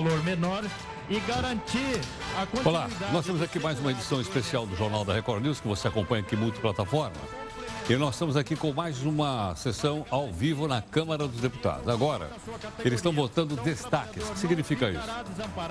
valor 0.00 0.22
menor 0.22 0.64
e 1.10 1.18
garantir 1.20 2.00
a 2.36 2.46
continuidade... 2.46 2.94
Olá, 2.94 3.12
nós 3.12 3.26
temos 3.26 3.42
aqui 3.42 3.58
mais 3.58 3.80
uma 3.80 3.90
edição 3.90 4.20
especial 4.20 4.64
do 4.64 4.76
Jornal 4.76 5.04
da 5.04 5.12
Record 5.12 5.42
News, 5.42 5.60
que 5.60 5.66
você 5.66 5.88
acompanha 5.88 6.22
aqui 6.22 6.36
multiplataforma. 6.36 7.16
E 7.90 7.96
nós 7.96 8.14
estamos 8.14 8.36
aqui 8.36 8.54
com 8.54 8.72
mais 8.72 9.02
uma 9.02 9.56
sessão 9.56 10.06
ao 10.08 10.30
vivo 10.30 10.68
na 10.68 10.80
Câmara 10.80 11.26
dos 11.26 11.40
Deputados. 11.40 11.88
Agora, 11.88 12.30
eles 12.84 13.00
estão 13.00 13.10
votando 13.10 13.56
destaques. 13.56 14.22
O 14.28 14.32
que 14.34 14.38
significa 14.38 14.88
isso? 14.88 15.08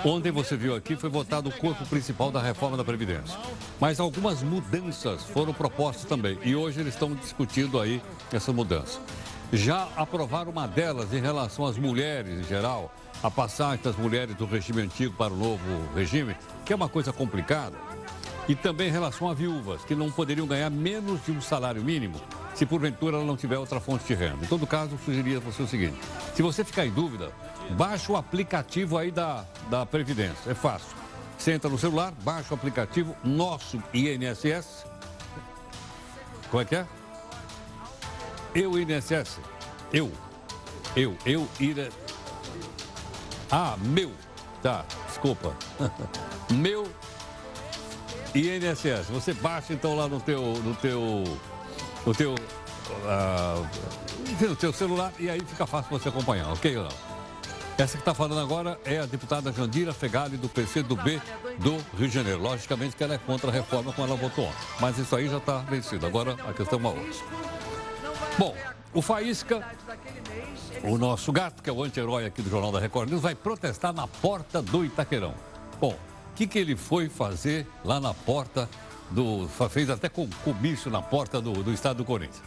Ontem 0.03 0.29
você 0.29 0.57
viu 0.57 0.75
aqui, 0.75 0.97
foi 0.97 1.09
votado 1.09 1.47
o 1.47 1.51
corpo 1.53 1.85
principal 1.85 2.29
da 2.29 2.41
reforma 2.41 2.75
da 2.75 2.83
Previdência. 2.83 3.37
Mas 3.79 3.97
algumas 3.97 4.43
mudanças 4.43 5.23
foram 5.23 5.53
propostas 5.53 6.03
também. 6.03 6.37
E 6.43 6.53
hoje 6.53 6.81
eles 6.81 6.95
estão 6.95 7.13
discutindo 7.13 7.79
aí 7.79 8.01
essa 8.33 8.51
mudança. 8.51 8.99
Já 9.53 9.87
aprovaram 9.95 10.51
uma 10.51 10.67
delas 10.67 11.13
em 11.13 11.21
relação 11.21 11.65
às 11.65 11.77
mulheres 11.77 12.39
em 12.39 12.43
geral, 12.43 12.91
a 13.21 13.31
passagem 13.31 13.83
das 13.83 13.95
mulheres 13.95 14.35
do 14.35 14.45
regime 14.45 14.81
antigo 14.81 15.13
para 15.15 15.33
o 15.33 15.37
novo 15.37 15.63
regime, 15.95 16.35
que 16.65 16.73
é 16.73 16.75
uma 16.75 16.89
coisa 16.89 17.11
complicada. 17.11 17.75
E 18.47 18.55
também 18.55 18.87
em 18.87 18.91
relação 18.91 19.29
a 19.29 19.33
viúvas, 19.33 19.83
que 19.83 19.93
não 19.93 20.09
poderiam 20.09 20.47
ganhar 20.47 20.69
menos 20.69 21.25
de 21.25 21.31
um 21.31 21.41
salário 21.41 21.83
mínimo 21.83 22.21
se 22.57 22.65
porventura 22.65 23.17
ela 23.17 23.25
não 23.25 23.37
tiver 23.37 23.57
outra 23.59 23.79
fonte 23.79 24.05
de 24.05 24.15
renda. 24.15 24.43
Em 24.43 24.47
todo 24.47 24.65
caso, 24.65 24.93
eu 24.93 24.99
sugeria 25.05 25.39
você 25.39 25.61
o 25.61 25.67
seguinte: 25.67 25.97
se 26.33 26.41
você 26.41 26.63
ficar 26.63 26.87
em 26.87 26.91
dúvida, 26.91 27.31
baixe 27.71 28.11
o 28.11 28.15
aplicativo 28.15 28.97
aí 28.97 29.11
da, 29.11 29.45
da 29.69 29.85
Previdência. 29.85 30.51
É 30.51 30.55
fácil. 30.55 30.95
Você 31.37 31.51
entra 31.51 31.69
no 31.69 31.77
celular, 31.77 32.11
baixa 32.23 32.51
o 32.51 32.57
aplicativo 32.57 33.15
Nosso 33.23 33.81
INSS. 33.93 34.85
Como 36.49 36.61
é 36.61 36.65
que 36.65 36.75
é? 36.75 36.87
Eu 38.55 38.79
INSS. 38.79 39.39
Eu. 39.93 40.11
Eu. 40.95 41.15
Eu 41.25 41.47
ir. 41.59 41.91
Ah, 43.51 43.75
meu. 43.79 44.11
Tá, 44.61 44.83
desculpa. 45.07 45.53
meu 46.51 46.89
INSS. 48.35 49.09
Você 49.09 49.33
baixa 49.33 49.73
então 49.73 49.95
lá 49.95 50.07
no 50.07 50.19
teu, 50.19 50.41
no 50.41 50.75
teu, 50.75 51.23
no 52.05 52.13
teu, 52.13 52.33
uh, 52.33 53.67
no 54.41 54.55
teu 54.55 54.73
celular 54.73 55.13
e 55.19 55.29
aí 55.29 55.39
fica 55.39 55.65
fácil 55.65 55.97
você 55.97 56.09
acompanhar, 56.09 56.51
ok 56.51 56.75
não? 56.75 57.07
Essa 57.77 57.93
que 57.93 58.01
está 58.01 58.13
falando 58.13 58.39
agora 58.39 58.79
é 58.83 58.97
a 58.97 59.05
deputada 59.05 59.53
Jandira 59.53 59.93
Fegali, 59.93 60.35
do 60.35 60.49
PCdoB 60.49 61.21
do 61.59 61.77
Rio 61.95 62.07
de 62.07 62.09
Janeiro. 62.09 62.41
Logicamente 62.41 62.95
que 62.95 63.03
ela 63.03 63.13
é 63.13 63.19
contra 63.19 63.51
a 63.51 63.53
reforma 63.53 63.93
como 63.93 64.07
ela 64.07 64.17
votou 64.17 64.45
ontem. 64.45 64.57
Mas 64.79 64.97
isso 64.97 65.15
aí 65.15 65.29
já 65.29 65.37
está 65.37 65.59
vencido. 65.59 66.07
Agora 66.07 66.35
a 66.47 66.53
questão 66.53 66.79
é 66.79 66.81
uma 66.81 66.89
outra. 66.89 67.23
Bom, 68.35 68.55
o 68.93 69.01
Faísca, 69.01 69.65
o 70.83 70.97
nosso 70.97 71.31
gato, 71.31 71.61
que 71.61 71.69
é 71.69 71.73
o 71.73 71.83
anti-herói 71.83 72.25
aqui 72.25 72.41
do 72.41 72.49
Jornal 72.49 72.71
da 72.71 72.79
Record 72.79 73.09
News, 73.09 73.21
vai 73.21 73.35
protestar 73.35 73.93
na 73.93 74.07
porta 74.07 74.61
do 74.61 74.85
Itaquerão. 74.85 75.33
Bom, 75.79 75.95
que, 76.37 76.45
que 76.45 76.59
ele 76.59 76.75
foi 76.75 77.09
fazer 77.09 77.67
lá 77.83 77.99
na 77.99 78.13
porta 78.13 78.69
do. 79.09 79.47
fez 79.69 79.89
até 79.89 80.07
comício 80.09 80.91
na 80.91 81.01
porta 81.01 81.41
do, 81.41 81.63
do 81.63 81.73
estado 81.73 81.97
do 81.97 82.05
Corinthians. 82.05 82.43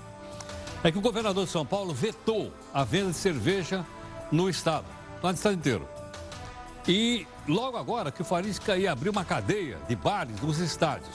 É 0.85 0.93
que 0.93 0.99
o 0.99 1.01
governador 1.01 1.45
de 1.45 1.51
São 1.51 1.67
Paulo 1.67 1.93
vetou 1.93 2.53
a 2.73 2.85
venda 2.85 3.11
de 3.11 3.17
cerveja 3.17 3.85
no 4.31 4.49
estado, 4.49 4.87
lá 5.21 5.31
no 5.31 5.35
estado 5.35 5.57
inteiro. 5.57 5.89
E 6.87 7.27
logo 7.49 7.77
agora 7.77 8.13
que 8.13 8.23
o 8.23 8.25
Farisca 8.25 8.77
ia 8.77 8.93
abrir 8.93 9.11
uma 9.11 9.25
cadeia 9.25 9.79
de 9.89 9.97
bares 9.97 10.41
nos 10.41 10.59
estádios. 10.59 11.15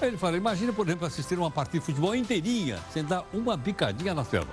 Aí 0.00 0.08
ele 0.08 0.16
falou, 0.16 0.36
imagina, 0.36 0.72
por 0.72 0.86
exemplo, 0.86 1.06
assistir 1.06 1.38
uma 1.38 1.50
partida 1.50 1.80
de 1.80 1.86
futebol 1.86 2.14
inteirinha, 2.14 2.78
sem 2.92 3.04
dar 3.04 3.24
uma 3.32 3.56
bicadinha 3.56 4.14
na 4.14 4.24
tela. 4.24 4.46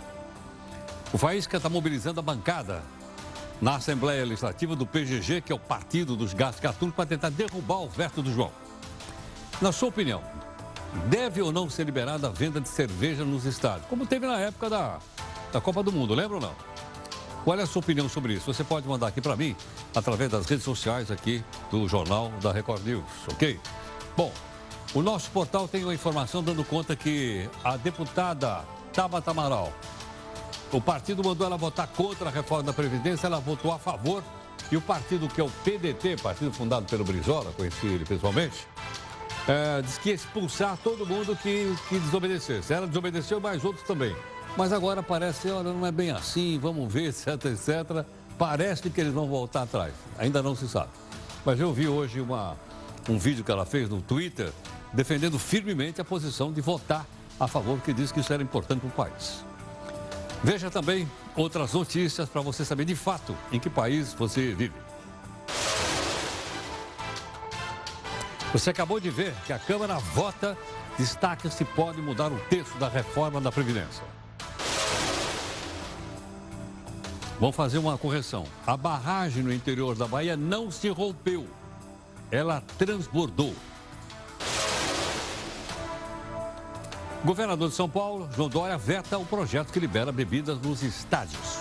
O 1.14 1.18
Faísca 1.18 1.58
está 1.58 1.70
mobilizando 1.70 2.20
a 2.20 2.24
bancada 2.24 2.82
na 3.62 3.76
Assembleia 3.76 4.26
Legislativa 4.26 4.76
do 4.76 4.86
PGG, 4.86 5.42
que 5.42 5.52
é 5.52 5.56
o 5.56 5.60
Partido 5.60 6.16
dos 6.16 6.34
Gastos 6.34 6.62
Gatunos, 6.62 6.96
para 6.96 7.06
tentar 7.06 7.30
derrubar 7.30 7.82
o 7.84 7.90
veto 7.90 8.22
do 8.22 8.34
João. 8.34 8.52
Na 9.62 9.72
sua 9.72 9.90
opinião, 9.90 10.22
deve 11.08 11.42
ou 11.42 11.52
não 11.52 11.70
ser 11.70 11.86
liberada 11.86 12.28
a 12.28 12.32
venda 12.32 12.60
de 12.60 12.68
cerveja 12.68 13.24
nos 13.24 13.46
estádios, 13.46 13.86
como 13.88 14.06
teve 14.06 14.26
na 14.26 14.40
época 14.40 14.70
da, 14.70 15.00
da 15.54 15.62
Copa 15.62 15.84
do 15.84 15.92
Mundo, 15.92 16.14
lembra 16.14 16.36
ou 16.36 16.42
não? 16.42 16.54
Qual 17.44 17.58
é 17.58 17.62
a 17.62 17.68
sua 17.68 17.80
opinião 17.80 18.10
sobre 18.10 18.34
isso? 18.34 18.52
Você 18.52 18.64
pode 18.64 18.88
mandar 18.88 19.08
aqui 19.08 19.22
para 19.22 19.36
mim 19.36 19.56
através 19.96 20.32
das 20.32 20.48
redes 20.48 20.66
sociais 20.66 21.12
aqui 21.12 21.44
do 21.70 21.88
Jornal 21.88 22.32
da 22.42 22.52
Record 22.52 22.84
News, 22.84 23.06
ok? 23.32 23.60
Bom, 24.18 24.34
o 24.96 25.02
nosso 25.02 25.30
portal 25.30 25.68
tem 25.68 25.84
uma 25.84 25.94
informação 25.94 26.42
dando 26.42 26.64
conta 26.64 26.96
que 26.96 27.48
a 27.64 27.78
deputada 27.78 28.64
Tabata 28.94 29.30
Amaral 29.30 29.72
o 30.72 30.82
partido 30.82 31.24
mandou 31.24 31.46
ela 31.46 31.58
votar 31.58 31.88
contra 31.88 32.30
a 32.30 32.32
reforma 32.32 32.64
da 32.64 32.74
Previdência, 32.74 33.28
ela 33.28 33.40
votou 33.40 33.72
a 33.72 33.80
favor. 33.80 34.24
E 34.72 34.76
o 34.76 34.82
partido 34.82 35.28
que 35.28 35.40
é 35.40 35.44
o 35.44 35.50
PDT, 35.64 36.18
partido 36.18 36.52
fundado 36.52 36.86
pelo 36.88 37.04
Brizola, 37.04 37.52
conheci 37.52 37.86
ele 37.86 38.04
pessoalmente, 38.04 38.68
é, 39.48 39.82
diz 39.82 39.98
que 40.00 40.10
ia 40.10 40.16
expulsar 40.16 40.76
todo 40.84 41.06
mundo 41.06 41.36
que, 41.36 41.74
que 41.88 42.00
desobedecesse. 42.00 42.74
Ela 42.74 42.88
desobedeceu, 42.88 43.40
mas 43.40 43.64
outros 43.64 43.86
também. 43.86 44.16
Mas 44.58 44.74
agora 44.74 45.04
parece, 45.04 45.50
olha, 45.52 45.72
não 45.72 45.86
é 45.86 45.92
bem 45.92 46.10
assim, 46.10 46.58
vamos 46.60 46.92
ver, 46.92 47.10
etc, 47.10 47.28
etc. 47.46 48.06
Parece 48.38 48.90
que 48.90 49.00
eles 49.00 49.14
vão 49.14 49.28
voltar 49.28 49.62
atrás. 49.64 49.94
Ainda 50.18 50.42
não 50.42 50.56
se 50.56 50.68
sabe. 50.68 50.90
Mas 51.46 51.60
eu 51.60 51.72
vi 51.72 51.88
hoje 51.88 52.20
uma, 52.20 52.58
um 53.08 53.20
vídeo 53.20 53.44
que 53.44 53.52
ela 53.52 53.66
fez 53.66 53.88
no 53.88 54.02
Twitter 54.02 54.52
defendendo 54.96 55.38
firmemente 55.38 56.00
a 56.00 56.06
posição 56.06 56.52
de 56.52 56.62
votar 56.62 57.06
a 57.40 57.48
favor, 57.48 57.80
que 57.82 57.94
diz 57.94 58.12
que 58.12 58.22
isso 58.22 58.32
era 58.32 58.42
importante 58.42 58.80
para 58.80 58.88
o 58.88 58.92
país. 58.92 59.44
Veja 60.42 60.72
também 60.72 61.10
outras 61.36 61.74
notícias 61.74 62.30
para 62.30 62.42
você 62.42 62.64
saber 62.64 62.86
de 62.86 62.96
fato 62.96 63.36
em 63.52 63.60
que 63.60 63.70
país 63.70 64.14
você 64.14 64.54
vive. 64.54 64.74
Você 68.54 68.70
acabou 68.70 69.02
de 69.02 69.10
ver 69.10 69.34
que 69.46 69.52
a 69.52 69.60
Câmara 69.60 69.98
vota, 69.98 70.58
destaca 70.98 71.50
se 71.50 71.66
pode 71.66 72.02
mudar 72.02 72.32
o 72.32 72.40
texto 72.50 72.78
da 72.78 72.88
reforma 72.88 73.42
da 73.42 73.52
Previdência. 73.52 74.04
Vamos 77.38 77.56
fazer 77.56 77.80
uma 77.80 77.98
correção. 77.98 78.46
A 78.66 78.78
barragem 78.78 79.44
no 79.44 79.54
interior 79.54 79.94
da 79.94 80.08
Bahia 80.08 80.38
não 80.38 80.72
se 80.72 80.88
rompeu, 80.88 81.46
ela 82.32 82.64
transbordou. 82.78 83.54
Governador 87.26 87.70
de 87.70 87.76
São 87.76 87.90
Paulo, 87.90 88.30
João 88.36 88.48
Dória, 88.48 88.78
veta 88.78 89.18
o 89.18 89.26
projeto 89.26 89.74
que 89.74 89.80
libera 89.80 90.12
bebidas 90.12 90.60
nos 90.62 90.84
estádios. 90.84 91.58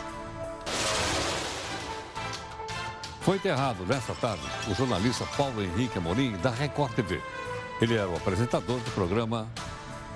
Foi 3.23 3.37
enterrado 3.37 3.87
nesta 3.87 4.15
tarde 4.15 4.43
o 4.71 4.75
jornalista 4.75 5.25
Paulo 5.39 5.63
Henrique 5.63 5.97
Amorim, 5.97 6.33
da 6.43 6.51
Record 6.51 6.93
TV. 6.93 7.19
Ele 7.81 7.95
era 7.95 8.07
o 8.07 8.15
apresentador 8.15 8.79
do 8.79 8.91
programa 8.91 9.49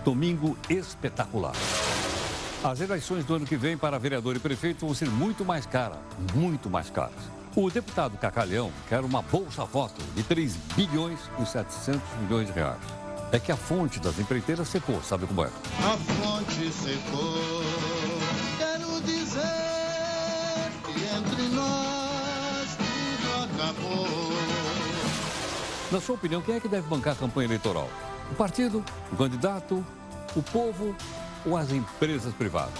Domingo 0.05 0.55
Espetacular. 0.69 1.55
As 2.63 2.83
eleições 2.83 3.25
do 3.25 3.35
ano 3.35 3.47
que 3.47 3.57
vem 3.57 3.79
para 3.79 3.99
vereador 3.99 4.37
e 4.37 4.39
prefeito 4.39 4.85
vão 4.85 4.95
ser 4.95 5.09
muito 5.09 5.47
mais 5.47 5.65
caras, 5.65 5.99
muito 6.35 6.69
mais 6.69 6.91
caras. 6.91 7.17
O 7.57 7.71
deputado 7.71 8.19
Cacalhão 8.19 8.71
quer 8.87 9.01
uma 9.01 9.23
bolsa-voto 9.23 10.03
de 10.15 10.23
3 10.25 10.55
bilhões 10.77 11.19
e 11.41 11.47
700 11.47 12.03
milhões 12.21 12.49
de 12.49 12.53
reais 12.53 13.08
é 13.31 13.39
que 13.39 13.53
a 13.53 13.57
fonte 13.57 14.01
das 14.01 14.19
empreiteiras 14.19 14.69
secou, 14.69 15.03
sabe 15.03 15.27
como 15.27 15.45
é? 15.45 15.49
A 15.49 15.97
fonte 15.97 16.71
secou, 16.73 17.63
quero 18.57 19.01
dizer 19.03 19.43
que 20.85 21.05
entre 21.17 21.43
nós 21.55 22.77
tudo 22.77 23.45
acabou. 23.45 24.09
Na 25.93 26.01
sua 26.01 26.15
opinião, 26.15 26.41
quem 26.41 26.57
é 26.57 26.61
que 26.61 26.69
deve 26.69 26.89
bancar 26.89 27.15
a 27.15 27.17
campanha 27.17 27.47
eleitoral? 27.47 27.89
O 28.31 28.35
partido, 28.35 28.85
o 29.13 29.17
candidato, 29.17 29.85
o 30.35 30.43
povo 30.43 30.95
ou 31.45 31.57
as 31.57 31.71
empresas 31.71 32.33
privadas? 32.35 32.75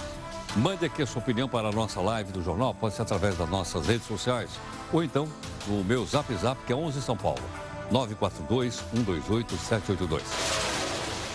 Mande 0.57 0.87
aqui 0.87 1.03
a 1.03 1.07
sua 1.07 1.21
opinião 1.21 1.49
para 1.49 1.69
a 1.69 1.73
nossa 1.73 2.01
live 2.01 2.33
do 2.33 2.43
jornal, 2.43 2.75
pode 2.75 2.95
ser 2.95 3.03
através 3.03 3.37
das 3.37 3.49
nossas 3.49 3.87
redes 3.87 4.07
sociais 4.07 4.51
ou 4.93 5.03
então 5.03 5.29
o 5.67 5.85
meu 5.85 6.05
zap 6.07 6.35
zap, 6.37 6.59
que 6.65 6.73
é 6.73 6.77
11 6.77 7.03
São 7.03 7.17
Paulo. 7.17 7.43
942-128-782. 7.93 10.23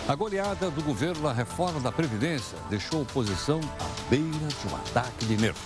A 0.06 0.14
goleada 0.14 0.70
do 0.70 0.82
governo 0.82 1.22
na 1.22 1.32
reforma 1.32 1.80
da 1.80 1.90
Previdência 1.90 2.58
deixou 2.68 2.98
a 2.98 3.02
oposição 3.02 3.58
à 3.80 4.10
beira 4.10 4.28
de 4.28 4.68
um 4.70 4.76
ataque 4.76 5.24
de 5.24 5.34
nervos. 5.36 5.62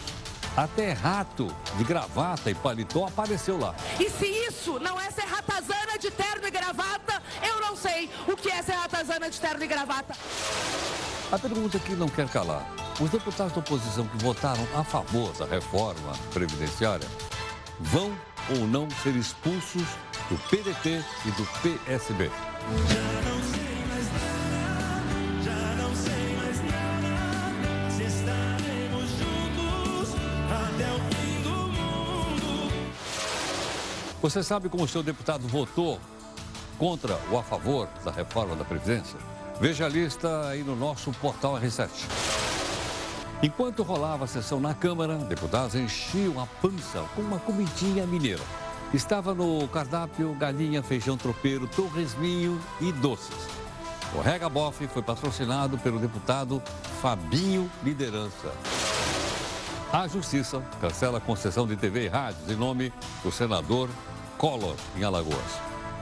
Até 0.56 0.93
rato 0.93 1.49
de 1.76 1.85
gravata 1.85 2.50
e 2.50 2.55
paletó 2.55 3.06
apareceu 3.06 3.58
lá. 3.58 3.75
E 3.99 4.08
se 4.08 4.26
isso 4.26 4.79
não 4.79 5.00
é 5.00 5.11
ser 5.11 5.26
ratazana 5.26 5.99
de 5.99 6.11
terno 6.11 6.46
e 6.46 6.50
gravata, 6.50 7.20
eu 7.43 7.61
não 7.61 7.76
sei 7.76 8.08
o 8.26 8.37
que 8.37 8.50
é 8.50 8.62
ser 8.62 8.73
ratazana 8.73 9.29
de 9.29 9.41
terno 9.41 9.64
e 9.64 9.67
gravata. 9.67 10.14
A 11.31 11.38
pergunta 11.38 11.79
que 11.79 11.93
não 11.93 12.08
quer 12.08 12.29
calar. 12.29 12.67
Os 13.00 13.11
deputados 13.11 13.52
da 13.52 13.61
oposição 13.61 14.06
que 14.06 14.25
votaram 14.25 14.67
a 14.75 14.82
favor 14.82 15.32
da 15.32 15.46
reforma 15.46 16.12
previdenciária 16.32 17.06
vão 17.81 18.13
ou 18.51 18.67
não 18.67 18.89
ser 19.03 19.15
expulsos 19.17 19.85
do 20.29 20.39
PDT 20.49 21.03
e 21.27 21.31
do 21.33 21.47
PSB. 21.63 22.31
Você 34.21 34.43
sabe 34.43 34.69
como 34.69 34.83
o 34.83 34.89
seu 34.89 35.03
deputado 35.03 35.47
votou 35.47 36.01
contra 36.77 37.19
ou 37.31 37.39
a 37.39 37.43
favor 37.43 37.89
da 38.05 38.11
reforma 38.11 38.57
da 38.57 38.65
Previdência? 38.65 39.19
Veja 39.61 39.87
a 39.87 39.89
lista 39.89 40.49
aí 40.49 40.63
no 40.63 40.77
nosso 40.77 41.13
portal 41.13 41.55
R7. 41.55 42.28
Enquanto 43.40 43.85
rolava 43.85 44.25
a 44.25 44.29
sessão 44.29 44.58
na 44.58 44.75
Câmara, 44.75 45.17
deputados 45.17 45.76
enchiam 45.76 46.40
a 46.40 46.46
pança 46.61 47.05
com 47.14 47.23
uma 47.23 47.38
comidinha 47.38 48.05
mineira. 48.05 48.43
Estava 48.93 49.32
no 49.32 49.69
cardápio 49.69 50.35
galinha, 50.35 50.82
feijão 50.82 51.17
tropeiro, 51.17 51.69
torresminho 51.69 52.61
e 52.81 52.90
doces. 52.90 53.37
O 54.12 54.20
Rega 54.20 54.49
Boff 54.49 54.85
foi 54.88 55.02
patrocinado 55.02 55.79
pelo 55.79 56.00
deputado 56.00 56.61
Fabinho 57.00 57.70
Liderança. 57.85 58.52
A 59.93 60.08
Justiça 60.08 60.61
cancela 60.81 61.19
a 61.19 61.20
concessão 61.20 61.64
de 61.64 61.76
TV 61.76 62.06
e 62.06 62.08
rádios 62.08 62.50
em 62.50 62.56
nome 62.56 62.93
do 63.23 63.31
senador 63.31 63.88
Collor, 64.37 64.75
em 64.96 65.05
Alagoas. 65.05 65.61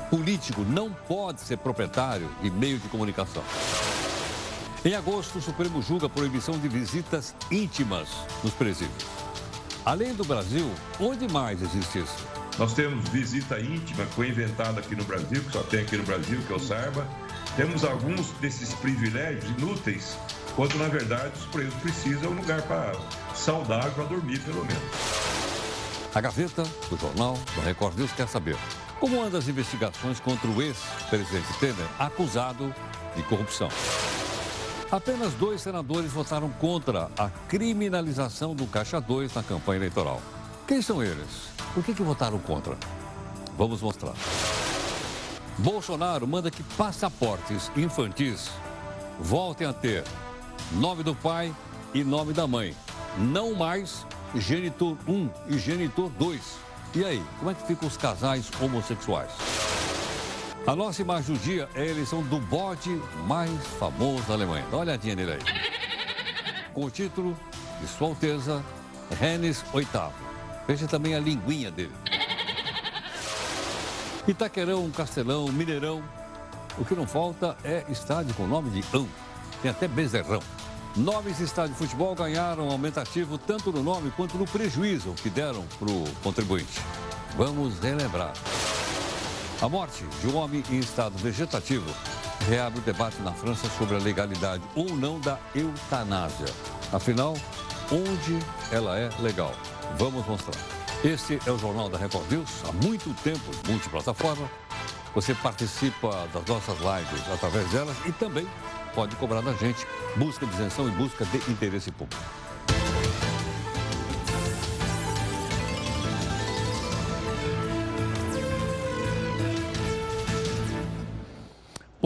Político 0.09 0.63
não 0.63 0.91
pode 0.91 1.41
ser 1.43 1.59
proprietário 1.59 2.31
de 2.41 2.51
meio 2.51 2.79
de 2.79 2.89
comunicação. 2.89 3.43
Em 4.87 4.95
agosto, 4.95 5.41
o 5.41 5.43
Supremo 5.43 5.83
julga 5.83 6.07
a 6.07 6.09
proibição 6.09 6.57
de 6.57 6.69
visitas 6.69 7.35
íntimas 7.51 8.09
nos 8.45 8.55
presídios. 8.55 9.05
Além 9.85 10.15
do 10.15 10.25
Brasil, 10.25 10.65
onde 11.01 11.27
mais 11.27 11.61
existe 11.61 11.99
isso? 11.99 12.15
Nós 12.57 12.73
temos 12.73 13.09
visita 13.09 13.59
íntima, 13.59 14.07
que 14.07 14.15
foi 14.15 14.29
inventada 14.29 14.79
aqui 14.79 14.95
no 14.95 15.03
Brasil, 15.03 15.43
que 15.43 15.51
só 15.51 15.65
tem 15.65 15.81
aqui 15.81 15.97
no 15.97 16.05
Brasil, 16.05 16.41
que 16.47 16.53
eu 16.53 16.61
saiba. 16.61 17.05
Temos 17.57 17.85
alguns 17.85 18.31
desses 18.41 18.75
privilégios 18.75 19.51
inúteis, 19.59 20.17
quando 20.55 20.77
na 20.77 20.87
verdade 20.87 21.33
os 21.37 21.47
presos 21.47 21.75
precisam 21.81 22.21
de 22.21 22.29
um 22.29 22.35
lugar 22.37 22.63
para 22.63 22.93
saudável 23.35 23.91
para 23.91 24.05
dormir, 24.05 24.39
pelo 24.43 24.65
menos. 24.65 24.85
A 26.15 26.21
Gazeta, 26.21 26.63
do 26.89 26.97
jornal, 26.97 27.37
do 27.57 27.61
Record 27.63 27.99
News 27.99 28.13
quer 28.13 28.29
saber 28.29 28.57
como 29.01 29.21
andam 29.21 29.41
as 29.41 29.49
investigações 29.49 30.21
contra 30.21 30.49
o 30.49 30.63
ex-presidente 30.63 31.59
Temer, 31.59 31.89
acusado 31.99 32.73
de 33.17 33.23
corrupção. 33.25 33.69
Apenas 34.91 35.35
dois 35.35 35.61
senadores 35.63 36.13
votaram 36.13 36.49
contra 36.49 37.11
a 37.19 37.29
criminalização 37.49 38.55
do 38.55 38.67
Caixa 38.69 39.01
2 39.01 39.35
na 39.35 39.43
campanha 39.43 39.79
eleitoral. 39.79 40.23
Quem 40.67 40.81
são 40.81 41.03
eles? 41.03 41.51
Por 41.75 41.85
que, 41.85 41.93
que 41.93 42.03
votaram 42.03 42.39
contra? 42.39 42.77
Vamos 43.59 43.83
mostrar. 43.83 44.15
Bolsonaro 45.59 46.27
manda 46.27 46.53
que 46.53 46.63
passaportes 46.63 47.71
infantis 47.77 48.51
voltem 49.19 49.67
a 49.67 49.73
ter 49.73 50.05
nome 50.73 51.03
do 51.03 51.17
pai 51.17 51.53
e 51.93 52.05
nome 52.05 52.33
da 52.33 52.47
mãe. 52.47 52.75
Não 53.19 53.55
mais 53.55 54.07
genitor 54.37 54.97
1 55.09 55.31
e 55.49 55.59
genitor 55.59 56.11
2. 56.11 56.41
E 56.95 57.05
aí, 57.05 57.23
como 57.39 57.51
é 57.51 57.55
que 57.55 57.67
ficam 57.67 57.89
os 57.89 57.97
casais 57.97 58.49
homossexuais? 58.61 59.33
A 60.67 60.75
nossa 60.75 61.01
imagem 61.01 61.37
do 61.37 61.41
dia 61.41 61.69
é 61.77 61.83
a 61.83 61.87
eleição 61.87 62.25
do 62.25 62.41
bode 62.41 63.01
mais 63.25 63.53
famoso 63.79 64.25
da 64.25 64.35
Alemanha. 64.35 64.65
Dá 64.69 64.79
uma 64.79 64.83
olhadinha 64.83 65.15
nele 65.15 65.35
aí. 65.35 65.39
Com 66.75 66.85
o 66.85 66.91
título 66.91 67.37
de 67.81 67.87
Sua 67.87 68.09
Alteza 68.09 68.65
Renes 69.21 69.65
VIII. 69.73 69.87
Veja 70.67 70.89
também 70.89 71.15
a 71.15 71.21
linguinha 71.21 71.71
dele. 71.71 71.93
Itaquerão, 74.27 74.91
Castelão, 74.91 75.47
Mineirão. 75.53 76.03
O 76.77 76.85
que 76.85 76.97
não 76.97 77.07
falta 77.07 77.57
é 77.63 77.85
estádio 77.89 78.35
com 78.35 78.45
nome 78.49 78.71
de 78.71 78.85
ão. 78.93 79.07
Tem 79.63 79.71
até 79.71 79.87
bezerrão. 79.87 80.43
Nove 80.97 81.31
estádios 81.31 81.79
de 81.79 81.85
futebol 81.85 82.13
ganharam 82.17 82.71
aumentativo 82.71 83.39
tanto 83.39 83.71
no 83.71 83.85
nome 83.85 84.11
quanto 84.17 84.37
no 84.37 84.47
prejuízo 84.47 85.15
que 85.23 85.31
deram 85.31 85.65
para 85.79 85.89
o 85.89 86.05
contribuinte. 86.25 86.81
Vamos 87.37 87.79
relembrar. 87.79 88.33
A 89.63 89.71
morte 89.71 90.05
de 90.21 90.27
um 90.27 90.37
homem 90.37 90.63
em 90.71 90.79
estado 90.79 91.17
vegetativo 91.17 91.91
reabre 92.47 92.79
o 92.79 92.83
debate 92.83 93.17
na 93.23 93.33
França 93.33 93.67
sobre 93.71 93.97
a 93.97 93.99
legalidade 93.99 94.63
ou 94.75 94.95
não 94.95 95.19
da 95.19 95.39
eutanásia. 95.55 96.47
Afinal, 96.93 97.35
onde 97.91 98.39
ela 98.71 98.99
é 98.99 99.09
legal? 99.19 99.55
Vamos 99.97 100.27
mostrar. 100.27 100.61
Este 101.03 101.41
é 101.47 101.51
o 101.51 101.59
Jornal 101.59 101.89
da 101.89 101.97
Record 101.97 102.31
News, 102.31 102.51
há 102.69 102.73
muito 102.85 103.15
tempo, 103.23 103.51
multiplataforma. 103.67 104.49
Você 105.15 105.35
participa 105.35 106.29
das 106.35 106.45
nossas 106.45 106.77
lives 106.79 107.33
através 107.33 107.67
delas 107.71 107.97
e 108.05 108.13
também 108.13 108.47
pode 108.95 109.17
cobrar 109.17 109.41
da 109.41 109.55
gente 109.55 109.87
busca 110.17 110.45
de 110.45 110.53
isenção 110.53 110.87
e 110.87 110.91
busca 110.91 111.25
de 111.25 111.39
interesse 111.51 111.91
público. 111.91 112.23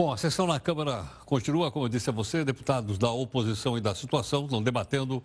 Bom, 0.01 0.11
a 0.11 0.17
sessão 0.17 0.47
na 0.47 0.59
Câmara 0.59 1.05
continua, 1.27 1.69
como 1.69 1.85
eu 1.85 1.89
disse 1.89 2.09
a 2.09 2.11
você, 2.11 2.43
deputados 2.43 2.97
da 2.97 3.11
oposição 3.11 3.77
e 3.77 3.81
da 3.81 3.93
situação 3.93 4.45
estão 4.45 4.59
debatendo 4.59 5.23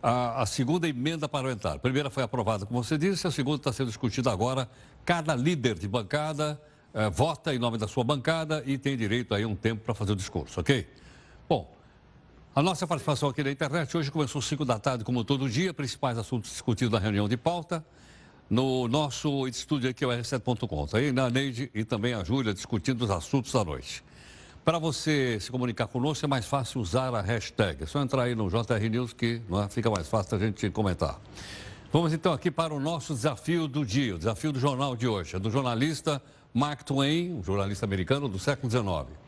a, 0.00 0.42
a, 0.42 0.46
segunda 0.46 0.88
emenda 0.88 1.28
parlamentar. 1.28 1.74
A 1.74 1.78
primeira 1.80 2.08
foi 2.08 2.22
aprovada, 2.22 2.64
como 2.64 2.84
você 2.84 2.96
disse, 2.96 3.26
a 3.26 3.32
segunda 3.32 3.56
está 3.56 3.72
sendo 3.72 3.88
discutida 3.88 4.30
agora. 4.30 4.70
Cada 5.04 5.34
líder 5.34 5.76
de 5.76 5.88
bancada 5.88 6.62
eh, 6.94 7.10
vota 7.10 7.52
em 7.52 7.58
nome 7.58 7.78
da 7.78 7.88
sua 7.88 8.04
bancada 8.04 8.62
e 8.64 8.78
tem 8.78 8.96
direito 8.96 9.34
aí 9.34 9.44
um 9.44 9.56
tempo 9.56 9.82
para 9.82 9.92
fazer 9.92 10.12
o 10.12 10.16
discurso, 10.16 10.60
ok? 10.60 10.88
Bom, 11.48 11.68
a 12.54 12.62
nossa 12.62 12.86
participação 12.86 13.28
aqui 13.28 13.42
na 13.42 13.50
internet 13.50 13.96
hoje 13.96 14.08
começou 14.08 14.38
às 14.38 14.44
5 14.44 14.64
da 14.64 14.78
tarde, 14.78 15.02
como 15.02 15.24
todo 15.24 15.50
dia, 15.50 15.74
principais 15.74 16.16
assuntos 16.16 16.48
discutidos 16.48 16.92
na 16.92 17.00
reunião 17.00 17.28
de 17.28 17.36
pauta. 17.36 17.84
No 18.48 18.86
nosso 18.86 19.48
estúdio 19.48 19.90
aqui, 19.90 20.06
o 20.06 20.10
R7.com. 20.10 20.84
Está 20.84 20.98
aí 20.98 21.10
na 21.10 21.28
Neide 21.28 21.72
e 21.74 21.84
também 21.84 22.14
a 22.14 22.22
Júlia 22.22 22.54
discutindo 22.54 23.02
os 23.02 23.10
assuntos 23.10 23.52
da 23.52 23.64
noite. 23.64 24.04
Para 24.64 24.78
você 24.78 25.40
se 25.40 25.50
comunicar 25.50 25.88
conosco, 25.88 26.24
é 26.24 26.28
mais 26.28 26.46
fácil 26.46 26.80
usar 26.80 27.12
a 27.16 27.20
hashtag. 27.20 27.82
É 27.82 27.86
só 27.86 28.00
entrar 28.00 28.22
aí 28.22 28.34
no 28.36 28.48
JR 28.48 28.88
News 28.88 29.12
que 29.12 29.42
é? 29.64 29.68
fica 29.68 29.90
mais 29.90 30.06
fácil 30.06 30.36
a 30.36 30.40
gente 30.40 30.70
comentar. 30.70 31.20
Vamos 31.92 32.12
então 32.12 32.32
aqui 32.32 32.48
para 32.48 32.72
o 32.72 32.78
nosso 32.78 33.12
desafio 33.12 33.66
do 33.66 33.84
dia, 33.84 34.14
o 34.14 34.18
desafio 34.18 34.52
do 34.52 34.60
jornal 34.60 34.94
de 34.94 35.08
hoje. 35.08 35.34
É 35.34 35.40
do 35.40 35.50
jornalista 35.50 36.22
Mark 36.54 36.84
Twain, 36.84 37.34
um 37.34 37.42
jornalista 37.42 37.84
americano 37.84 38.28
do 38.28 38.38
século 38.38 38.70
XIX. 38.70 39.18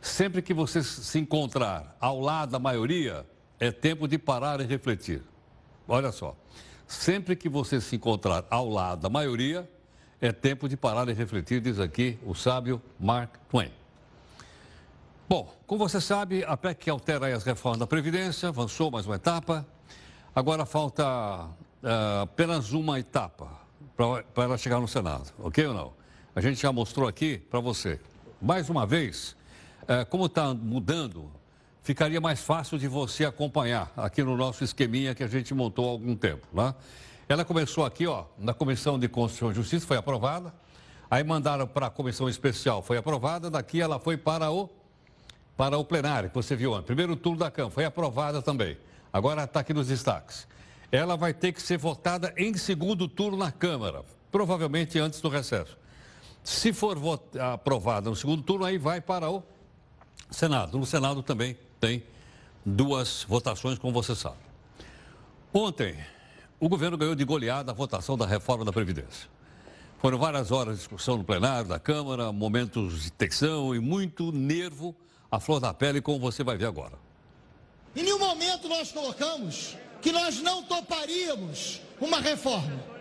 Sempre 0.00 0.40
que 0.42 0.54
você 0.54 0.80
se 0.80 1.18
encontrar 1.18 1.96
ao 2.00 2.20
lado 2.20 2.52
da 2.52 2.60
maioria, 2.60 3.26
é 3.58 3.72
tempo 3.72 4.06
de 4.06 4.16
parar 4.16 4.60
e 4.60 4.64
refletir. 4.64 5.24
Olha 5.88 6.12
só. 6.12 6.36
Sempre 6.86 7.34
que 7.34 7.48
você 7.48 7.80
se 7.80 7.96
encontrar 7.96 8.46
ao 8.48 8.68
lado 8.68 9.00
da 9.00 9.08
maioria, 9.08 9.68
é 10.20 10.30
tempo 10.30 10.68
de 10.68 10.76
parar 10.76 11.08
e 11.08 11.12
refletir, 11.12 11.60
diz 11.60 11.80
aqui 11.80 12.16
o 12.24 12.32
sábio 12.32 12.80
Mark 12.98 13.34
Twain. 13.50 13.72
Bom, 15.28 15.46
como 15.66 15.86
você 15.86 16.00
sabe, 16.00 16.42
a 16.42 16.56
PEC 16.56 16.84
que 16.84 16.88
altera 16.88 17.26
as 17.36 17.44
reformas 17.44 17.78
da 17.78 17.86
Previdência 17.86 18.48
avançou 18.48 18.90
mais 18.90 19.04
uma 19.04 19.16
etapa. 19.16 19.66
Agora 20.34 20.64
falta 20.64 21.04
uh, 21.04 22.22
apenas 22.22 22.72
uma 22.72 22.98
etapa 22.98 23.50
para 23.94 24.44
ela 24.44 24.56
chegar 24.56 24.80
no 24.80 24.88
Senado, 24.88 25.30
ok 25.38 25.66
ou 25.66 25.74
não? 25.74 25.92
A 26.34 26.40
gente 26.40 26.58
já 26.58 26.72
mostrou 26.72 27.06
aqui 27.06 27.36
para 27.36 27.60
você. 27.60 28.00
Mais 28.40 28.70
uma 28.70 28.86
vez, 28.86 29.36
uh, 29.82 30.06
como 30.08 30.24
está 30.24 30.54
mudando, 30.54 31.30
ficaria 31.82 32.22
mais 32.22 32.40
fácil 32.40 32.78
de 32.78 32.88
você 32.88 33.26
acompanhar 33.26 33.92
aqui 33.98 34.22
no 34.22 34.34
nosso 34.34 34.64
esqueminha 34.64 35.14
que 35.14 35.22
a 35.22 35.28
gente 35.28 35.52
montou 35.52 35.88
há 35.88 35.90
algum 35.90 36.16
tempo. 36.16 36.46
Né? 36.54 36.74
Ela 37.28 37.44
começou 37.44 37.84
aqui, 37.84 38.06
ó, 38.06 38.24
na 38.38 38.54
Comissão 38.54 38.98
de 38.98 39.06
Constituição 39.08 39.50
e 39.50 39.54
Justiça, 39.54 39.86
foi 39.86 39.98
aprovada. 39.98 40.54
Aí 41.10 41.22
mandaram 41.22 41.66
para 41.66 41.88
a 41.88 41.90
Comissão 41.90 42.30
Especial, 42.30 42.80
foi 42.80 42.96
aprovada. 42.96 43.50
Daqui 43.50 43.78
ela 43.78 43.98
foi 43.98 44.16
para 44.16 44.50
o 44.50 44.77
para 45.58 45.76
o 45.76 45.84
plenário, 45.84 46.28
que 46.28 46.36
você 46.36 46.54
viu 46.54 46.72
ontem. 46.72 46.86
Primeiro 46.86 47.16
turno 47.16 47.40
da 47.40 47.50
Câmara, 47.50 47.74
foi 47.74 47.84
aprovada 47.84 48.40
também. 48.40 48.78
Agora 49.12 49.42
está 49.42 49.58
aqui 49.58 49.74
nos 49.74 49.88
destaques. 49.88 50.46
Ela 50.92 51.16
vai 51.16 51.34
ter 51.34 51.52
que 51.52 51.60
ser 51.60 51.76
votada 51.76 52.32
em 52.36 52.56
segundo 52.56 53.08
turno 53.08 53.36
na 53.36 53.50
Câmara, 53.50 54.04
provavelmente 54.30 55.00
antes 55.00 55.20
do 55.20 55.28
recesso. 55.28 55.76
Se 56.44 56.72
for 56.72 56.96
aprovada 57.52 58.08
no 58.08 58.14
segundo 58.14 58.40
turno, 58.40 58.64
aí 58.64 58.78
vai 58.78 59.00
para 59.00 59.28
o 59.28 59.42
Senado. 60.30 60.78
No 60.78 60.86
Senado 60.86 61.24
também 61.24 61.58
tem 61.80 62.04
duas 62.64 63.24
votações, 63.28 63.80
como 63.80 63.92
você 63.92 64.14
sabe. 64.14 64.38
Ontem, 65.52 65.98
o 66.60 66.68
governo 66.68 66.96
ganhou 66.96 67.16
de 67.16 67.24
goleada 67.24 67.72
a 67.72 67.74
votação 67.74 68.16
da 68.16 68.26
reforma 68.26 68.64
da 68.64 68.72
Previdência. 68.72 69.28
Foram 69.98 70.18
várias 70.18 70.52
horas 70.52 70.74
de 70.74 70.78
discussão 70.78 71.16
no 71.16 71.24
plenário 71.24 71.68
da 71.68 71.80
Câmara, 71.80 72.30
momentos 72.30 73.02
de 73.02 73.10
tensão 73.10 73.74
e 73.74 73.80
muito 73.80 74.30
nervo 74.30 74.94
a 75.30 75.38
flor 75.38 75.60
da 75.60 75.74
pele, 75.74 76.00
como 76.00 76.18
você 76.18 76.42
vai 76.42 76.56
ver 76.56 76.66
agora. 76.66 76.98
Em 77.94 78.02
nenhum 78.02 78.18
momento 78.18 78.68
nós 78.68 78.92
colocamos 78.92 79.76
que 80.00 80.12
nós 80.12 80.40
não 80.40 80.62
toparíamos 80.62 81.80
uma 82.00 82.20
reforma. 82.20 82.98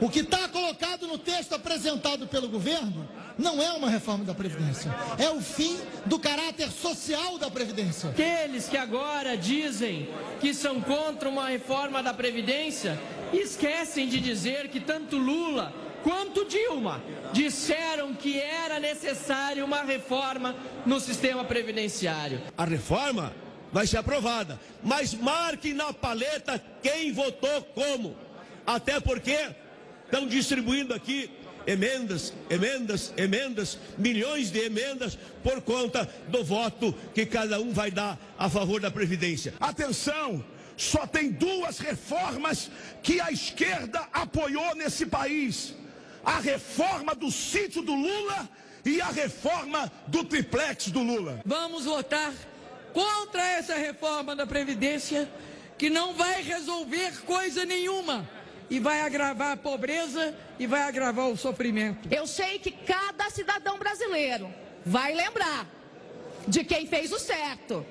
O 0.00 0.08
que 0.08 0.20
está 0.20 0.48
colocado 0.48 1.06
no 1.06 1.18
texto 1.18 1.54
apresentado 1.54 2.26
pelo 2.26 2.48
governo 2.48 3.08
não 3.38 3.62
é 3.62 3.72
uma 3.72 3.88
reforma 3.88 4.24
da 4.24 4.34
Previdência, 4.34 4.92
é 5.16 5.30
o 5.30 5.40
fim 5.40 5.78
do 6.04 6.18
caráter 6.18 6.70
social 6.70 7.38
da 7.38 7.50
Previdência. 7.50 8.10
Aqueles 8.10 8.68
que 8.68 8.76
agora 8.76 9.36
dizem 9.36 10.08
que 10.40 10.52
são 10.52 10.80
contra 10.80 11.28
uma 11.28 11.48
reforma 11.48 12.02
da 12.02 12.12
Previdência 12.12 12.98
esquecem 13.32 14.08
de 14.08 14.20
dizer 14.20 14.68
que 14.68 14.80
tanto 14.80 15.16
Lula 15.16 15.72
quanto 16.02 16.44
Dilma 16.44 17.02
disseram 17.32 18.14
que 18.14 18.40
era 18.40 18.78
necessária 18.78 19.64
uma 19.64 19.82
reforma 19.82 20.54
no 20.86 21.00
sistema 21.00 21.44
previdenciário. 21.44 22.40
A 22.56 22.64
reforma 22.64 23.32
vai 23.72 23.86
ser 23.86 23.98
aprovada, 23.98 24.58
mas 24.82 25.14
marque 25.14 25.72
na 25.72 25.92
paleta 25.92 26.62
quem 26.82 27.12
votou 27.12 27.62
como. 27.74 28.16
Até 28.66 29.00
porque 29.00 29.50
estão 30.04 30.26
distribuindo 30.26 30.94
aqui 30.94 31.30
emendas, 31.66 32.32
emendas, 32.48 33.12
emendas, 33.16 33.78
milhões 33.98 34.50
de 34.50 34.60
emendas 34.60 35.18
por 35.42 35.60
conta 35.60 36.08
do 36.28 36.42
voto 36.42 36.94
que 37.14 37.26
cada 37.26 37.60
um 37.60 37.72
vai 37.72 37.90
dar 37.90 38.18
a 38.38 38.48
favor 38.48 38.80
da 38.80 38.90
Previdência. 38.90 39.54
Atenção! 39.60 40.44
Só 40.78 41.06
tem 41.08 41.32
duas 41.32 41.80
reformas 41.80 42.70
que 43.02 43.20
a 43.20 43.32
esquerda 43.32 44.08
apoiou 44.12 44.76
nesse 44.76 45.06
país: 45.06 45.74
a 46.24 46.40
reforma 46.40 47.14
do 47.14 47.30
sítio 47.30 47.82
do 47.82 47.94
Lula 47.94 48.48
e 48.84 49.00
a 49.00 49.08
reforma 49.08 49.90
do 50.06 50.24
triplex 50.24 50.88
do 50.88 51.02
Lula. 51.02 51.40
Vamos 51.44 51.84
votar 51.84 52.32
contra 52.92 53.42
essa 53.42 53.74
reforma 53.74 54.34
da 54.34 54.46
Previdência 54.46 55.30
que 55.76 55.88
não 55.88 56.14
vai 56.14 56.42
resolver 56.42 57.22
coisa 57.24 57.64
nenhuma 57.64 58.28
e 58.70 58.78
vai 58.78 59.00
agravar 59.00 59.52
a 59.52 59.56
pobreza 59.56 60.34
e 60.58 60.66
vai 60.66 60.82
agravar 60.82 61.28
o 61.28 61.36
sofrimento. 61.36 62.08
Eu 62.12 62.26
sei 62.26 62.58
que 62.58 62.70
cada 62.70 63.30
cidadão 63.30 63.78
brasileiro 63.78 64.52
vai 64.84 65.14
lembrar 65.14 65.66
de 66.46 66.64
quem 66.64 66.86
fez 66.86 67.12
o 67.12 67.18
certo, 67.18 67.84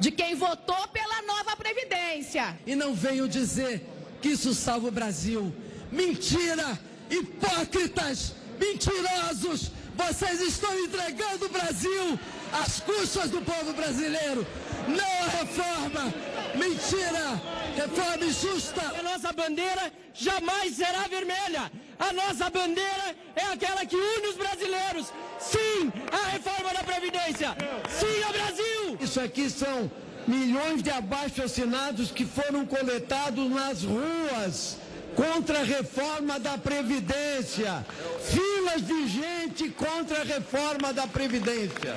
de 0.00 0.10
quem 0.10 0.34
votou 0.34 0.88
pela 0.88 1.22
nova 1.22 1.56
Previdência. 1.56 2.58
E 2.66 2.74
não 2.74 2.94
venham 2.94 3.28
dizer 3.28 3.86
que 4.20 4.28
isso 4.30 4.54
salva 4.54 4.88
o 4.88 4.92
Brasil. 4.92 5.54
Mentira! 5.90 6.78
Hipócritas! 7.10 8.34
Mentirosos! 8.58 9.70
Vocês 9.96 10.40
estão 10.40 10.72
entregando 10.78 11.46
o 11.46 11.48
Brasil 11.48 12.18
às 12.52 12.80
custas 12.80 13.30
do 13.30 13.40
povo 13.40 13.72
brasileiro. 13.72 14.46
Não 14.86 15.26
a 15.26 15.30
reforma! 15.40 16.14
Mentira! 16.54 17.40
Reforma 17.74 18.24
injusta! 18.24 18.80
A 18.98 19.02
nossa 19.02 19.32
bandeira 19.32 19.92
jamais 20.14 20.76
será 20.76 21.08
vermelha. 21.08 21.70
A 21.98 22.12
nossa 22.12 22.48
bandeira 22.48 23.16
é 23.34 23.44
aquela 23.52 23.84
que 23.84 23.96
une 23.96 24.28
os 24.28 24.36
brasileiros. 24.36 25.12
Sim, 25.40 25.92
a 26.12 26.28
reforma 26.28 26.72
da 26.72 26.84
Previdência. 26.84 27.56
Sim 27.90 28.22
ao 28.22 28.32
Brasil! 28.32 28.98
Isso 29.00 29.20
aqui 29.20 29.50
são 29.50 29.90
milhões 30.26 30.82
de 30.82 30.90
abaixo-assinados 30.90 32.10
que 32.10 32.24
foram 32.24 32.64
coletados 32.66 33.50
nas 33.50 33.82
ruas 33.82 34.76
contra 35.18 35.62
a 35.62 35.64
reforma 35.64 36.38
da 36.38 36.56
Previdência. 36.56 37.84
Filas 38.22 38.86
de 38.86 39.08
gente 39.08 39.68
contra 39.70 40.20
a 40.20 40.24
reforma 40.24 40.92
da 40.92 41.08
Previdência. 41.08 41.96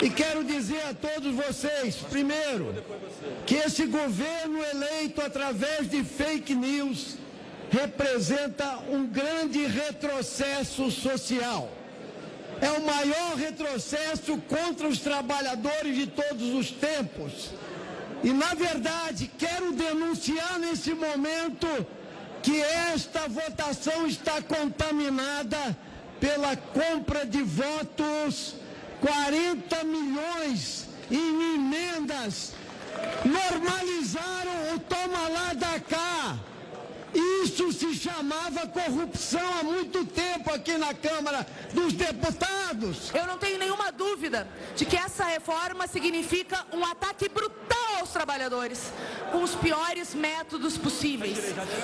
E 0.00 0.08
quero 0.08 0.42
dizer 0.42 0.82
a 0.88 0.94
todos 0.94 1.34
vocês, 1.34 1.96
primeiro, 1.96 2.74
que 3.44 3.56
esse 3.56 3.84
governo 3.84 4.64
eleito 4.64 5.20
através 5.20 5.90
de 5.90 6.02
fake 6.02 6.54
news 6.54 7.18
representa 7.70 8.78
um 8.88 9.06
grande 9.06 9.66
retrocesso 9.66 10.90
social. 10.90 11.70
É 12.62 12.70
o 12.70 12.82
maior 12.82 13.36
retrocesso 13.36 14.38
contra 14.48 14.88
os 14.88 15.00
trabalhadores 15.00 15.94
de 15.94 16.06
todos 16.06 16.48
os 16.54 16.70
tempos. 16.70 17.50
E, 18.24 18.32
na 18.32 18.54
verdade, 18.54 19.30
quero 19.36 19.72
denunciar 19.72 20.58
nesse 20.58 20.94
momento 20.94 21.68
que 22.42 22.60
esta 22.60 23.28
votação 23.28 24.06
está 24.06 24.42
contaminada 24.42 25.76
pela 26.20 26.56
compra 26.56 27.24
de 27.24 27.42
votos 27.42 28.56
40 29.00 29.84
milhões 29.84 30.88
em 31.10 31.54
emendas, 31.54 32.52
normalizaram 33.24 34.74
o 34.74 34.78
toma 34.78 35.28
lá 35.28 35.52
da 35.54 35.80
cá. 35.80 36.38
Isso 37.14 37.72
se 37.72 37.94
chamava 37.94 38.66
corrupção 38.66 39.46
há 39.60 39.62
muito 39.62 40.04
tempo 40.04 40.52
aqui 40.52 40.78
na 40.78 40.94
Câmara 40.94 41.46
dos 41.72 41.92
Deputados. 41.92 43.10
Eu 43.14 43.26
não 43.26 43.36
tenho 43.38 43.58
nenhuma 43.58 43.92
dúvida 43.92 44.48
de 44.74 44.84
que 44.84 44.96
essa 44.96 45.24
reforma 45.24 45.86
significa 45.86 46.64
um 46.72 46.84
ataque 46.84 47.28
brutal 47.28 47.96
aos 48.00 48.10
trabalhadores, 48.10 48.92
com 49.30 49.42
os 49.42 49.54
piores 49.54 50.14
métodos 50.14 50.78
possíveis, 50.78 51.38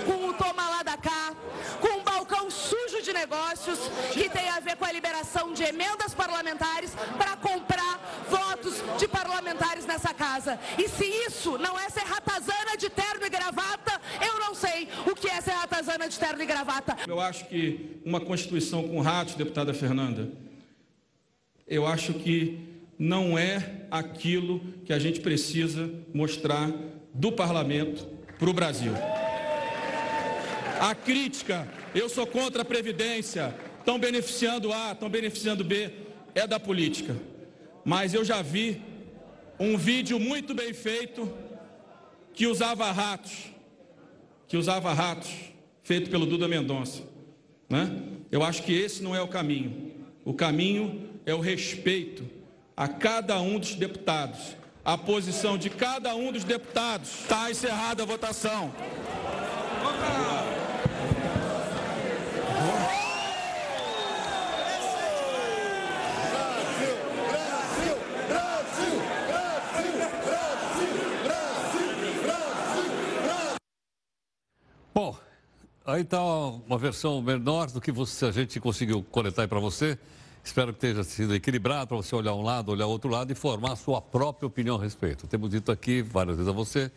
com 0.07 0.29
o 0.29 0.33
toma 0.33 0.69
lá 0.69 0.83
da 0.83 0.97
cá, 0.97 1.35
com 1.81 2.01
balcão 2.29 2.51
sujo 2.51 3.03
de 3.03 3.13
negócios 3.13 3.79
que 4.13 4.29
tem 4.29 4.49
a 4.51 4.61
ver 4.61 4.77
com 4.77 4.85
a 4.85 4.93
liberação 4.93 5.53
de 5.53 5.63
emendas 5.63 6.13
parlamentares 6.15 6.95
para 7.17 7.37
comprar 7.37 8.27
votos 8.29 8.75
de 8.99 9.09
parlamentares 9.09 9.87
nessa 9.87 10.13
casa. 10.13 10.59
E 10.77 10.89
se 10.89 11.05
isso 11.05 11.57
não 11.59 11.79
é 11.79 11.89
ser 11.89 12.05
ratazana 12.05 12.77
de 12.77 12.91
terno 12.91 13.25
e 13.25 13.31
gravata, 13.31 14.01
eu 14.21 14.39
não 14.39 14.55
sei 14.55 14.89
o 15.11 15.15
que 15.15 15.29
é 15.29 15.41
ser 15.41 15.53
ratazana 15.53 16.09
de 16.09 16.19
terno 16.19 16.43
e 16.43 16.47
gravata. 16.47 16.97
Eu 17.07 17.21
acho 17.21 17.47
que 17.47 18.01
uma 18.05 18.21
Constituição 18.21 18.87
com 18.87 19.01
ratos, 19.01 19.35
deputada 19.35 19.73
Fernanda, 19.73 20.31
eu 21.67 21.87
acho 21.87 22.13
que 22.15 22.67
não 22.99 23.39
é 23.39 23.87
aquilo 23.91 24.61
que 24.85 24.93
a 24.93 24.99
gente 24.99 25.21
precisa 25.21 25.91
mostrar 26.13 26.71
do 27.15 27.33
parlamento 27.33 28.07
para 28.39 28.51
o 28.51 28.53
Brasil. 28.53 28.93
A 30.81 30.95
crítica, 30.95 31.69
eu 31.95 32.09
sou 32.09 32.27
contra 32.27 32.63
a 32.63 32.65
Previdência, 32.65 33.55
estão 33.79 33.99
beneficiando 33.99 34.73
A, 34.73 34.93
estão 34.93 35.09
beneficiando 35.09 35.65
B, 35.65 35.91
é 36.35 36.47
da 36.47 36.61
política. 36.61 37.17
Mas 37.85 38.15
eu 38.15 38.25
já 38.25 38.43
vi 38.43 38.81
um 39.59 39.77
vídeo 39.77 40.21
muito 40.21 40.55
bem 40.55 40.73
feito 40.73 41.33
que 42.33 42.47
usava 42.47 42.91
ratos, 42.93 43.33
que 44.47 44.57
usava 44.57 44.93
ratos, 44.93 45.31
feito 45.83 46.11
pelo 46.11 46.27
Duda 46.27 46.47
Mendonça. 46.47 47.03
Né? 47.69 48.03
Eu 48.31 48.43
acho 48.43 48.63
que 48.63 48.73
esse 48.73 49.03
não 49.03 49.17
é 49.17 49.21
o 49.21 49.29
caminho. 49.29 49.93
O 50.25 50.33
caminho 50.33 51.09
é 51.27 51.35
o 51.35 51.41
respeito 51.41 52.29
a 52.77 52.87
cada 52.87 53.41
um 53.41 53.59
dos 53.59 53.75
deputados. 53.75 54.57
A 54.85 54.97
posição 54.97 55.59
de 55.59 55.69
cada 55.69 56.15
um 56.15 56.31
dos 56.31 56.45
deputados. 56.45 57.23
Está 57.23 57.51
encerrada 57.51 58.05
a 58.05 58.07
votação. 58.07 58.73
Bom, 74.99 75.17
aí 75.87 76.03
está 76.03 76.21
uma 76.21 76.77
versão 76.77 77.23
menor 77.23 77.71
do 77.71 77.81
que 77.81 77.93
você, 77.93 78.25
a 78.27 78.33
gente 78.33 78.59
conseguiu 78.59 79.01
coletar 79.01 79.47
para 79.47 79.61
você. 79.61 79.97
Espero 80.43 80.73
que 80.75 80.81
tenha 80.81 81.05
sido 81.05 81.37
equilibrado 81.37 81.87
para 81.87 81.97
você 81.99 82.17
olhar 82.17 82.35
um 82.35 82.43
lado, 82.43 82.73
olhar 82.73 82.87
outro 82.87 83.09
lado 83.09 83.31
e 83.31 83.35
formar 83.37 83.75
a 83.75 83.77
sua 83.77 84.03
própria 84.03 84.49
opinião 84.49 84.75
a 84.75 84.83
respeito. 84.83 85.29
Temos 85.29 85.51
dito 85.51 85.71
aqui 85.71 86.03
várias 86.03 86.37
vezes 86.39 86.51
a 86.51 86.53
você 86.53 86.91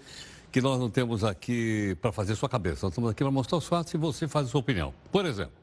que 0.51 0.59
nós 0.59 0.79
não 0.79 0.89
temos 0.89 1.23
aqui 1.23 1.95
para 2.01 2.11
fazer 2.11 2.35
sua 2.35 2.49
cabeça, 2.49 2.87
nós 2.87 2.93
estamos 2.93 3.11
aqui 3.11 3.23
para 3.23 3.29
mostrar 3.29 3.59
os 3.59 3.67
fatos 3.67 3.93
e 3.93 3.97
você 3.97 4.27
faz 4.27 4.47
a 4.47 4.49
sua 4.49 4.61
opinião. 4.61 4.91
Por 5.11 5.23
exemplo, 5.27 5.53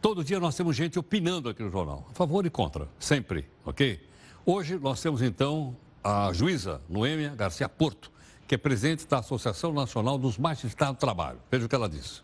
todo 0.00 0.24
dia 0.24 0.40
nós 0.40 0.56
temos 0.56 0.74
gente 0.74 0.98
opinando 0.98 1.50
aqui 1.50 1.62
no 1.62 1.70
jornal, 1.70 2.06
a 2.10 2.14
favor 2.14 2.46
e 2.46 2.50
contra, 2.50 2.88
sempre, 2.98 3.46
ok? 3.66 4.00
Hoje 4.46 4.78
nós 4.78 5.02
temos 5.02 5.20
então 5.20 5.76
a 6.02 6.32
juíza 6.32 6.80
Noêmia 6.88 7.34
Garcia 7.36 7.68
Porto, 7.68 8.10
que 8.48 8.54
é 8.54 8.58
presidente 8.58 9.06
da 9.06 9.18
Associação 9.18 9.74
Nacional 9.74 10.16
dos 10.16 10.38
Magistrados 10.38 10.96
do 10.96 11.00
Trabalho. 11.00 11.38
Veja 11.50 11.66
o 11.66 11.68
que 11.68 11.74
ela 11.74 11.88
disse. 11.88 12.22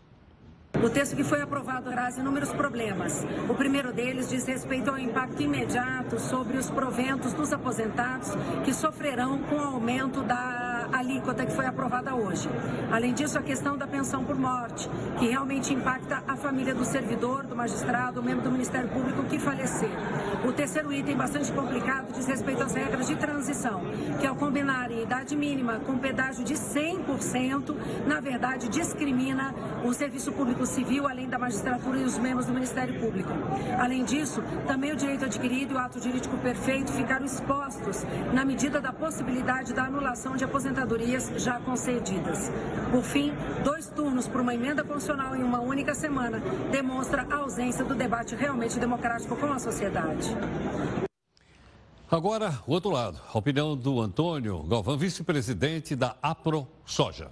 O 0.83 0.89
texto 0.89 1.15
que 1.15 1.23
foi 1.23 1.41
aprovado 1.41 1.89
traz 1.89 2.17
inúmeros 2.17 2.51
problemas. 2.51 3.23
O 3.47 3.53
primeiro 3.53 3.93
deles 3.93 4.29
diz 4.29 4.45
respeito 4.45 4.89
ao 4.89 4.97
impacto 4.97 5.41
imediato 5.41 6.19
sobre 6.19 6.57
os 6.57 6.69
proventos 6.69 7.31
dos 7.31 7.53
aposentados 7.53 8.31
que 8.65 8.73
sofrerão 8.73 9.41
com 9.43 9.55
o 9.55 9.61
aumento 9.61 10.21
da 10.23 10.74
alíquota 10.91 11.45
que 11.45 11.51
foi 11.53 11.65
aprovada 11.65 12.15
hoje. 12.15 12.49
Além 12.91 13.13
disso, 13.13 13.37
a 13.37 13.41
questão 13.41 13.77
da 13.77 13.87
pensão 13.87 14.23
por 14.23 14.37
morte, 14.37 14.89
que 15.19 15.27
realmente 15.27 15.73
impacta 15.73 16.23
a 16.27 16.35
família 16.35 16.73
do 16.73 16.85
servidor, 16.85 17.45
do 17.45 17.55
magistrado, 17.55 18.21
membro 18.21 18.43
do 18.43 18.51
Ministério 18.51 18.89
Público 18.89 19.23
que 19.23 19.39
falecer. 19.39 19.89
O 20.47 20.51
terceiro 20.51 20.93
item, 20.93 21.15
bastante 21.15 21.51
complicado, 21.51 22.13
diz 22.13 22.27
respeito 22.27 22.63
às 22.63 22.73
regras 22.73 23.07
de 23.07 23.15
transição, 23.15 23.81
que 24.19 24.27
ao 24.27 24.35
combinarem 24.35 25.01
idade 25.03 25.35
mínima 25.35 25.79
com 25.79 25.97
pedágio 25.97 26.43
de 26.43 26.53
100%, 26.53 27.75
na 28.05 28.19
verdade 28.19 28.69
discrimina 28.69 29.53
o 29.83 29.93
serviço 29.93 30.31
público 30.31 30.65
civil, 30.65 31.07
além 31.07 31.27
da 31.27 31.39
magistratura 31.39 31.99
e 31.99 32.03
os 32.03 32.17
membros 32.17 32.45
do 32.45 32.53
Ministério 32.53 32.99
Público. 32.99 33.31
Além 33.79 34.03
disso, 34.03 34.43
também 34.67 34.91
o 34.91 34.95
direito 34.95 35.25
adquirido 35.25 35.73
e 35.73 35.75
o 35.75 35.79
ato 35.79 36.01
jurídico 36.01 36.37
perfeito 36.37 36.91
ficaram 36.91 37.25
expostos 37.25 38.05
na 38.33 38.45
medida 38.45 38.79
da 38.79 38.91
possibilidade 38.91 39.73
da 39.73 39.85
anulação 39.85 40.35
de 40.35 40.43
aposentadoria 40.43 40.74
aposentadorias 40.75 41.31
já 41.37 41.59
concedidas. 41.59 42.51
Por 42.91 43.03
fim, 43.03 43.31
dois 43.63 43.87
turnos 43.87 44.27
para 44.27 44.41
uma 44.41 44.53
emenda 44.53 44.83
constitucional 44.83 45.35
em 45.35 45.41
uma 45.43 45.59
única 45.59 45.95
semana 45.95 46.41
demonstra 46.71 47.25
a 47.29 47.37
ausência 47.37 47.85
do 47.85 47.95
debate 47.95 48.35
realmente 48.35 48.77
democrático 48.77 49.35
com 49.37 49.51
a 49.51 49.59
sociedade. 49.59 50.29
Agora, 52.11 52.59
o 52.67 52.71
outro 52.71 52.91
lado, 52.91 53.19
a 53.33 53.37
opinião 53.37 53.75
do 53.75 53.99
Antônio 53.99 54.61
Galvão, 54.63 54.97
vice-presidente 54.97 55.95
da 55.95 56.15
APRO 56.21 56.67
Soja. 56.85 57.31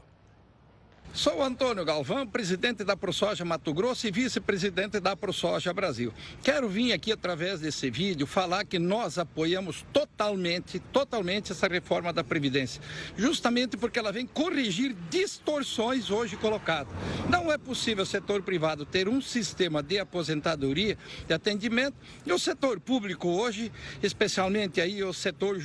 Sou 1.16 1.44
Antônio 1.44 1.86
Galvão, 1.86 2.26
presidente 2.26 2.84
da 2.84 2.98
ProSoja 2.98 3.46
Mato 3.46 3.72
Grosso 3.72 4.08
e 4.08 4.12
vice-presidente 4.12 5.00
da 5.00 5.16
ProSoja 5.16 5.72
Brasil. 5.72 6.12
Quero 6.42 6.68
vir 6.68 6.92
aqui 6.92 7.12
através 7.12 7.60
desse 7.60 7.88
vídeo 7.92 8.26
falar 8.26 8.66
que 8.66 8.80
nós 8.80 9.20
apoiamos 9.20 9.86
totalmente, 9.94 10.80
totalmente 10.80 11.52
essa 11.52 11.68
reforma 11.68 12.12
da 12.12 12.24
Previdência, 12.24 12.82
justamente 13.16 13.78
porque 13.78 14.00
ela 14.00 14.12
vem 14.12 14.26
corrigir 14.26 14.96
distorções 15.12 16.10
hoje 16.10 16.36
colocadas. 16.36 16.92
Não 17.30 17.52
é 17.52 17.60
possível 17.60 18.02
o 18.02 18.08
setor 18.08 18.42
privado 18.42 18.84
ter 18.84 19.08
um 19.08 19.22
sistema 19.22 19.84
de 19.84 20.00
aposentadoria, 20.00 20.98
de 21.28 21.34
atendimento, 21.36 21.96
e 22.26 22.34
o 22.34 22.40
setor 22.40 22.80
público 22.80 23.28
hoje, 23.28 23.72
especialmente 24.02 24.82
aí 24.82 25.04
o 25.04 25.14
setor 25.14 25.60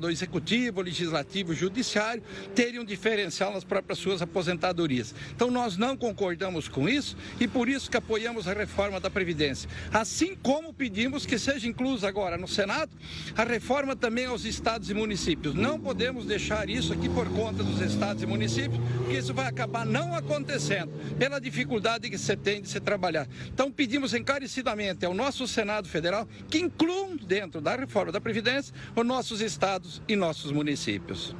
do 0.00 0.08
executivo, 0.08 0.80
legislativo, 0.80 1.52
judiciário, 1.52 2.22
terem 2.54 2.80
um 2.80 2.84
diferencial 2.86 3.52
nas 3.52 3.64
próprias 3.64 3.98
suas 3.98 4.22
aposentadorias. 4.22 4.93
Então 5.34 5.50
nós 5.50 5.76
não 5.76 5.96
concordamos 5.96 6.68
com 6.68 6.88
isso 6.88 7.16
e 7.40 7.48
por 7.48 7.68
isso 7.68 7.90
que 7.90 7.96
apoiamos 7.96 8.46
a 8.46 8.52
reforma 8.52 9.00
da 9.00 9.10
Previdência. 9.10 9.68
Assim 9.92 10.36
como 10.42 10.72
pedimos 10.72 11.26
que 11.26 11.38
seja 11.38 11.66
inclusa 11.68 12.08
agora 12.08 12.36
no 12.36 12.46
Senado 12.46 12.90
a 13.36 13.44
reforma 13.44 13.96
também 13.96 14.26
aos 14.26 14.44
estados 14.44 14.90
e 14.90 14.94
municípios. 14.94 15.54
Não 15.54 15.78
podemos 15.78 16.26
deixar 16.26 16.68
isso 16.68 16.92
aqui 16.92 17.08
por 17.08 17.28
conta 17.30 17.62
dos 17.62 17.80
estados 17.80 18.22
e 18.22 18.26
municípios, 18.26 18.80
porque 18.96 19.18
isso 19.18 19.34
vai 19.34 19.46
acabar 19.46 19.84
não 19.84 20.14
acontecendo 20.14 20.92
pela 21.18 21.40
dificuldade 21.40 22.10
que 22.10 22.18
você 22.18 22.36
tem 22.36 22.62
de 22.62 22.68
se 22.68 22.80
trabalhar. 22.80 23.26
Então 23.46 23.70
pedimos 23.70 24.14
encarecidamente 24.14 25.04
ao 25.04 25.14
nosso 25.14 25.46
Senado 25.46 25.88
Federal 25.88 26.28
que 26.48 26.58
incluam 26.58 27.16
dentro 27.16 27.60
da 27.60 27.76
reforma 27.76 28.12
da 28.12 28.20
Previdência 28.20 28.74
os 28.94 29.06
nossos 29.06 29.40
estados 29.40 30.02
e 30.08 30.16
nossos 30.16 30.52
municípios. 30.52 31.34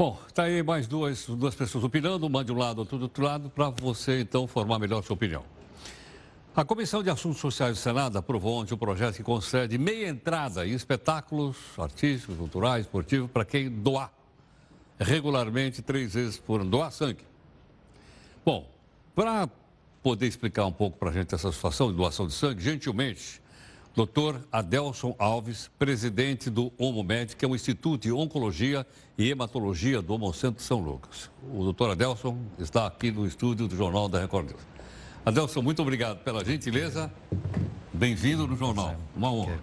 Bom, 0.00 0.18
está 0.26 0.44
aí 0.44 0.62
mais 0.62 0.86
duas, 0.86 1.26
duas 1.26 1.54
pessoas 1.54 1.84
opinando, 1.84 2.26
uma 2.26 2.42
de 2.42 2.50
um 2.50 2.56
lado, 2.56 2.78
outra 2.78 2.96
do 2.96 3.02
outro 3.02 3.22
lado, 3.22 3.50
para 3.50 3.68
você 3.68 4.22
então 4.22 4.46
formar 4.46 4.78
melhor 4.78 5.04
sua 5.04 5.12
opinião. 5.12 5.44
A 6.56 6.64
Comissão 6.64 7.02
de 7.02 7.10
Assuntos 7.10 7.38
Sociais 7.38 7.76
do 7.76 7.78
Senado 7.78 8.16
aprovou 8.16 8.54
ontem 8.54 8.72
um 8.72 8.78
projeto 8.78 9.16
que 9.16 9.22
concede 9.22 9.76
meia 9.76 10.08
entrada 10.08 10.66
em 10.66 10.70
espetáculos 10.70 11.58
artísticos, 11.76 12.38
culturais, 12.38 12.86
esportivos, 12.86 13.30
para 13.30 13.44
quem 13.44 13.68
doar 13.68 14.10
regularmente 14.98 15.82
três 15.82 16.14
vezes 16.14 16.38
por 16.38 16.62
ano, 16.62 16.70
doar 16.70 16.90
sangue. 16.90 17.26
Bom, 18.42 18.66
para 19.14 19.50
poder 20.02 20.28
explicar 20.28 20.64
um 20.64 20.72
pouco 20.72 20.96
para 20.96 21.10
a 21.10 21.12
gente 21.12 21.34
essa 21.34 21.52
situação 21.52 21.90
de 21.90 21.98
doação 21.98 22.26
de 22.26 22.32
sangue, 22.32 22.62
gentilmente, 22.62 23.39
Dr. 23.94 24.40
Adelson 24.52 25.16
Alves, 25.18 25.68
presidente 25.78 26.48
do 26.48 26.72
OMOMED, 26.78 27.34
que 27.34 27.44
é 27.44 27.48
o 27.48 27.56
Instituto 27.56 28.02
de 28.02 28.12
Oncologia 28.12 28.86
e 29.18 29.28
Hematologia 29.28 30.00
do 30.00 30.14
Homocentro 30.14 30.62
São 30.62 30.78
Lucas. 30.78 31.28
O 31.52 31.64
doutor 31.64 31.90
Adelson 31.90 32.38
está 32.58 32.86
aqui 32.86 33.10
no 33.10 33.26
estúdio 33.26 33.66
do 33.66 33.76
Jornal 33.76 34.08
da 34.08 34.20
Record 34.20 34.50
News. 34.50 34.60
Adelson, 35.26 35.60
muito 35.60 35.82
obrigado 35.82 36.22
pela 36.22 36.44
gentileza. 36.44 37.12
Bem-vindo 37.92 38.46
no 38.46 38.56
jornal. 38.56 38.94
Uma 39.14 39.32
honra. 39.32 39.58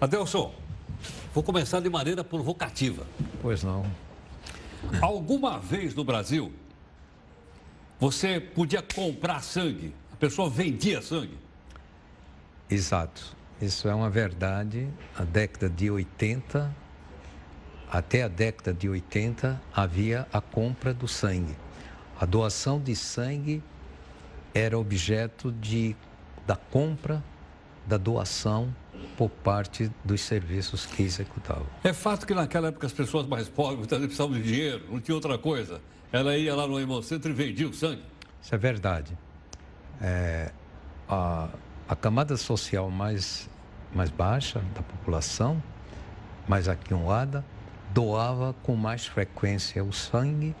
Adelson, 0.00 0.54
vou 1.34 1.42
começar 1.42 1.80
de 1.80 1.90
maneira 1.90 2.22
provocativa. 2.22 3.04
Pois 3.42 3.64
não. 3.64 3.84
Alguma 5.02 5.58
vez 5.58 5.94
no 5.96 6.04
Brasil, 6.04 6.52
você 7.98 8.38
podia 8.38 8.82
comprar 8.82 9.42
sangue? 9.42 9.92
A 10.12 10.16
pessoa 10.16 10.48
vendia 10.48 11.02
sangue? 11.02 11.43
Exato. 12.70 13.36
Isso 13.60 13.88
é 13.88 13.94
uma 13.94 14.10
verdade. 14.10 14.88
A 15.16 15.24
década 15.24 15.68
de 15.68 15.90
80, 15.90 16.74
até 17.90 18.22
a 18.22 18.28
década 18.28 18.74
de 18.74 18.88
80, 18.88 19.60
havia 19.72 20.26
a 20.32 20.40
compra 20.40 20.92
do 20.92 21.06
sangue. 21.06 21.56
A 22.20 22.26
doação 22.26 22.80
de 22.80 22.94
sangue 22.94 23.62
era 24.52 24.78
objeto 24.78 25.52
de, 25.52 25.96
da 26.46 26.56
compra, 26.56 27.22
da 27.86 27.96
doação 27.96 28.74
por 29.16 29.28
parte 29.28 29.90
dos 30.04 30.20
serviços 30.20 30.86
que 30.86 31.02
executavam. 31.02 31.66
É 31.82 31.92
fato 31.92 32.26
que 32.26 32.34
naquela 32.34 32.68
época 32.68 32.86
as 32.86 32.92
pessoas 32.92 33.26
mais 33.26 33.48
pobres 33.48 33.78
muitas 33.78 33.98
vezes 33.98 34.16
precisavam 34.16 34.40
de 34.40 34.42
dinheiro, 34.42 34.84
não 34.90 35.00
tinha 35.00 35.14
outra 35.14 35.36
coisa. 35.36 35.80
Ela 36.12 36.36
ia 36.36 36.54
lá 36.54 36.66
no 36.66 36.78
Hemocentro 36.78 37.30
e 37.30 37.34
vendia 37.34 37.68
o 37.68 37.74
sangue. 37.74 38.02
Isso 38.40 38.54
é 38.54 38.58
verdade. 38.58 39.16
É, 40.00 40.52
a, 41.08 41.48
a 41.86 41.94
camada 41.94 42.36
social 42.36 42.90
mais, 42.90 43.48
mais 43.94 44.10
baixa 44.10 44.60
da 44.74 44.82
população, 44.82 45.62
mais 46.48 46.68
aquinhoada, 46.68 47.44
doava 47.92 48.54
com 48.62 48.74
mais 48.74 49.06
frequência 49.06 49.84
o 49.84 49.92
sangue 49.92 50.54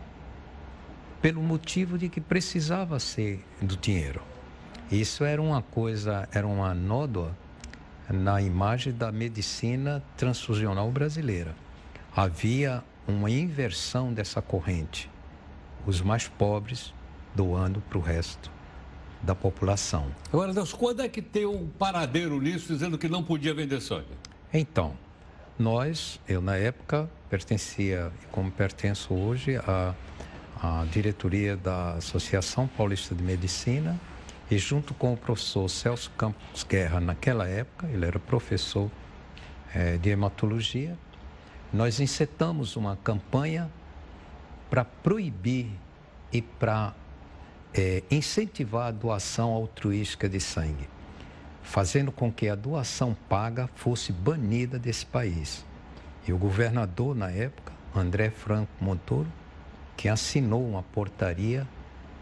pelo 1.22 1.42
motivo 1.42 1.96
de 1.96 2.10
que 2.10 2.20
precisava 2.20 2.98
ser 3.00 3.42
do 3.60 3.76
dinheiro. 3.76 4.20
Isso 4.92 5.24
era 5.24 5.40
uma 5.40 5.62
coisa, 5.62 6.28
era 6.30 6.46
uma 6.46 6.74
nódoa 6.74 7.34
na 8.10 8.42
imagem 8.42 8.92
da 8.92 9.10
medicina 9.10 10.02
transfusional 10.18 10.90
brasileira. 10.90 11.54
Havia 12.14 12.84
uma 13.08 13.30
inversão 13.30 14.12
dessa 14.12 14.42
corrente. 14.42 15.10
Os 15.86 16.02
mais 16.02 16.28
pobres 16.28 16.92
doando 17.34 17.80
para 17.80 17.98
o 17.98 18.00
resto 18.00 18.53
da 19.24 19.34
população. 19.34 20.06
Agora, 20.32 20.52
Deus, 20.52 20.72
quando 20.72 21.00
é 21.00 21.08
que 21.08 21.22
tem 21.22 21.46
um 21.46 21.66
paradeiro 21.66 22.40
nisso 22.40 22.72
dizendo 22.72 22.98
que 22.98 23.08
não 23.08 23.22
podia 23.22 23.54
vender 23.54 23.80
sangue? 23.80 24.06
Então, 24.52 24.94
nós, 25.58 26.20
eu 26.28 26.40
na 26.40 26.56
época 26.56 27.08
pertencia, 27.30 28.12
como 28.30 28.50
pertenço 28.50 29.14
hoje, 29.14 29.56
à, 29.56 29.94
à 30.62 30.84
diretoria 30.90 31.56
da 31.56 31.94
Associação 31.94 32.66
Paulista 32.66 33.14
de 33.14 33.22
Medicina 33.22 33.98
e 34.50 34.58
junto 34.58 34.92
com 34.94 35.12
o 35.12 35.16
professor 35.16 35.68
Celso 35.68 36.10
Campos 36.18 36.62
Guerra, 36.64 37.00
naquela 37.00 37.48
época, 37.48 37.86
ele 37.86 38.04
era 38.04 38.18
professor 38.18 38.90
é, 39.74 39.96
de 39.96 40.10
hematologia, 40.10 40.96
nós 41.72 41.98
encetamos 41.98 42.76
uma 42.76 42.96
campanha 42.96 43.70
para 44.70 44.84
proibir 44.84 45.70
e 46.32 46.42
para 46.42 46.94
é, 47.74 48.02
incentivar 48.10 48.86
a 48.86 48.90
doação 48.92 49.52
altruística 49.52 50.28
de 50.28 50.40
sangue, 50.40 50.88
fazendo 51.62 52.12
com 52.12 52.32
que 52.32 52.48
a 52.48 52.54
doação 52.54 53.16
paga 53.28 53.68
fosse 53.74 54.12
banida 54.12 54.78
desse 54.78 55.04
país. 55.04 55.64
E 56.26 56.32
o 56.32 56.38
governador, 56.38 57.14
na 57.14 57.30
época, 57.30 57.72
André 57.94 58.30
Franco 58.30 58.70
Montoro, 58.80 59.30
que 59.96 60.08
assinou 60.08 60.66
uma 60.66 60.82
portaria 60.82 61.66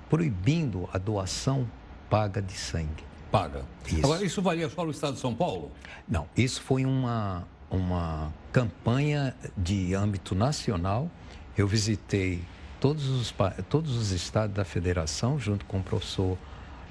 proibindo 0.09 0.89
a 0.93 0.99
doação 0.99 1.69
paga 2.09 2.43
de 2.43 2.53
sangue. 2.53 3.05
Paga. 3.31 3.65
Isso. 3.87 4.05
Agora, 4.05 4.25
isso 4.25 4.43
valia 4.43 4.69
só 4.69 4.85
no 4.85 4.91
estado 4.91 5.15
de 5.15 5.21
São 5.21 5.35
Paulo? 5.35 5.71
Não, 6.07 6.29
isso 6.37 6.61
foi 6.61 6.85
uma, 6.85 7.47
uma 7.71 8.33
campanha 8.53 9.35
de 9.57 9.95
âmbito 9.95 10.35
nacional. 10.35 11.11
Eu 11.57 11.67
visitei 11.67 12.43
todos 12.83 13.09
os, 13.09 13.33
todos 13.69 13.97
os 13.97 14.11
estados 14.11 14.57
da 14.57 14.65
federação, 14.65 15.39
junto 15.39 15.65
com 15.67 15.79
o 15.79 15.83
professor 15.85 16.37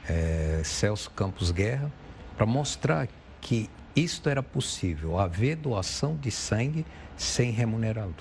é, 0.07 0.61
Celso 0.63 1.11
Campos 1.11 1.51
Guerra, 1.51 1.91
para 2.37 2.45
mostrar 2.45 3.09
que 3.41 3.69
isto 3.93 4.29
era 4.29 4.41
possível, 4.41 5.19
haver 5.19 5.57
doação 5.57 6.15
de 6.15 6.31
sangue 6.31 6.85
sem 7.17 7.51
remunerá-lo. 7.51 8.15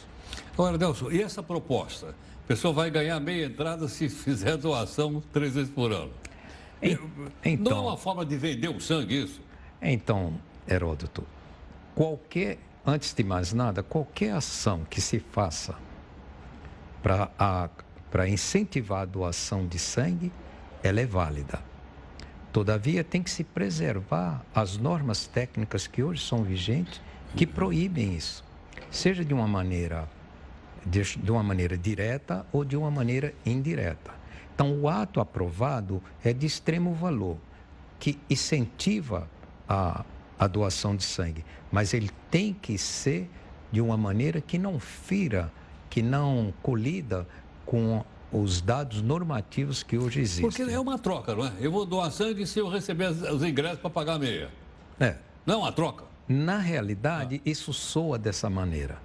Agora, 0.52 0.76
Nelson, 0.76 1.12
e 1.12 1.22
essa 1.22 1.44
proposta? 1.44 2.08
A 2.08 2.48
pessoa 2.48 2.74
vai 2.74 2.90
ganhar 2.90 3.20
meia 3.20 3.46
entrada 3.46 3.86
se 3.86 4.08
fizer 4.08 4.56
doação 4.56 5.22
três 5.32 5.54
vezes 5.54 5.70
por 5.70 5.92
ano. 5.92 6.10
Então, 7.44 7.72
Não 7.72 7.78
é 7.78 7.88
uma 7.90 7.96
forma 7.96 8.26
de 8.26 8.36
vender 8.36 8.68
o 8.68 8.80
sangue 8.80 9.22
isso? 9.22 9.40
Então, 9.80 10.34
Heródoto, 10.68 11.24
qualquer, 11.94 12.58
antes 12.84 13.14
de 13.14 13.22
mais 13.22 13.52
nada, 13.52 13.80
qualquer 13.80 14.32
ação 14.32 14.84
que 14.90 15.00
se 15.00 15.20
faça 15.20 15.76
para 17.02 18.28
incentivar 18.28 19.02
a 19.02 19.04
doação 19.04 19.66
de 19.66 19.78
sangue, 19.78 20.32
ela 20.82 21.00
é 21.00 21.06
válida. 21.06 21.60
Todavia, 22.52 23.04
tem 23.04 23.22
que 23.22 23.30
se 23.30 23.44
preservar 23.44 24.44
as 24.54 24.76
normas 24.76 25.26
técnicas 25.26 25.86
que 25.86 26.02
hoje 26.02 26.22
são 26.26 26.42
vigentes 26.42 27.00
que 27.36 27.46
proíbem 27.46 28.16
isso, 28.16 28.44
seja 28.90 29.24
de 29.24 29.32
uma 29.32 29.46
maneira 29.46 30.08
de, 30.84 31.02
de 31.18 31.30
uma 31.30 31.42
maneira 31.42 31.76
direta 31.76 32.46
ou 32.52 32.64
de 32.64 32.76
uma 32.76 32.90
maneira 32.90 33.34
indireta. 33.44 34.12
Então, 34.54 34.78
o 34.80 34.88
ato 34.88 35.20
aprovado 35.20 36.02
é 36.24 36.32
de 36.32 36.46
extremo 36.46 36.92
valor, 36.94 37.38
que 37.98 38.18
incentiva 38.28 39.28
a, 39.68 40.04
a 40.38 40.46
doação 40.46 40.96
de 40.96 41.04
sangue, 41.04 41.44
mas 41.70 41.94
ele 41.94 42.10
tem 42.30 42.52
que 42.52 42.76
ser 42.76 43.30
de 43.70 43.80
uma 43.80 43.96
maneira 43.96 44.40
que 44.40 44.58
não 44.58 44.80
fira 44.80 45.52
que 45.90 46.00
não 46.00 46.54
colida 46.62 47.26
com 47.66 48.02
os 48.32 48.60
dados 48.62 49.02
normativos 49.02 49.82
que 49.82 49.98
hoje 49.98 50.20
existem. 50.20 50.48
Porque 50.48 50.62
é 50.62 50.78
uma 50.78 50.98
troca, 50.98 51.34
não 51.34 51.44
é? 51.44 51.52
Eu 51.60 51.72
vou 51.72 51.84
doar 51.84 52.10
sangue 52.12 52.46
se 52.46 52.60
eu 52.60 52.68
receber 52.68 53.10
os 53.10 53.42
ingressos 53.42 53.80
para 53.80 53.90
pagar 53.90 54.14
a 54.14 54.18
meia. 54.18 54.50
É. 54.98 55.16
Não 55.44 55.56
é 55.56 55.58
uma 55.58 55.72
troca. 55.72 56.04
Na 56.28 56.58
realidade, 56.58 57.42
ah. 57.44 57.48
isso 57.48 57.72
soa 57.72 58.16
dessa 58.16 58.48
maneira. 58.48 58.98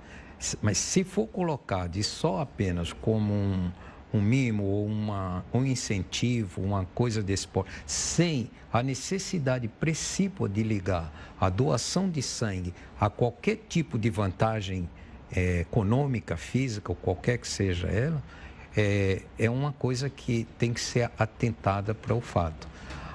Mas 0.61 0.77
se 0.77 1.03
for 1.03 1.27
colocado 1.27 2.01
só 2.03 2.41
apenas 2.41 2.93
como 2.93 3.33
um, 3.33 3.71
um 4.13 4.21
mimo 4.21 4.63
ou 4.63 4.85
uma, 4.85 5.43
um 5.53 5.65
incentivo, 5.65 6.61
uma 6.61 6.85
coisa 6.85 7.23
desse 7.23 7.47
porte, 7.47 7.71
sem 7.85 8.51
a 8.71 8.83
necessidade 8.83 9.67
precípua 9.67 10.47
de 10.47 10.61
ligar 10.61 11.11
a 11.39 11.49
doação 11.49 12.09
de 12.09 12.21
sangue 12.21 12.73
a 12.99 13.09
qualquer 13.09 13.55
tipo 13.67 13.97
de 13.97 14.09
vantagem 14.09 14.87
é, 15.31 15.61
econômica, 15.61 16.35
física 16.35 16.91
ou 16.91 16.95
qualquer 16.95 17.37
que 17.37 17.47
seja 17.47 17.87
ela, 17.87 18.21
é, 18.75 19.21
é 19.39 19.49
uma 19.49 19.71
coisa 19.71 20.09
que 20.09 20.45
tem 20.57 20.73
que 20.73 20.81
ser 20.81 21.09
atentada 21.17 21.93
para 21.93 22.13
o 22.13 22.21
fato. 22.21 22.67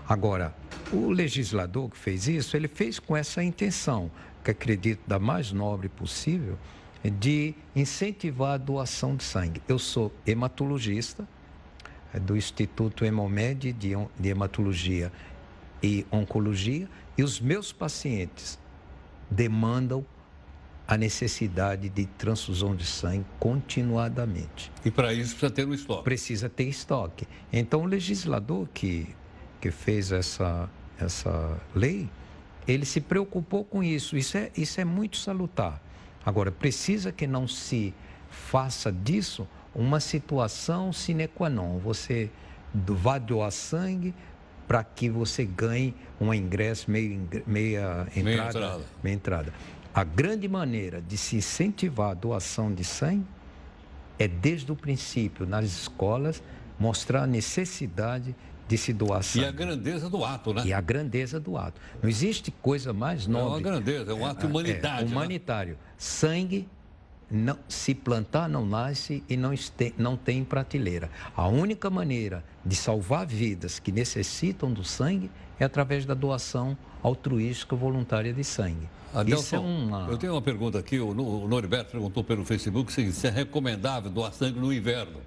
Agora, 0.09 0.55
o 0.93 1.11
legislador 1.11 1.91
que 1.91 1.97
fez 1.97 2.27
isso, 2.27 2.57
ele 2.57 2.69
fez 2.69 2.99
com 2.99 3.17
essa 3.17 3.43
intenção, 3.43 4.11
que 4.43 4.51
acredito 4.51 5.01
da 5.07 5.19
mais 5.19 5.53
nobre 5.53 5.89
possível, 5.89 6.59
de 7.05 7.55
incentivar 7.75 8.55
a 8.55 8.57
doação 8.57 9.17
de 9.17 9.25
sangue. 9.25 9.63
Eu 9.69 9.79
sou 9.79 10.13
hematologista 10.27 11.27
é 12.13 12.19
do 12.19 12.37
Instituto 12.37 13.05
Hemomed 13.05 13.73
de, 13.73 13.93
de 14.19 14.29
Hematologia 14.29 15.13
e 15.83 16.05
Oncologia 16.11 16.89
e 17.17 17.23
os 17.23 17.41
meus 17.41 17.73
pacientes 17.73 18.59
demandam 19.31 20.05
a 20.91 20.97
necessidade 20.97 21.89
de 21.89 22.05
transfusão 22.05 22.75
de 22.75 22.85
sangue 22.85 23.25
continuadamente. 23.39 24.73
E 24.85 24.91
para 24.91 25.15
isso 25.15 25.37
precisa 25.37 25.51
ter 25.53 25.65
um 25.65 25.73
estoque. 25.73 26.03
Precisa 26.03 26.49
ter 26.49 26.65
estoque. 26.65 27.29
Então 27.53 27.83
o 27.83 27.87
legislador 27.87 28.69
que, 28.75 29.15
que 29.61 29.71
fez 29.71 30.11
essa, 30.11 30.69
essa 30.99 31.57
lei, 31.77 32.11
ele 32.67 32.85
se 32.85 33.01
preocupou 33.01 33.65
com 33.65 33.85
isso. 33.85 34.17
Isso 34.17 34.37
é, 34.37 34.51
isso 34.57 34.81
é 34.81 34.85
muito 34.85 35.17
salutar. 35.17 35.81
Agora, 36.27 36.51
precisa 36.51 37.13
que 37.13 37.25
não 37.25 37.47
se 37.47 37.95
faça 38.29 38.91
disso 38.91 39.47
uma 39.73 40.01
situação 40.01 40.93
sine 40.93 41.29
qua 41.29 41.49
non. 41.49 41.79
Você 41.79 42.31
vá 42.75 43.17
doar 43.17 43.53
sangue 43.53 44.13
para 44.67 44.83
que 44.83 45.09
você 45.09 45.45
ganhe 45.45 45.95
um 46.21 46.35
ingresso, 46.35 46.91
meia 46.91 47.15
entrada. 47.15 47.45
Meia 47.47 48.49
entrada. 48.49 48.85
Meia 49.05 49.15
entrada. 49.15 49.55
A 49.93 50.05
grande 50.05 50.49
maneira 50.49 51.01
de 51.01 51.17
se 51.17 51.37
incentivar 51.37 52.11
a 52.11 52.15
doação 52.15 52.73
de 52.73 52.85
sangue 52.85 53.27
é, 54.19 54.29
desde 54.29 54.71
o 54.71 54.77
princípio, 54.77 55.47
nas 55.47 55.65
escolas, 55.65 56.43
mostrar 56.79 57.23
a 57.23 57.27
necessidade 57.27 58.37
de 58.69 58.79
se 58.79 58.93
doar 58.93 59.23
sangue. 59.23 59.45
E 59.45 59.49
a 59.49 59.51
grandeza 59.51 60.09
do 60.09 60.25
ato, 60.25 60.55
né? 60.55 60.63
E 60.65 60.73
a 60.73 60.81
grandeza 60.81 61.41
do 61.41 61.57
ato. 61.57 61.81
Não 62.01 62.09
existe 62.09 62.53
coisa 62.53 62.93
mais 62.93 63.27
nobre. 63.27 63.47
É 63.47 63.49
uma 63.49 63.61
grandeza, 63.61 64.13
é 64.13 64.15
um 64.15 64.25
ato 64.25 64.47
humanitário. 64.47 65.07
É, 65.07 65.09
é 65.09 65.13
humanitário. 65.13 65.73
Né? 65.73 65.79
Sangue, 65.99 66.69
não, 67.31 67.59
se 67.69 67.95
plantar, 67.95 68.49
não 68.49 68.67
nasce 68.67 69.23
e 69.29 69.37
não, 69.37 69.53
este, 69.53 69.95
não 69.97 70.17
tem 70.17 70.45
prateleira. 70.45 71.11
A 71.37 71.47
única 71.47 71.89
maneira 71.89 72.45
de 72.65 72.75
salvar 72.75 73.27
vidas 73.27 73.79
que 73.79 73.93
necessitam 73.93 74.73
do 74.73 74.85
sangue 74.85 75.31
é 75.59 75.65
através 75.65 76.05
da 76.05 76.15
doação 76.15 76.77
altruística 77.03 77.77
voluntária 77.77 78.33
de 78.33 78.43
sangue. 78.43 78.89
Adelson, 79.15 79.43
Isso 79.43 79.57
é 79.57 79.59
uma... 79.59 80.09
eu 80.09 80.19
tenho 80.19 80.33
uma 80.33 80.43
pergunta 80.43 80.79
aqui, 80.79 80.99
o 80.99 81.13
Norberto 81.13 81.93
perguntou 81.93 82.23
pelo 82.23 82.45
Facebook 82.45 82.93
se 82.93 83.27
é 83.27 83.31
recomendável 83.31 84.11
doar 84.11 84.33
sangue 84.33 84.59
no 84.59 84.73
inverno. 84.73 85.21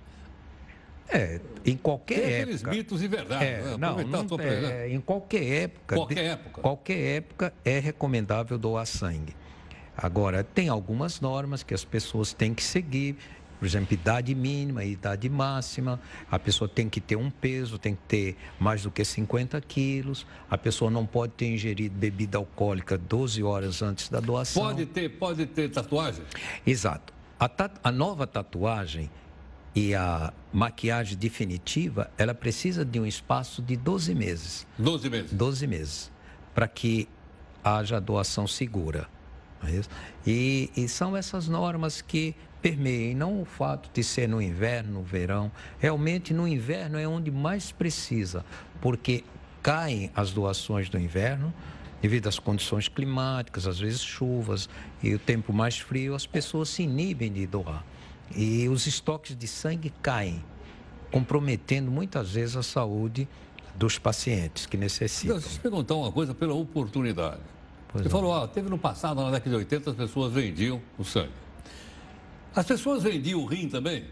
É, 1.09 1.39
em 1.65 1.75
qualquer 1.75 2.15
Tem 2.15 2.23
época. 2.23 2.41
aqueles 2.41 2.63
mitos 2.63 3.03
e 3.03 3.07
verdade. 3.07 3.43
É, 3.43 3.61
né? 3.61 3.77
não, 3.77 3.97
não 4.03 4.39
é, 4.39 4.89
em 4.89 5.01
qualquer 5.01 5.43
época. 5.43 5.95
Qualquer 5.95 6.15
de, 6.15 6.21
época. 6.21 6.61
Qualquer 6.61 7.17
época 7.17 7.53
é 7.63 7.79
recomendável 7.79 8.57
doar 8.57 8.85
sangue. 8.85 9.35
Agora, 9.97 10.43
tem 10.43 10.69
algumas 10.69 11.21
normas 11.21 11.63
que 11.63 11.73
as 11.73 11.85
pessoas 11.85 12.33
têm 12.33 12.53
que 12.53 12.63
seguir. 12.63 13.15
Por 13.59 13.65
exemplo, 13.65 13.93
idade 13.93 14.35
mínima, 14.35 14.83
idade 14.83 15.29
máxima. 15.29 15.99
A 16.29 16.37
pessoa 16.37 16.67
tem 16.67 16.89
que 16.89 16.99
ter 16.99 17.15
um 17.15 17.29
peso, 17.29 17.77
tem 17.77 17.95
que 17.95 18.01
ter 18.07 18.37
mais 18.59 18.83
do 18.83 18.91
que 18.91 19.05
50 19.05 19.61
quilos. 19.61 20.25
A 20.49 20.57
pessoa 20.57 20.91
não 20.91 21.05
pode 21.05 21.33
ter 21.33 21.47
ingerido 21.47 21.95
bebida 21.95 22.37
alcoólica 22.37 22.97
12 22.97 23.41
horas 23.41 23.81
antes 23.81 24.09
da 24.09 24.19
doação. 24.19 24.63
Pode 24.63 24.85
ter, 24.87 25.09
pode 25.09 25.45
ter 25.45 25.69
tatuagem? 25.69 26.23
Exato. 26.67 27.13
A, 27.39 27.49
a 27.83 27.91
nova 27.91 28.27
tatuagem 28.27 29.09
e 29.75 29.95
a 29.95 30.33
maquiagem 30.51 31.17
definitiva, 31.17 32.11
ela 32.17 32.33
precisa 32.33 32.83
de 32.83 32.99
um 32.99 33.05
espaço 33.05 33.61
de 33.61 33.75
12 33.75 34.13
meses. 34.13 34.67
12 34.77 35.09
meses? 35.09 35.33
12 35.33 35.67
meses. 35.67 36.11
Para 36.53 36.67
que 36.67 37.07
haja 37.63 37.99
doação 37.99 38.45
segura. 38.45 39.07
É 39.67 39.81
e, 40.25 40.69
e, 40.75 40.87
são 40.87 41.15
essas 41.15 41.47
normas 41.47 42.01
que 42.01 42.35
permeiam, 42.61 43.17
não 43.17 43.41
o 43.41 43.45
fato 43.45 43.89
de 43.93 44.03
ser 44.03 44.27
no 44.27 44.41
inverno, 44.41 44.99
no 44.99 45.03
verão. 45.03 45.51
Realmente, 45.79 46.33
no 46.33 46.47
inverno 46.47 46.97
é 46.97 47.07
onde 47.07 47.31
mais 47.31 47.71
precisa, 47.71 48.45
porque 48.81 49.23
caem 49.61 50.11
as 50.15 50.31
doações 50.31 50.89
do 50.89 50.97
inverno 50.97 51.53
devido 52.01 52.27
às 52.27 52.37
condições 52.37 52.89
climáticas, 52.89 53.65
às 53.65 53.79
vezes 53.79 54.01
chuvas 54.01 54.67
e 55.01 55.13
o 55.13 55.19
tempo 55.19 55.53
mais 55.53 55.79
frio, 55.79 56.13
as 56.13 56.25
pessoas 56.25 56.67
se 56.67 56.83
inibem 56.83 57.31
de 57.31 57.47
doar 57.47 57.85
e 58.35 58.67
os 58.67 58.87
estoques 58.87 59.35
de 59.35 59.47
sangue 59.47 59.91
caem, 60.01 60.43
comprometendo 61.11 61.91
muitas 61.91 62.31
vezes 62.31 62.55
a 62.55 62.63
saúde 62.63 63.27
dos 63.75 63.97
pacientes 63.97 64.65
que 64.65 64.77
necessitam. 64.77 65.37
Deixa 65.37 65.49
eu 65.49 65.53
te 65.53 65.59
perguntar 65.59 65.95
uma 65.95 66.11
coisa 66.11 66.33
pela 66.33 66.53
oportunidade. 66.53 67.41
Pois 67.93 68.03
Você 68.03 68.09
é. 68.09 68.11
falou, 68.11 68.31
ó, 68.31 68.47
teve 68.47 68.69
no 68.69 68.77
passado, 68.77 69.21
na 69.21 69.29
década 69.29 69.51
de 69.51 69.55
80, 69.55 69.91
as 69.91 69.95
pessoas 69.95 70.33
vendiam 70.33 70.81
o 70.97 71.03
sangue. 71.03 71.29
As 72.55 72.65
pessoas 72.65 73.03
vendiam 73.03 73.39
o 73.39 73.45
rim 73.45 73.69
também? 73.69 74.05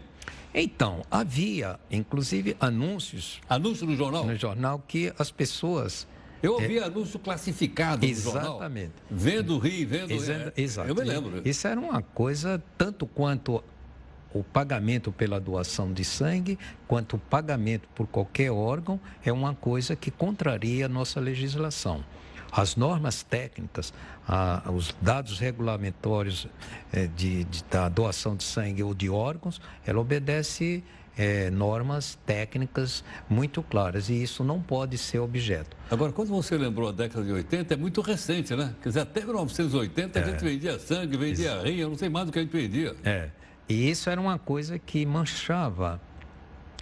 Então, 0.54 1.02
havia, 1.10 1.80
inclusive, 1.90 2.56
anúncios. 2.60 3.40
Anúncio 3.48 3.84
no 3.84 3.96
jornal? 3.96 4.24
No 4.24 4.36
jornal 4.36 4.82
que 4.86 5.12
as 5.18 5.32
pessoas. 5.32 6.06
Eu 6.40 6.54
ouvi 6.54 6.78
é, 6.78 6.84
anúncio 6.84 7.18
classificado 7.18 8.06
no 8.06 8.14
jornal. 8.14 8.56
Exatamente. 8.56 8.92
Vendo 9.10 9.58
rim, 9.58 9.84
vendo. 9.84 10.12
Exa 10.12 10.52
exato. 10.56 10.88
Eu 10.88 10.94
me 10.94 11.02
lembro. 11.02 11.42
Isso 11.44 11.66
era 11.66 11.80
uma 11.80 12.02
coisa 12.02 12.62
tanto 12.78 13.04
quanto 13.06 13.62
o 14.32 14.44
pagamento 14.44 15.10
pela 15.10 15.40
doação 15.40 15.92
de 15.92 16.04
sangue, 16.04 16.58
quanto 16.86 17.16
o 17.16 17.18
pagamento 17.18 17.88
por 17.94 18.06
qualquer 18.06 18.50
órgão, 18.50 19.00
é 19.24 19.32
uma 19.32 19.54
coisa 19.54 19.96
que 19.96 20.10
contraria 20.10 20.86
a 20.86 20.88
nossa 20.88 21.18
legislação. 21.20 22.04
As 22.52 22.76
normas 22.76 23.22
técnicas, 23.22 23.94
a, 24.28 24.70
os 24.70 24.94
dados 25.00 25.38
regulatórios 25.38 26.46
é, 26.92 27.06
de, 27.06 27.44
de, 27.44 27.64
da 27.64 27.88
doação 27.88 28.36
de 28.36 28.44
sangue 28.44 28.82
ou 28.82 28.94
de 28.94 29.08
órgãos, 29.08 29.60
ela 29.86 29.98
obedece 29.98 30.84
é, 31.16 31.50
normas 31.50 32.18
técnicas 32.26 33.04
muito 33.28 33.62
claras 33.62 34.08
e 34.08 34.22
isso 34.22 34.42
não 34.44 34.60
pode 34.60 34.96
ser 34.98 35.18
objeto. 35.18 35.76
Agora, 35.90 36.12
quando 36.12 36.28
você 36.28 36.56
lembrou 36.56 36.88
a 36.88 36.92
década 36.92 37.24
de 37.24 37.32
80, 37.32 37.74
é 37.74 37.76
muito 37.76 38.00
recente, 38.00 38.54
né? 38.54 38.74
Quer 38.82 38.88
dizer, 38.90 39.00
até 39.00 39.24
1980 39.24 40.18
é. 40.18 40.22
a 40.22 40.26
gente 40.26 40.44
vendia 40.44 40.78
sangue, 40.78 41.16
vendia 41.16 41.60
rim, 41.62 41.76
eu 41.76 41.88
não 41.88 41.98
sei 41.98 42.08
mais 42.08 42.26
do 42.26 42.32
que 42.32 42.38
a 42.38 42.42
gente 42.42 42.52
vendia. 42.52 42.94
É. 43.04 43.28
E 43.68 43.90
isso 43.90 44.10
era 44.10 44.20
uma 44.20 44.38
coisa 44.38 44.78
que 44.78 45.04
manchava 45.06 46.00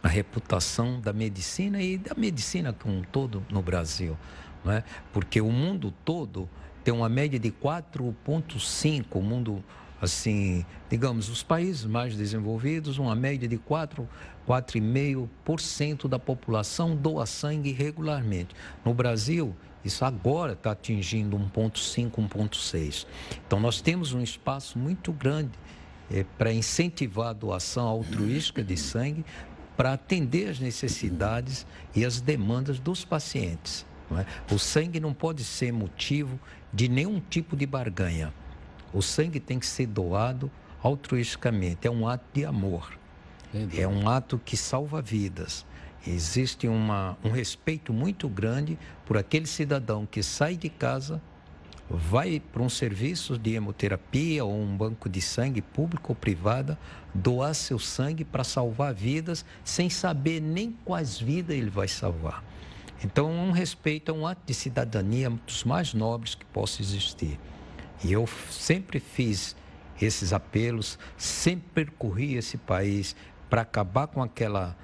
a 0.02 0.08
reputação 0.08 1.00
da 1.00 1.12
medicina 1.12 1.82
e 1.82 1.98
da 1.98 2.14
medicina 2.14 2.72
como 2.72 2.96
um 2.96 3.02
todo 3.02 3.44
no 3.50 3.62
Brasil. 3.62 4.16
Não 4.64 4.72
é? 4.72 4.84
Porque 5.12 5.40
o 5.40 5.50
mundo 5.50 5.92
todo 6.04 6.48
tem 6.84 6.92
uma 6.92 7.08
média 7.08 7.38
de 7.38 7.50
4,5, 7.50 9.04
o 9.12 9.20
mundo, 9.20 9.64
assim, 10.00 10.64
digamos, 10.88 11.28
os 11.28 11.42
países 11.42 11.84
mais 11.84 12.16
desenvolvidos, 12.16 12.98
uma 12.98 13.14
média 13.14 13.48
de 13.48 13.58
4, 13.58 14.08
4,5% 14.48 16.08
da 16.08 16.18
população 16.18 16.96
doa 16.96 17.26
sangue 17.26 17.72
regularmente. 17.72 18.54
No 18.84 18.94
Brasil, 18.94 19.54
isso 19.84 20.04
agora 20.04 20.52
está 20.52 20.72
atingindo 20.72 21.38
1,5, 21.38 22.10
1,6. 22.10 23.06
Então, 23.46 23.60
nós 23.60 23.80
temos 23.80 24.12
um 24.12 24.22
espaço 24.22 24.78
muito 24.78 25.12
grande 25.12 25.52
é, 26.10 26.24
para 26.36 26.52
incentivar 26.52 27.28
a 27.28 27.32
doação 27.32 27.86
altruística 27.86 28.62
de 28.62 28.76
sangue 28.76 29.24
para 29.76 29.94
atender 29.94 30.50
as 30.50 30.60
necessidades 30.60 31.66
e 31.94 32.04
as 32.04 32.20
demandas 32.20 32.78
dos 32.78 33.04
pacientes. 33.04 33.86
É? 34.18 34.54
O 34.54 34.58
sangue 34.58 34.98
não 34.98 35.14
pode 35.14 35.44
ser 35.44 35.72
motivo 35.72 36.38
de 36.72 36.88
nenhum 36.88 37.20
tipo 37.20 37.56
de 37.56 37.66
barganha. 37.66 38.32
O 38.92 39.02
sangue 39.02 39.38
tem 39.38 39.58
que 39.58 39.66
ser 39.66 39.86
doado 39.86 40.50
altruisticamente. 40.82 41.86
É 41.86 41.90
um 41.90 42.08
ato 42.08 42.24
de 42.32 42.44
amor. 42.44 42.98
Entendi. 43.54 43.80
É 43.80 43.86
um 43.86 44.08
ato 44.08 44.40
que 44.44 44.56
salva 44.56 45.00
vidas. 45.00 45.64
Existe 46.06 46.66
uma, 46.66 47.16
um 47.22 47.30
respeito 47.30 47.92
muito 47.92 48.28
grande 48.28 48.78
por 49.04 49.16
aquele 49.16 49.46
cidadão 49.46 50.06
que 50.06 50.22
sai 50.22 50.56
de 50.56 50.68
casa 50.68 51.20
vai 51.90 52.40
para 52.52 52.62
um 52.62 52.68
serviço 52.68 53.36
de 53.36 53.54
hemoterapia 53.54 54.44
ou 54.44 54.54
um 54.56 54.76
banco 54.76 55.08
de 55.08 55.20
sangue 55.20 55.60
público 55.60 56.12
ou 56.12 56.14
privada 56.14 56.78
doar 57.12 57.52
seu 57.52 57.80
sangue 57.80 58.24
para 58.24 58.44
salvar 58.44 58.94
vidas 58.94 59.44
sem 59.64 59.90
saber 59.90 60.40
nem 60.40 60.70
quais 60.84 61.18
vidas 61.18 61.56
ele 61.56 61.68
vai 61.68 61.88
salvar. 61.88 62.44
Então, 63.02 63.30
um 63.30 63.50
respeito 63.50 64.10
é 64.10 64.14
um 64.14 64.26
ato 64.26 64.42
de 64.44 64.52
cidadania 64.52 65.30
dos 65.30 65.64
mais 65.64 65.94
nobres 65.94 66.34
que 66.34 66.44
possa 66.44 66.82
existir. 66.82 67.38
E 68.04 68.12
eu 68.12 68.26
sempre 68.50 69.00
fiz 69.00 69.56
esses 70.00 70.32
apelos, 70.32 70.98
sempre 71.16 71.84
percorri 71.86 72.34
esse 72.34 72.56
país 72.56 73.14
para 73.48 73.62
acabar 73.62 74.06
com 74.06 74.22
aquela 74.22 74.76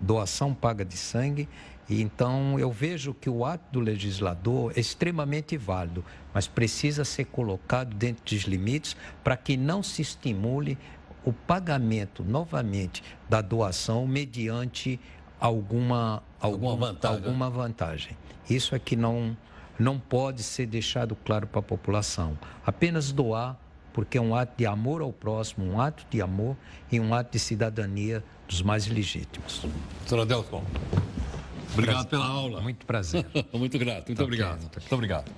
doação 0.00 0.54
paga 0.54 0.84
de 0.84 0.96
sangue. 0.96 1.48
E 1.88 2.02
então 2.02 2.58
eu 2.58 2.70
vejo 2.70 3.14
que 3.14 3.30
o 3.30 3.44
ato 3.44 3.64
do 3.72 3.80
legislador 3.80 4.72
é 4.76 4.80
extremamente 4.80 5.56
válido, 5.56 6.04
mas 6.34 6.46
precisa 6.46 7.04
ser 7.04 7.24
colocado 7.26 7.94
dentro 7.94 8.24
dos 8.24 8.44
limites 8.44 8.96
para 9.24 9.36
que 9.36 9.56
não 9.56 9.82
se 9.82 10.02
estimule 10.02 10.76
o 11.24 11.32
pagamento 11.32 12.22
novamente 12.22 13.02
da 13.28 13.40
doação 13.40 14.06
mediante 14.06 15.00
alguma, 15.40 16.22
alguma, 16.40 16.76
vantagem. 16.76 17.16
alguma 17.16 17.50
vantagem. 17.50 18.16
Isso 18.48 18.74
é 18.74 18.78
que 18.78 18.96
não, 18.96 19.36
não 19.78 19.98
pode 19.98 20.42
ser 20.42 20.66
deixado 20.66 21.16
claro 21.16 21.46
para 21.46 21.60
a 21.60 21.62
população. 21.62 22.38
Apenas 22.64 23.12
doar, 23.12 23.56
porque 23.92 24.18
é 24.18 24.20
um 24.20 24.34
ato 24.34 24.56
de 24.56 24.66
amor 24.66 25.02
ao 25.02 25.12
próximo, 25.12 25.66
um 25.66 25.80
ato 25.80 26.06
de 26.10 26.22
amor 26.22 26.56
e 26.90 27.00
um 27.00 27.12
ato 27.14 27.32
de 27.32 27.38
cidadania 27.38 28.22
dos 28.46 28.62
mais 28.62 28.86
legítimos. 28.86 29.66
Doutora 30.00 30.24
Delson, 30.24 30.64
obrigado 31.72 32.06
pela 32.06 32.26
aula. 32.26 32.60
Muito 32.60 32.86
prazer. 32.86 33.26
muito 33.52 33.78
grato, 33.78 34.06
muito 34.06 34.22
obrigado. 34.22 34.60
Muito 34.60 34.94
obrigado. 34.94 35.30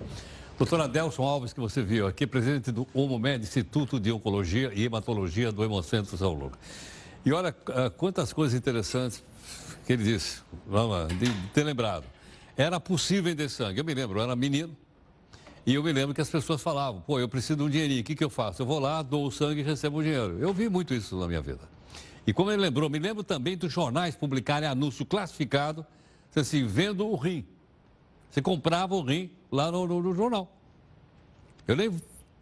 Doutora 0.61 0.87
Delson 0.87 1.23
Alves, 1.23 1.55
que 1.55 1.61
você 1.61 1.83
viu 1.83 2.07
aqui, 2.07 2.27
presidente 2.27 2.71
do 2.71 2.87
OMOMED, 2.93 3.45
Instituto 3.45 3.99
de 3.99 4.13
Oncologia 4.13 4.71
e 4.75 4.85
Hematologia 4.85 5.51
do 5.51 5.65
Hemocentro 5.65 6.15
São 6.19 6.35
Lucas. 6.35 6.59
E 7.25 7.33
olha 7.33 7.55
ah, 7.69 7.89
quantas 7.89 8.31
coisas 8.31 8.59
interessantes 8.59 9.25
que 9.87 9.93
ele 9.93 10.05
disse, 10.05 10.43
vamos 10.67 10.91
lá, 10.91 11.05
de 11.07 11.31
ter 11.53 11.65
lembrado. 11.65 12.05
Era 12.57 12.79
possível 12.79 13.25
vender 13.25 13.49
sangue. 13.49 13.81
Eu 13.81 13.85
me 13.85 13.95
lembro, 13.95 14.19
eu 14.19 14.25
era 14.25 14.37
menino, 14.37 14.77
e 15.67 15.75
eu 15.75 15.83
me 15.83 15.93
lembro 15.93 16.15
que 16.15 16.21
as 16.21 16.29
pessoas 16.29 16.63
falavam, 16.63 17.01
pô, 17.01 17.19
eu 17.19 17.29
preciso 17.29 17.57
de 17.57 17.63
um 17.63 17.69
dinheirinho, 17.69 18.01
o 18.01 18.05
que, 18.05 18.15
que 18.15 18.25
eu 18.25 18.31
faço? 18.31 18.63
Eu 18.63 18.67
vou 18.67 18.79
lá, 18.79 19.03
dou 19.03 19.27
o 19.27 19.31
sangue 19.31 19.61
e 19.61 19.63
recebo 19.63 19.99
o 19.99 20.03
dinheiro. 20.03 20.39
Eu 20.39 20.53
vi 20.53 20.69
muito 20.69 20.95
isso 20.95 21.17
na 21.19 21.27
minha 21.27 21.41
vida. 21.41 21.61
E 22.27 22.33
como 22.33 22.51
ele 22.51 22.61
lembrou, 22.61 22.89
me 22.89 22.99
lembro 22.99 23.23
também 23.23 23.57
dos 23.57 23.73
jornais 23.73 24.15
publicarem 24.15 24.69
anúncio 24.69 25.05
classificado, 25.05 25.85
assim, 26.35 26.67
vendo 26.67 27.07
o 27.07 27.17
rim. 27.17 27.45
Você 28.31 28.41
comprava 28.41 28.95
o 28.95 29.03
rim 29.03 29.31
lá 29.51 29.71
no, 29.71 29.87
no, 29.87 30.03
no 30.03 30.15
jornal. 30.15 30.51
Eu 31.67 31.77
nem 31.77 31.91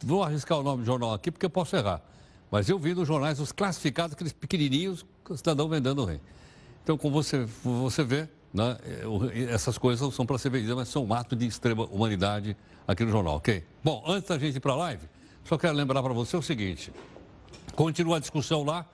vou 0.03 0.23
arriscar 0.23 0.59
o 0.59 0.63
nome 0.63 0.83
do 0.83 0.87
jornal 0.87 1.13
aqui 1.13 1.31
porque 1.31 1.47
eu 1.47 1.51
posso 1.51 1.75
errar. 1.75 2.03
Mas 2.51 2.69
eu 2.69 2.79
vi 2.79 2.95
nos 2.95 3.07
jornais 3.07 3.41
os 3.41 3.53
classificados, 3.53 4.15
aqueles 4.15 4.33
pequenininhos, 4.33 5.05
que 5.25 5.33
o 5.33 5.37
cidadão 5.37 5.69
vendendo 5.69 6.03
o 6.03 6.05
rim. 6.05 6.21
Então, 6.89 6.97
como 6.97 7.23
você, 7.23 7.47
você 7.63 8.03
vê, 8.03 8.27
né, 8.51 8.79
essas 9.53 9.77
coisas 9.77 10.15
são 10.15 10.25
para 10.25 10.39
ser 10.39 10.49
vendidas, 10.49 10.75
mas 10.75 10.89
são 10.89 11.05
um 11.05 11.13
ato 11.13 11.37
de 11.37 11.47
extrema 11.47 11.85
humanidade 11.85 12.57
aqui 12.87 13.05
no 13.05 13.11
jornal, 13.11 13.37
ok? 13.37 13.63
Bom, 13.85 14.03
antes 14.07 14.27
da 14.27 14.39
gente 14.39 14.57
ir 14.57 14.61
para 14.61 14.73
a 14.73 14.77
live, 14.77 15.07
só 15.45 15.59
quero 15.59 15.75
lembrar 15.75 16.03
para 16.03 16.15
você 16.15 16.35
o 16.35 16.41
seguinte: 16.41 16.91
continua 17.75 18.17
a 18.17 18.21
discussão 18.21 18.65
lá 18.65 18.87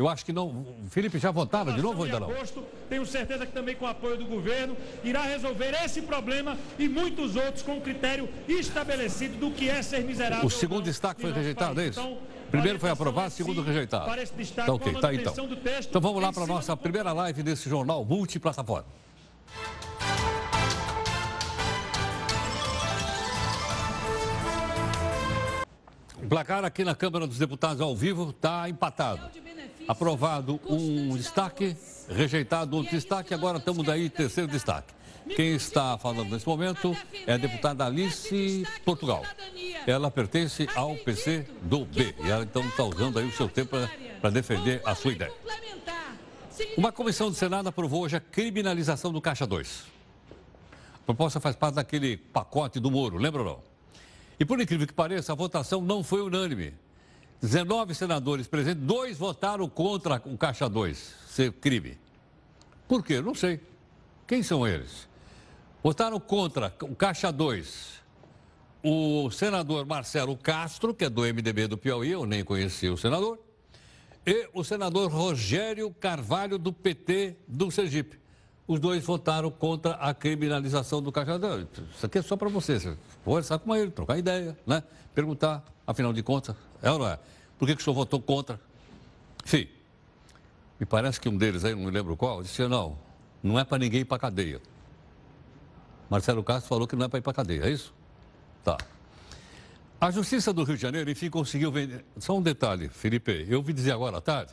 eu 0.00 0.08
acho 0.08 0.24
que 0.24 0.32
não. 0.32 0.64
Felipe, 0.88 1.18
já 1.18 1.30
votaram 1.30 1.74
de 1.74 1.82
novo 1.82 1.98
ou 1.98 2.04
ainda 2.04 2.18
não? 2.18 2.30
Agosto, 2.30 2.64
tenho 2.88 3.04
certeza 3.04 3.44
que 3.44 3.52
também 3.52 3.76
com 3.76 3.84
o 3.84 3.88
apoio 3.88 4.16
do 4.16 4.24
governo 4.24 4.74
irá 5.04 5.24
resolver 5.24 5.74
esse 5.84 6.00
problema 6.00 6.56
e 6.78 6.88
muitos 6.88 7.36
outros 7.36 7.62
com 7.62 7.76
o 7.76 7.82
critério 7.82 8.26
estabelecido 8.48 9.36
do 9.36 9.50
que 9.50 9.68
é 9.68 9.82
ser 9.82 10.02
miserável. 10.02 10.46
O 10.46 10.50
segundo 10.50 10.84
destaque 10.84 11.20
foi 11.20 11.32
rejeitado, 11.32 11.78
é 11.82 11.88
isso? 11.88 12.00
Então, 12.00 12.16
Primeiro 12.50 12.78
foi 12.80 12.90
aprovado, 12.90 13.30
segundo 13.30 13.62
rejeitado. 13.62 14.06
Tá 14.06 14.72
ok, 14.72 14.94
tá 14.94 15.14
então. 15.14 15.34
Então 15.88 16.00
vamos 16.00 16.20
lá 16.20 16.32
para 16.32 16.42
a 16.42 16.46
nossa 16.46 16.76
primeira 16.76 17.12
live 17.12 17.42
desse 17.42 17.68
jornal 17.68 18.04
multiplataforma. 18.04 18.86
O 26.22 26.26
placar 26.28 26.64
aqui 26.64 26.84
na 26.84 26.94
Câmara 26.94 27.26
dos 27.26 27.38
Deputados 27.38 27.80
ao 27.80 27.96
vivo 27.96 28.30
está 28.30 28.68
empatado. 28.68 29.30
Aprovado 29.88 30.60
um 30.68 31.16
destaque, 31.16 31.76
rejeitado 32.08 32.76
outro 32.76 32.92
destaque, 32.92 33.32
agora 33.32 33.58
estamos 33.58 33.88
aí 33.88 34.10
terceiro 34.10 34.50
destaque. 34.50 34.92
Quem 35.28 35.54
está 35.54 35.96
falando 35.98 36.30
nesse 36.30 36.46
momento 36.46 36.96
é 37.26 37.34
a 37.34 37.36
deputada 37.36 37.84
Alice 37.84 38.66
Portugal. 38.84 39.24
Ela 39.86 40.10
pertence 40.10 40.68
ao 40.74 40.96
PC 40.96 41.46
do 41.62 41.84
B 41.84 42.14
e 42.22 42.30
ela 42.30 42.42
então 42.42 42.62
está 42.66 42.84
usando 42.84 43.18
aí 43.18 43.26
o 43.26 43.32
seu 43.32 43.48
tempo 43.48 43.76
para 44.20 44.30
defender 44.30 44.82
a 44.84 44.94
sua 44.94 45.12
ideia. 45.12 45.32
Uma 46.76 46.92
comissão 46.92 47.30
do 47.30 47.36
Senado 47.36 47.68
aprovou 47.68 48.02
hoje 48.02 48.16
a 48.16 48.20
criminalização 48.20 49.12
do 49.12 49.20
Caixa 49.20 49.46
2. 49.46 49.84
A 50.94 50.98
proposta 51.06 51.40
faz 51.40 51.56
parte 51.56 51.76
daquele 51.76 52.16
pacote 52.16 52.78
do 52.78 52.90
Moro, 52.90 53.16
lembra 53.16 53.42
ou 53.42 53.48
não? 53.48 53.62
E 54.38 54.44
por 54.44 54.60
incrível 54.60 54.86
que 54.86 54.92
pareça, 54.92 55.32
a 55.32 55.34
votação 55.34 55.80
não 55.80 56.02
foi 56.02 56.22
unânime. 56.22 56.74
19 57.42 57.94
senadores 57.94 58.46
presentes, 58.46 58.82
dois 58.82 59.16
votaram 59.16 59.68
contra 59.68 60.22
o 60.26 60.36
Caixa 60.36 60.68
2 60.68 61.14
ser 61.28 61.52
crime. 61.52 61.98
Por 62.86 63.02
quê? 63.02 63.20
Não 63.20 63.34
sei. 63.34 63.60
Quem 64.26 64.42
são 64.42 64.66
eles? 64.66 65.08
Votaram 65.82 66.20
contra 66.20 66.74
o 66.82 66.94
Caixa 66.94 67.32
2 67.32 68.00
o 68.82 69.30
senador 69.30 69.84
Marcelo 69.86 70.36
Castro, 70.36 70.94
que 70.94 71.04
é 71.04 71.10
do 71.10 71.22
MDB 71.22 71.66
do 71.66 71.76
Piauí, 71.76 72.10
eu 72.12 72.24
nem 72.24 72.42
conhecia 72.42 72.92
o 72.92 72.96
senador, 72.96 73.38
e 74.26 74.48
o 74.54 74.64
senador 74.64 75.10
Rogério 75.10 75.90
Carvalho, 75.92 76.58
do 76.58 76.72
PT 76.72 77.36
do 77.46 77.70
Sergipe. 77.70 78.18
Os 78.66 78.78
dois 78.78 79.04
votaram 79.04 79.50
contra 79.50 79.92
a 79.94 80.14
criminalização 80.14 81.02
do 81.02 81.10
Caixa 81.10 81.38
2. 81.38 81.66
Isso 81.96 82.06
aqui 82.06 82.18
é 82.18 82.22
só 82.22 82.36
para 82.36 82.48
você. 82.48 82.78
Você 82.78 82.96
conversar 83.24 83.58
com 83.58 83.74
ele, 83.74 83.90
trocar 83.90 84.16
ideia, 84.16 84.56
né? 84.66 84.82
Perguntar, 85.14 85.64
afinal 85.86 86.12
de 86.12 86.22
contas, 86.22 86.54
é 86.80 86.90
ou 86.90 87.00
não 87.00 87.08
é? 87.08 87.18
Por 87.58 87.66
que, 87.66 87.74
que 87.74 87.82
o 87.82 87.84
senhor 87.84 87.94
votou 87.94 88.20
contra? 88.20 88.60
Enfim, 89.44 89.68
me 90.78 90.86
parece 90.86 91.20
que 91.20 91.28
um 91.28 91.36
deles 91.36 91.64
aí, 91.64 91.74
não 91.74 91.84
me 91.84 91.90
lembro 91.90 92.16
qual, 92.16 92.42
disse: 92.42 92.66
não, 92.68 92.96
não 93.42 93.58
é 93.58 93.64
para 93.64 93.78
ninguém 93.78 94.02
ir 94.02 94.04
para 94.04 94.18
cadeia. 94.18 94.60
Marcelo 96.10 96.42
Castro 96.42 96.68
falou 96.68 96.88
que 96.88 96.96
não 96.96 97.06
é 97.06 97.08
para 97.08 97.20
ir 97.20 97.22
para 97.22 97.32
cadeia, 97.32 97.66
é 97.66 97.70
isso? 97.70 97.94
Tá. 98.64 98.76
A 100.00 100.10
Justiça 100.10 100.52
do 100.52 100.64
Rio 100.64 100.74
de 100.74 100.82
Janeiro, 100.82 101.08
enfim, 101.08 101.30
conseguiu 101.30 101.70
vender. 101.70 102.04
Só 102.18 102.36
um 102.36 102.42
detalhe, 102.42 102.88
Felipe. 102.88 103.46
Eu 103.48 103.58
ouvi 103.58 103.72
dizer 103.72 103.92
agora 103.92 104.18
à 104.18 104.20
tarde 104.20 104.52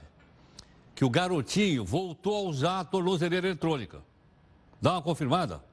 que 0.94 1.04
o 1.04 1.10
garotinho 1.10 1.84
voltou 1.84 2.36
a 2.36 2.50
usar 2.50 2.80
a 2.82 2.86
tornozeleira 2.86 3.48
eletrônica. 3.48 4.02
Dá 4.80 4.94
uma 4.94 5.02
confirmada? 5.02 5.64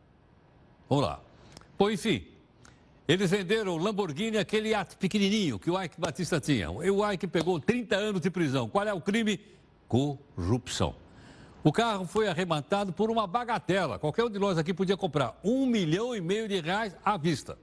Vamos 0.88 1.04
lá. 1.04 1.20
Pô, 1.76 1.90
enfim, 1.90 2.26
eles 3.06 3.30
venderam 3.30 3.74
o 3.74 3.78
Lamborghini, 3.78 4.38
aquele 4.38 4.74
ato 4.74 4.96
pequenininho 4.96 5.58
que 5.58 5.70
o 5.70 5.82
Ike 5.82 6.00
Batista 6.00 6.40
tinha. 6.40 6.70
O 6.70 7.12
Ike 7.12 7.26
pegou 7.26 7.60
30 7.60 7.96
anos 7.96 8.20
de 8.20 8.30
prisão. 8.30 8.68
Qual 8.68 8.86
é 8.86 8.92
o 8.94 9.00
crime? 9.00 9.38
Corrupção. 9.86 10.94
O 11.64 11.72
carro 11.72 12.05
foi 12.05 12.29
arrematado 12.29 12.92
por 12.92 13.11
uma 13.11 13.27
bagatela. 13.27 13.98
Qualquer 13.98 14.22
um 14.22 14.29
de 14.29 14.38
nós 14.38 14.59
aqui 14.59 14.74
podia 14.74 14.98
comprar 14.98 15.40
um 15.42 15.64
milhão 15.64 16.14
e 16.14 16.20
meio 16.20 16.46
de 16.46 16.61
reais 16.61 16.94
à 17.03 17.16
vista. 17.16 17.57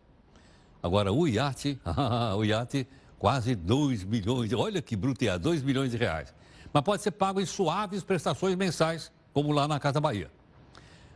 Agora, 0.81 1.13
o 1.13 1.27
iate, 1.27 1.79
o 2.35 2.43
iate, 2.43 2.87
quase 3.19 3.53
2 3.53 4.03
milhões, 4.03 4.51
olha 4.53 4.81
que 4.81 4.95
brutear, 4.95 5.37
2 5.37 5.61
milhões 5.61 5.91
de 5.91 5.97
reais. 5.97 6.33
Mas 6.73 6.83
pode 6.83 7.03
ser 7.03 7.11
pago 7.11 7.39
em 7.39 7.45
suaves 7.45 8.03
prestações 8.03 8.55
mensais, 8.55 9.11
como 9.31 9.51
lá 9.51 9.67
na 9.67 9.79
Casa 9.79 10.01
Bahia. 10.01 10.31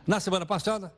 Na 0.06 0.20
semana 0.20 0.46
passada, 0.46 0.94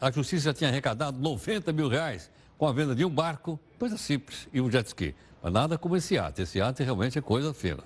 a 0.00 0.12
Justiça 0.12 0.54
tinha 0.54 0.70
arrecadado 0.70 1.18
90 1.18 1.72
mil 1.72 1.88
reais 1.88 2.30
com 2.56 2.68
a 2.68 2.72
venda 2.72 2.94
de 2.94 3.04
um 3.04 3.10
barco, 3.10 3.58
coisa 3.80 3.98
simples, 3.98 4.48
e 4.52 4.60
um 4.60 4.70
jet 4.70 4.86
ski. 4.86 5.12
Mas 5.42 5.52
nada 5.52 5.76
como 5.76 5.96
esse 5.96 6.14
iate. 6.14 6.42
Esse 6.42 6.58
iate 6.58 6.84
realmente 6.84 7.18
é 7.18 7.20
coisa 7.20 7.52
fina. 7.52 7.82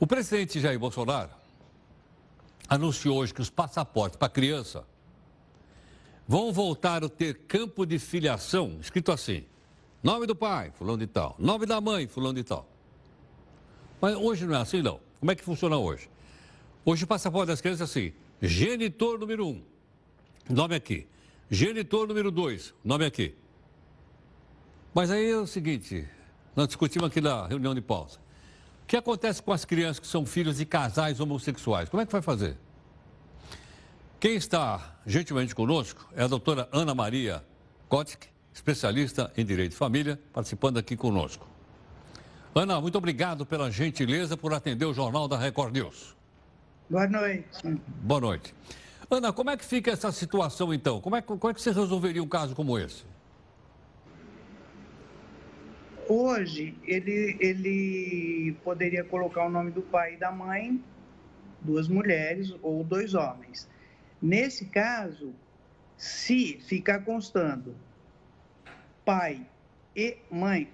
O 0.00 0.08
presidente 0.08 0.58
Jair 0.58 0.78
Bolsonaro 0.80 1.37
anunciou 2.68 3.18
hoje 3.18 3.32
que 3.32 3.40
os 3.40 3.50
passaportes 3.50 4.16
para 4.16 4.28
criança 4.28 4.84
vão 6.26 6.52
voltar 6.52 7.02
a 7.02 7.08
ter 7.08 7.34
campo 7.46 7.86
de 7.86 7.98
filiação 7.98 8.78
escrito 8.80 9.10
assim: 9.10 9.44
nome 10.02 10.26
do 10.26 10.36
pai, 10.36 10.70
fulano 10.72 10.98
de 10.98 11.06
tal, 11.06 11.34
nome 11.38 11.66
da 11.66 11.80
mãe, 11.80 12.06
fulano 12.06 12.34
de 12.34 12.44
tal. 12.44 12.68
Mas 14.00 14.14
hoje 14.14 14.46
não 14.46 14.54
é 14.54 14.58
assim, 14.58 14.82
não. 14.82 15.00
Como 15.18 15.32
é 15.32 15.34
que 15.34 15.42
funciona 15.42 15.76
hoje? 15.76 16.08
Hoje 16.84 17.04
o 17.04 17.06
passaporte 17.06 17.48
das 17.48 17.60
crianças 17.60 17.80
é 17.80 17.84
assim: 17.84 18.12
genitor 18.40 19.18
número 19.18 19.46
um, 19.46 19.62
nome 20.48 20.74
aqui. 20.74 21.06
Genitor 21.50 22.06
número 22.06 22.30
2, 22.30 22.74
nome 22.84 23.06
aqui. 23.06 23.34
Mas 24.92 25.10
aí 25.10 25.30
é 25.30 25.36
o 25.36 25.46
seguinte, 25.46 26.06
nós 26.54 26.66
discutimos 26.66 27.08
aqui 27.08 27.22
na 27.22 27.46
reunião 27.46 27.74
de 27.74 27.80
pausa. 27.80 28.18
O 28.88 28.90
que 28.90 28.96
acontece 28.96 29.42
com 29.42 29.52
as 29.52 29.66
crianças 29.66 30.00
que 30.00 30.06
são 30.06 30.24
filhos 30.24 30.56
de 30.56 30.64
casais 30.64 31.20
homossexuais? 31.20 31.90
Como 31.90 32.02
é 32.02 32.06
que 32.06 32.12
vai 32.12 32.22
fazer? 32.22 32.56
Quem 34.18 34.34
está 34.34 34.96
gentilmente 35.04 35.54
conosco 35.54 36.08
é 36.16 36.22
a 36.22 36.26
doutora 36.26 36.66
Ana 36.72 36.94
Maria 36.94 37.44
Kotick, 37.86 38.28
especialista 38.50 39.30
em 39.36 39.44
direito 39.44 39.72
de 39.72 39.76
família, 39.76 40.18
participando 40.32 40.78
aqui 40.78 40.96
conosco. 40.96 41.46
Ana, 42.54 42.80
muito 42.80 42.96
obrigado 42.96 43.44
pela 43.44 43.70
gentileza 43.70 44.38
por 44.38 44.54
atender 44.54 44.86
o 44.86 44.94
Jornal 44.94 45.28
da 45.28 45.36
Record 45.36 45.74
News. 45.74 46.16
Boa 46.88 47.06
noite. 47.06 47.46
Boa 48.02 48.20
noite. 48.22 48.54
Ana, 49.10 49.34
como 49.34 49.50
é 49.50 49.58
que 49.58 49.66
fica 49.66 49.90
essa 49.90 50.10
situação 50.10 50.72
então? 50.72 50.98
Como 50.98 51.14
é, 51.14 51.20
como 51.20 51.50
é 51.50 51.52
que 51.52 51.60
você 51.60 51.72
resolveria 51.72 52.22
um 52.22 52.26
caso 52.26 52.54
como 52.54 52.78
esse? 52.78 53.04
Hoje, 56.08 56.74
ele, 56.84 57.36
ele 57.38 58.56
poderia 58.64 59.04
colocar 59.04 59.44
o 59.44 59.50
nome 59.50 59.70
do 59.70 59.82
pai 59.82 60.14
e 60.14 60.16
da 60.16 60.32
mãe, 60.32 60.82
duas 61.60 61.86
mulheres 61.86 62.54
ou 62.62 62.82
dois 62.82 63.12
homens. 63.12 63.68
Nesse 64.20 64.64
caso, 64.64 65.34
se 65.98 66.60
ficar 66.62 67.00
constando 67.04 67.76
pai 69.04 69.46
e 69.94 70.16
mãe, 70.30 70.70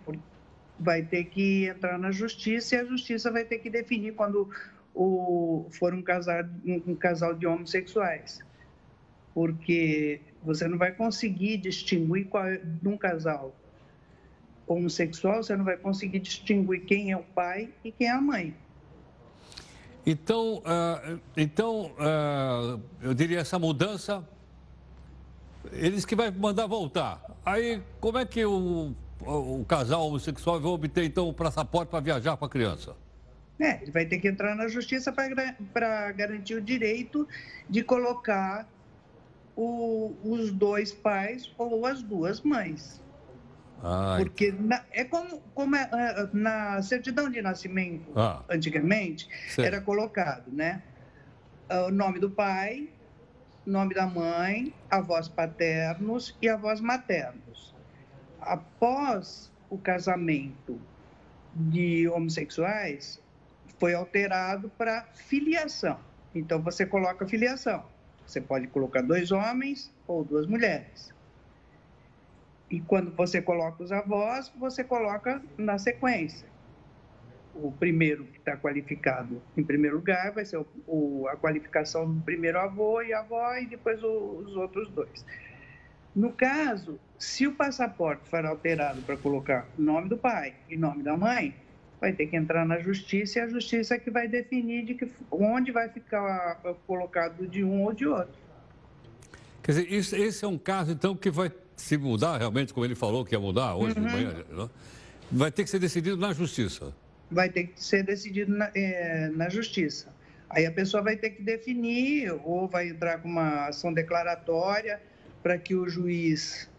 vai 0.78 1.02
ter 1.02 1.24
que 1.24 1.66
entrar 1.66 1.98
na 1.98 2.12
justiça 2.12 2.76
e 2.76 2.78
a 2.78 2.84
justiça 2.84 3.32
vai 3.32 3.44
ter 3.44 3.58
que 3.58 3.68
definir 3.68 4.14
quando 4.14 4.48
o, 4.94 5.66
for 5.72 5.92
um 5.92 6.02
casal, 6.02 6.44
um 6.64 6.94
casal 6.94 7.34
de 7.34 7.44
homossexuais. 7.44 8.38
Porque 9.34 10.20
você 10.44 10.68
não 10.68 10.78
vai 10.78 10.92
conseguir 10.92 11.56
distinguir 11.56 12.26
qual 12.26 12.46
é, 12.46 12.60
num 12.80 12.96
casal 12.96 13.52
homossexual, 14.66 15.42
você 15.42 15.56
não 15.56 15.64
vai 15.64 15.76
conseguir 15.76 16.20
distinguir 16.20 16.84
quem 16.84 17.10
é 17.12 17.16
o 17.16 17.22
pai 17.22 17.70
e 17.84 17.92
quem 17.92 18.06
é 18.06 18.10
a 18.10 18.20
mãe. 18.20 18.54
Então, 20.06 20.58
uh, 20.58 21.20
então 21.36 21.92
uh, 21.92 22.80
eu 23.00 23.14
diria 23.14 23.40
essa 23.40 23.58
mudança, 23.58 24.26
eles 25.72 26.04
que 26.04 26.14
vai 26.14 26.30
mandar 26.30 26.66
voltar. 26.66 27.22
Aí, 27.44 27.82
como 28.00 28.18
é 28.18 28.26
que 28.26 28.44
o, 28.44 28.94
o, 29.20 29.60
o 29.60 29.64
casal 29.64 30.06
homossexual 30.06 30.60
vai 30.60 30.70
obter, 30.70 31.04
então, 31.04 31.28
o 31.28 31.32
passaporte 31.32 31.88
para 31.90 32.00
viajar 32.00 32.36
com 32.36 32.44
a 32.44 32.48
criança? 32.48 32.94
É, 33.58 33.82
ele 33.82 33.92
vai 33.92 34.04
ter 34.04 34.18
que 34.18 34.28
entrar 34.28 34.54
na 34.56 34.68
justiça 34.68 35.12
para 35.12 36.12
garantir 36.12 36.54
o 36.54 36.60
direito 36.60 37.26
de 37.70 37.82
colocar 37.82 38.68
o, 39.56 40.14
os 40.24 40.50
dois 40.50 40.92
pais 40.92 41.52
ou 41.56 41.86
as 41.86 42.02
duas 42.02 42.40
mães. 42.40 43.00
Ai. 43.86 44.24
Porque 44.24 44.50
na, 44.50 44.82
é 44.92 45.04
como, 45.04 45.40
como 45.54 45.76
é, 45.76 45.88
é 45.92 46.28
na 46.32 46.80
certidão 46.80 47.28
de 47.28 47.42
nascimento, 47.42 48.10
ah. 48.16 48.42
antigamente, 48.48 49.28
era 49.58 49.78
colocado, 49.80 50.50
né? 50.50 50.82
O 51.86 51.90
nome 51.90 52.18
do 52.18 52.30
pai, 52.30 52.88
nome 53.66 53.94
da 53.94 54.06
mãe, 54.06 54.72
avós 54.90 55.28
paternos 55.28 56.34
e 56.40 56.48
avós 56.48 56.80
maternos. 56.80 57.74
Após 58.40 59.52
o 59.68 59.76
casamento 59.76 60.80
de 61.54 62.08
homossexuais, 62.08 63.20
foi 63.78 63.94
alterado 63.94 64.70
para 64.78 65.04
filiação. 65.12 65.98
Então 66.34 66.60
você 66.62 66.86
coloca 66.86 67.26
filiação. 67.26 67.84
Você 68.26 68.40
pode 68.40 68.66
colocar 68.68 69.02
dois 69.02 69.30
homens 69.30 69.92
ou 70.06 70.24
duas 70.24 70.46
mulheres. 70.46 71.13
E 72.74 72.80
quando 72.80 73.12
você 73.12 73.40
coloca 73.40 73.84
os 73.84 73.92
avós, 73.92 74.52
você 74.58 74.82
coloca 74.82 75.40
na 75.56 75.78
sequência. 75.78 76.48
O 77.54 77.70
primeiro 77.70 78.24
que 78.24 78.38
está 78.38 78.56
qualificado 78.56 79.40
em 79.56 79.62
primeiro 79.62 79.98
lugar 79.98 80.32
vai 80.32 80.44
ser 80.44 80.56
o, 80.56 80.66
o, 80.88 81.28
a 81.28 81.36
qualificação 81.36 82.12
do 82.12 82.20
primeiro 82.22 82.58
avô 82.58 83.00
e 83.00 83.12
avó, 83.12 83.54
e 83.54 83.66
depois 83.66 84.02
o, 84.02 84.08
os 84.08 84.56
outros 84.56 84.90
dois. 84.90 85.24
No 86.16 86.32
caso, 86.32 86.98
se 87.16 87.46
o 87.46 87.52
passaporte 87.52 88.28
for 88.28 88.44
alterado 88.44 89.00
para 89.02 89.16
colocar 89.16 89.68
nome 89.78 90.08
do 90.08 90.18
pai 90.18 90.56
e 90.68 90.76
nome 90.76 91.04
da 91.04 91.16
mãe, 91.16 91.54
vai 92.00 92.12
ter 92.12 92.26
que 92.26 92.34
entrar 92.34 92.66
na 92.66 92.80
justiça 92.80 93.38
e 93.38 93.42
a 93.42 93.46
justiça 93.46 93.94
é 93.94 93.98
que 94.00 94.10
vai 94.10 94.26
definir 94.26 94.84
de 94.84 94.94
que, 94.94 95.08
onde 95.30 95.70
vai 95.70 95.88
ficar 95.88 96.56
colocado 96.88 97.46
de 97.46 97.62
um 97.62 97.84
ou 97.84 97.92
de 97.92 98.04
outro. 98.04 98.42
Quer 99.62 99.70
dizer, 99.70 99.92
esse 99.92 100.44
é 100.44 100.48
um 100.48 100.58
caso, 100.58 100.90
então, 100.90 101.16
que 101.16 101.30
vai 101.30 101.52
se 101.76 101.96
mudar 101.96 102.38
realmente, 102.38 102.72
como 102.72 102.86
ele 102.86 102.94
falou 102.94 103.24
que 103.24 103.34
ia 103.34 103.40
mudar 103.40 103.74
hoje 103.74 103.98
uhum. 103.98 104.06
de 104.06 104.12
manhã, 104.12 104.44
né? 104.50 104.70
vai 105.30 105.50
ter 105.50 105.64
que 105.64 105.70
ser 105.70 105.78
decidido 105.78 106.16
na 106.16 106.32
justiça. 106.32 106.92
Vai 107.30 107.48
ter 107.48 107.68
que 107.68 107.82
ser 107.82 108.04
decidido 108.04 108.54
na, 108.54 108.70
é, 108.74 109.28
na 109.30 109.48
justiça. 109.48 110.14
Aí 110.48 110.66
a 110.66 110.72
pessoa 110.72 111.02
vai 111.02 111.16
ter 111.16 111.30
que 111.30 111.42
definir 111.42 112.32
ou 112.44 112.68
vai 112.68 112.88
entrar 112.88 113.18
com 113.18 113.28
uma 113.28 113.66
ação 113.66 113.92
declaratória 113.92 115.00
para 115.42 115.58
que 115.58 115.74
o 115.74 115.88
juiz 115.88 116.70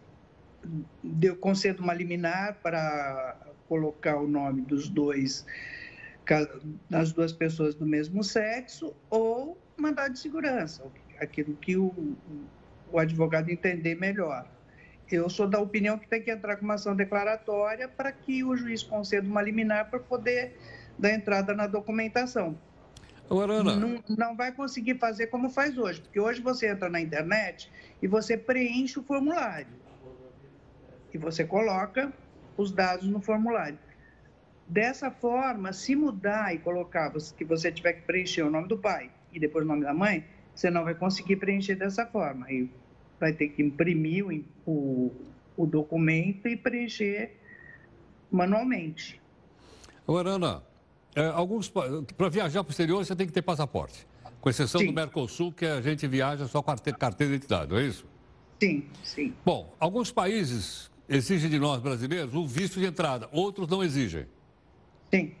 deu, 1.02 1.36
conceda 1.36 1.82
uma 1.82 1.92
liminar 1.92 2.58
para 2.62 3.36
colocar 3.68 4.16
o 4.16 4.26
nome 4.26 4.62
dos 4.62 4.88
dois, 4.88 5.44
das 6.88 7.12
duas 7.12 7.32
pessoas 7.32 7.74
do 7.74 7.84
mesmo 7.84 8.24
sexo, 8.24 8.94
ou 9.10 9.58
mandado 9.76 10.14
de 10.14 10.18
segurança, 10.20 10.84
aquilo 11.20 11.54
que 11.56 11.76
o, 11.76 12.16
o 12.90 12.98
advogado 12.98 13.50
entender 13.50 13.94
melhor. 13.94 14.48
Eu 15.10 15.30
sou 15.30 15.46
da 15.46 15.60
opinião 15.60 15.98
que 15.98 16.08
tem 16.08 16.20
que 16.20 16.30
entrar 16.30 16.56
com 16.56 16.64
uma 16.64 16.74
ação 16.74 16.96
declaratória 16.96 17.88
para 17.88 18.10
que 18.10 18.42
o 18.42 18.56
juiz 18.56 18.82
conceda 18.82 19.26
uma 19.26 19.40
liminar 19.40 19.88
para 19.88 20.00
poder 20.00 20.56
dar 20.98 21.12
entrada 21.12 21.54
na 21.54 21.66
documentação. 21.66 22.58
Agora, 23.30 23.54
Ana... 23.54 23.76
não, 23.76 24.02
não 24.08 24.36
vai 24.36 24.52
conseguir 24.52 24.98
fazer 24.98 25.28
como 25.28 25.48
faz 25.48 25.76
hoje, 25.78 26.00
porque 26.00 26.18
hoje 26.18 26.40
você 26.40 26.68
entra 26.68 26.88
na 26.88 27.00
internet 27.00 27.70
e 28.02 28.06
você 28.06 28.36
preenche 28.36 28.98
o 28.98 29.02
formulário. 29.02 29.68
E 31.12 31.18
você 31.18 31.44
coloca 31.44 32.12
os 32.56 32.72
dados 32.72 33.06
no 33.06 33.20
formulário. 33.20 33.78
Dessa 34.66 35.10
forma, 35.10 35.72
se 35.72 35.94
mudar 35.94 36.54
e 36.54 36.58
colocar 36.58 37.12
que 37.36 37.44
você 37.44 37.70
tiver 37.70 37.94
que 37.94 38.02
preencher 38.02 38.42
o 38.42 38.50
nome 38.50 38.66
do 38.66 38.76
pai 38.76 39.10
e 39.32 39.38
depois 39.38 39.64
o 39.64 39.68
nome 39.68 39.82
da 39.82 39.94
mãe, 39.94 40.24
você 40.54 40.70
não 40.70 40.84
vai 40.84 40.94
conseguir 40.94 41.36
preencher 41.36 41.76
dessa 41.76 42.04
forma. 42.06 42.46
Aí 42.46 42.68
vai 43.18 43.32
ter 43.32 43.48
que 43.48 43.62
imprimir 43.62 44.26
o, 44.26 44.44
o, 44.66 45.12
o 45.56 45.66
documento 45.66 46.48
e 46.48 46.56
preencher 46.56 47.36
manualmente. 48.30 49.20
Agora, 50.06 50.30
Ana, 50.30 50.62
é, 51.14 51.26
alguns 51.26 51.68
para 51.68 52.28
viajar 52.28 52.62
para 52.62 52.70
o 52.70 52.72
exterior 52.72 53.04
você 53.04 53.16
tem 53.16 53.26
que 53.26 53.32
ter 53.32 53.42
passaporte, 53.42 54.06
com 54.40 54.50
exceção 54.50 54.80
sim. 54.80 54.86
do 54.86 54.92
Mercosul, 54.92 55.52
que 55.52 55.64
a 55.64 55.80
gente 55.80 56.06
viaja 56.06 56.46
só 56.46 56.60
com 56.60 56.66
carteira, 56.66 56.98
carteira 56.98 57.30
de 57.30 57.36
identidade, 57.36 57.70
não 57.70 57.78
é 57.78 57.86
isso? 57.86 58.04
Sim, 58.60 58.84
sim. 59.02 59.34
Bom, 59.44 59.74
alguns 59.80 60.12
países 60.12 60.90
exigem 61.08 61.48
de 61.48 61.58
nós 61.58 61.80
brasileiros 61.80 62.34
o 62.34 62.46
visto 62.46 62.78
de 62.78 62.86
entrada, 62.86 63.28
outros 63.32 63.68
não 63.68 63.82
exigem. 63.82 64.26
Sim. 65.10 65.32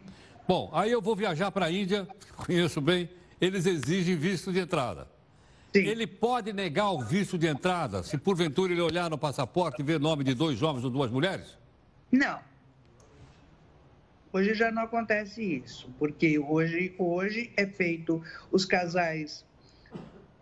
Bom, 0.46 0.70
aí 0.72 0.92
eu 0.92 1.02
vou 1.02 1.16
viajar 1.16 1.50
para 1.50 1.66
a 1.66 1.72
Índia, 1.72 2.06
conheço 2.36 2.80
bem, 2.80 3.08
eles 3.40 3.66
exigem 3.66 4.16
visto 4.16 4.52
de 4.52 4.60
entrada. 4.60 5.08
Sim. 5.76 5.86
Ele 5.86 6.06
pode 6.06 6.52
negar 6.52 6.90
o 6.90 7.00
visto 7.02 7.36
de 7.36 7.46
entrada 7.46 8.02
se 8.02 8.16
porventura 8.16 8.72
ele 8.72 8.80
olhar 8.80 9.10
no 9.10 9.18
passaporte 9.18 9.82
e 9.82 9.84
ver 9.84 10.00
nome 10.00 10.24
de 10.24 10.32
dois 10.32 10.62
homens 10.62 10.84
ou 10.84 10.90
duas 10.90 11.10
mulheres? 11.10 11.58
Não. 12.10 12.40
Hoje 14.32 14.54
já 14.54 14.70
não 14.70 14.82
acontece 14.82 15.42
isso, 15.42 15.90
porque 15.98 16.38
hoje, 16.38 16.94
hoje 16.98 17.52
é 17.56 17.66
feito 17.66 18.22
os 18.50 18.64
casais 18.64 19.44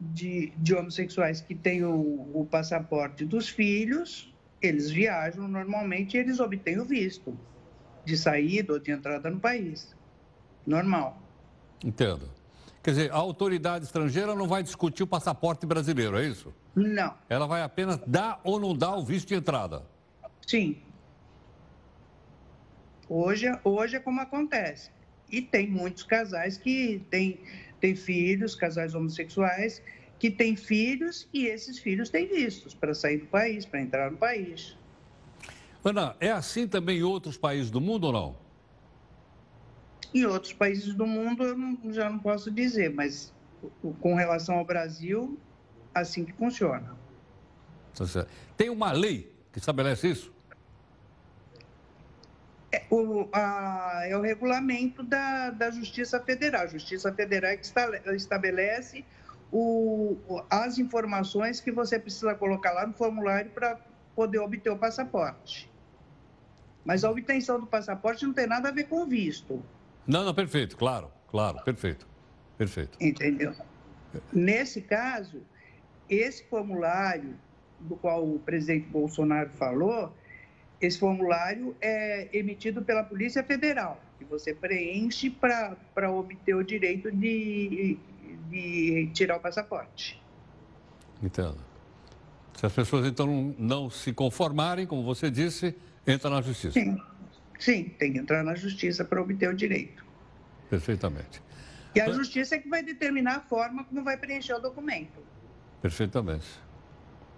de, 0.01 0.53
de 0.57 0.75
homossexuais 0.75 1.41
que 1.41 1.55
têm 1.55 1.85
o, 1.85 2.31
o 2.33 2.47
passaporte 2.47 3.25
dos 3.25 3.49
filhos, 3.49 4.33
eles 4.61 4.91
viajam 4.91 5.49
normalmente 5.49 6.17
e 6.17 6.21
eles 6.21 6.39
obtêm 6.39 6.79
o 6.79 6.85
visto 6.85 7.37
de 8.05 8.17
saída 8.17 8.75
ou 8.75 8.79
de 8.79 8.93
entrada 8.93 9.31
no 9.31 9.41
país. 9.41 9.97
Normal. 10.67 11.21
Entendo. 11.85 12.31
Quer 12.85 12.91
dizer, 12.91 13.13
a 13.13 13.17
autoridade 13.17 13.87
estrangeira 13.87 14.35
não 14.35 14.47
vai 14.47 14.63
discutir 14.63 15.03
o 15.03 15.07
passaporte 15.07 15.65
brasileiro, 15.65 16.19
é 16.19 16.27
isso? 16.27 16.53
Não. 16.77 17.15
Ela 17.31 17.47
vai 17.47 17.63
apenas 17.63 17.99
dar 18.07 18.43
ou 18.45 18.61
não 18.61 18.77
dar 18.77 18.95
o 18.97 19.03
visto 19.03 19.29
de 19.29 19.35
entrada? 19.35 19.83
Sim. 20.47 20.77
Hoje, 23.09 23.47
hoje 23.65 23.97
é 23.97 24.01
como 24.01 24.21
acontece. 24.21 24.91
E 25.33 25.41
tem 25.41 25.67
muitos 25.67 26.03
casais 26.03 26.59
que 26.59 27.03
têm, 27.09 27.41
têm 27.81 27.97
filhos, 27.97 28.55
casais 28.55 28.95
homossexuais, 28.95 29.81
que 30.19 30.31
têm 30.31 30.55
filhos 30.55 31.27
e 31.33 31.47
esses 31.47 31.79
filhos 31.79 32.11
têm 32.11 32.29
vistos 32.29 32.75
para 32.75 32.93
sair 32.93 33.17
do 33.17 33.27
país, 33.29 33.65
para 33.65 33.81
entrar 33.81 34.11
no 34.11 34.19
país. 34.19 34.77
Ana, 35.83 36.15
é 36.21 36.31
assim 36.31 36.69
também 36.69 36.99
em 36.99 37.03
outros 37.03 37.39
países 37.39 37.71
do 37.71 37.81
mundo 37.81 38.09
ou 38.09 38.13
não? 38.13 38.44
Em 40.15 40.25
outros 40.25 40.53
países 40.53 40.95
do 40.95 41.07
mundo 41.07 41.43
eu 41.43 41.59
não, 41.59 41.93
já 41.93 42.09
não 42.09 42.21
posso 42.21 42.49
dizer, 42.49 42.89
mas 42.89 43.35
com 44.01 44.15
relação 44.15 44.57
ao 44.57 44.65
Brasil, 44.65 45.37
assim 45.93 46.25
que 46.25 46.33
funciona. 46.33 46.97
Tá 47.95 48.27
Tem 48.57 48.71
uma 48.71 48.93
lei 48.93 49.35
que 49.53 49.59
estabelece 49.59 50.09
isso? 50.09 50.33
É 52.71 52.85
o, 52.91 53.29
a, 53.33 54.03
é 54.05 54.17
o 54.17 54.21
regulamento 54.21 55.03
da, 55.03 55.51
da 55.51 55.71
Justiça 55.71 56.21
Federal. 56.21 56.63
A 56.63 56.67
Justiça 56.67 57.13
Federal 57.13 57.51
é 57.51 57.57
que 57.57 57.67
estabelece 58.17 59.05
o, 59.53 60.17
as 60.51 60.79
informações 60.79 61.61
que 61.61 61.71
você 61.71 61.99
precisa 61.99 62.35
colocar 62.35 62.73
lá 62.73 62.87
no 62.87 62.93
formulário 62.93 63.51
para 63.51 63.79
poder 64.15 64.39
obter 64.39 64.71
o 64.71 64.77
passaporte. 64.77 65.71
Mas 66.85 67.05
a 67.05 67.11
obtenção 67.11 67.59
do 67.59 67.67
passaporte 67.67 68.25
não 68.25 68.33
tem 68.33 68.47
nada 68.47 68.69
a 68.69 68.73
ver 68.73 68.85
com 68.85 69.07
visto. 69.07 69.65
Não, 70.07 70.25
não, 70.25 70.35
perfeito, 70.35 70.77
claro, 70.77 71.11
claro, 71.29 71.63
perfeito. 71.65 72.07
Perfeito. 72.57 72.97
Entendeu? 73.01 73.55
Nesse 74.33 74.81
caso, 74.81 75.43
esse 76.09 76.45
formulário 76.45 77.35
do 77.81 77.97
qual 77.97 78.25
o 78.25 78.39
presidente 78.39 78.87
Bolsonaro 78.89 79.51
falou, 79.51 80.13
esse 80.81 80.99
formulário 80.99 81.75
é 81.81 82.29
emitido 82.33 82.83
pela 82.83 83.03
Polícia 83.03 83.43
Federal, 83.43 84.01
que 84.19 84.25
você 84.25 84.55
preenche 84.55 85.31
para 85.31 86.11
obter 86.11 86.55
o 86.55 86.63
direito 86.63 87.11
de, 87.11 87.99
de 88.49 89.11
tirar 89.13 89.37
o 89.37 89.41
passaporte. 89.41 90.23
Entendo. 91.23 91.59
Se 92.55 92.67
as 92.67 92.73
pessoas 92.73 93.07
então 93.07 93.55
não, 93.59 93.91
se 93.91 94.13
conformarem, 94.13 94.87
como 94.87 95.03
você 95.03 95.31
disse, 95.31 95.75
entra 96.07 96.31
na 96.31 96.41
justiça. 96.41 96.73
Sim, 96.73 97.01
sim, 97.59 97.85
tem 97.99 98.13
que 98.13 98.19
entrar 98.19 98.43
na 98.43 98.55
justiça 98.55 99.05
para 99.05 99.21
obter 99.21 99.49
o 99.49 99.55
direito. 99.55 100.05
Perfeitamente. 100.71 101.43
E 101.95 102.01
a 102.01 102.11
justiça 102.11 102.57
é 102.57 102.59
que 102.59 102.69
vai 102.69 102.83
determinar 102.83 103.37
a 103.37 103.41
forma 103.41 103.85
como 103.85 104.03
vai 104.03 104.17
preencher 104.17 104.55
o 104.55 104.59
documento. 104.59 105.23
Perfeitamente. 105.81 106.47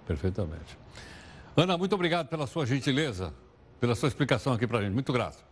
Perfeitamente. 0.06 0.78
Ana, 1.56 1.76
muito 1.76 1.94
obrigado 1.94 2.28
pela 2.28 2.46
sua 2.46 2.64
gentileza, 2.64 3.34
pela 3.80 3.94
sua 3.94 4.08
explicação 4.08 4.52
aqui 4.52 4.66
para 4.66 4.78
a 4.78 4.82
gente. 4.82 4.94
Muito 4.94 5.12
grato. 5.12 5.44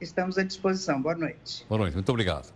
Estamos 0.00 0.36
à 0.38 0.44
disposição. 0.44 1.00
Boa 1.00 1.14
noite. 1.14 1.64
Boa 1.68 1.80
noite, 1.80 1.94
muito 1.94 2.08
obrigado. 2.10 2.52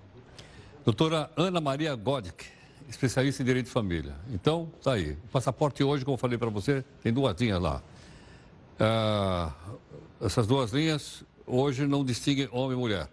Doutora 0.85 1.31
Ana 1.37 1.61
Maria 1.61 1.95
Godic, 1.95 2.47
especialista 2.89 3.43
em 3.43 3.47
direito 3.47 3.67
de 3.67 3.73
família. 3.73 4.15
Então, 4.31 4.71
tá 4.83 4.93
aí. 4.93 5.13
O 5.13 5.29
passaporte 5.29 5.83
hoje, 5.83 6.05
como 6.05 6.15
eu 6.15 6.19
falei 6.19 6.39
para 6.39 6.51
você, 6.51 6.85
tem 7.03 7.13
duas 7.13 7.41
linhas 7.41 7.61
lá. 7.61 7.83
Ah, 8.79 9.53
essas 10.21 10.47
duas 10.47 10.73
linhas 10.73 11.25
hoje 11.51 11.87
não 11.87 12.05
distinguem 12.05 12.49
homem 12.53 12.77
e 12.77 12.81
mulher. 12.81 13.09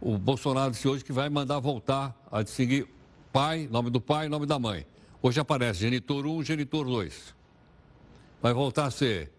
O 0.00 0.18
Bolsonaro 0.18 0.70
disse 0.70 0.86
hoje 0.86 1.02
que 1.02 1.12
vai 1.12 1.28
mandar 1.28 1.58
voltar 1.58 2.14
a 2.30 2.42
distinguir 2.42 2.86
pai, 3.32 3.66
nome 3.70 3.90
do 3.90 4.00
pai 4.00 4.26
e 4.26 4.28
nome 4.28 4.46
da 4.46 4.58
mãe. 4.58 4.86
Hoje 5.22 5.40
aparece 5.40 5.80
genitor 5.80 6.26
1, 6.26 6.44
genitor 6.44 6.84
2. 6.84 7.34
Vai 8.42 8.52
voltar 8.52 8.84
a 8.84 8.90
ser 8.90 9.32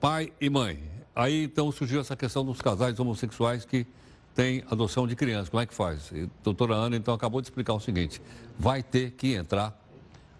pai 0.00 0.32
e 0.40 0.48
mãe. 0.48 0.82
Aí 1.14 1.44
então 1.44 1.70
surgiu 1.70 2.00
essa 2.00 2.16
questão 2.16 2.44
dos 2.44 2.62
casais 2.62 2.98
homossexuais 2.98 3.64
que 3.64 3.86
têm 4.34 4.64
adoção 4.70 5.06
de 5.06 5.14
crianças. 5.14 5.50
Como 5.50 5.62
é 5.62 5.66
que 5.66 5.74
faz? 5.74 6.10
E 6.12 6.22
a 6.22 6.28
doutora 6.42 6.74
Ana 6.74 6.96
então 6.96 7.12
acabou 7.12 7.40
de 7.40 7.48
explicar 7.48 7.74
o 7.74 7.80
seguinte: 7.80 8.22
vai 8.58 8.82
ter 8.82 9.10
que 9.12 9.34
entrar 9.34 9.78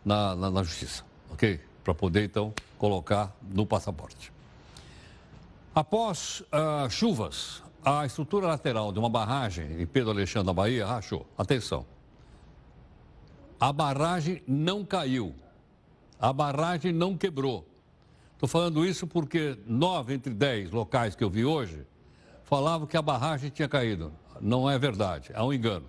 na, 0.04 0.34
na, 0.34 0.50
na 0.50 0.62
justiça, 0.62 1.04
ok? 1.30 1.60
Para 1.84 1.94
poder 1.94 2.24
então 2.24 2.54
colocar 2.78 3.36
no 3.42 3.66
passaporte. 3.66 4.32
Após 5.78 6.40
uh, 6.40 6.90
chuvas, 6.90 7.62
a 7.84 8.04
estrutura 8.04 8.48
lateral 8.48 8.90
de 8.92 8.98
uma 8.98 9.08
barragem 9.08 9.80
em 9.80 9.86
Pedro 9.86 10.10
Alexandre 10.10 10.46
da 10.46 10.52
Bahia 10.52 10.84
rachou. 10.84 11.24
Atenção. 11.38 11.86
A 13.60 13.72
barragem 13.72 14.42
não 14.44 14.84
caiu. 14.84 15.36
A 16.18 16.32
barragem 16.32 16.92
não 16.92 17.16
quebrou. 17.16 17.64
Estou 18.32 18.48
falando 18.48 18.84
isso 18.84 19.06
porque 19.06 19.56
nove 19.68 20.14
entre 20.14 20.34
dez 20.34 20.72
locais 20.72 21.14
que 21.14 21.22
eu 21.22 21.30
vi 21.30 21.44
hoje 21.44 21.86
falavam 22.42 22.84
que 22.84 22.96
a 22.96 23.02
barragem 23.02 23.48
tinha 23.48 23.68
caído. 23.68 24.12
Não 24.40 24.68
é 24.68 24.76
verdade, 24.80 25.30
é 25.32 25.40
um 25.40 25.52
engano. 25.52 25.88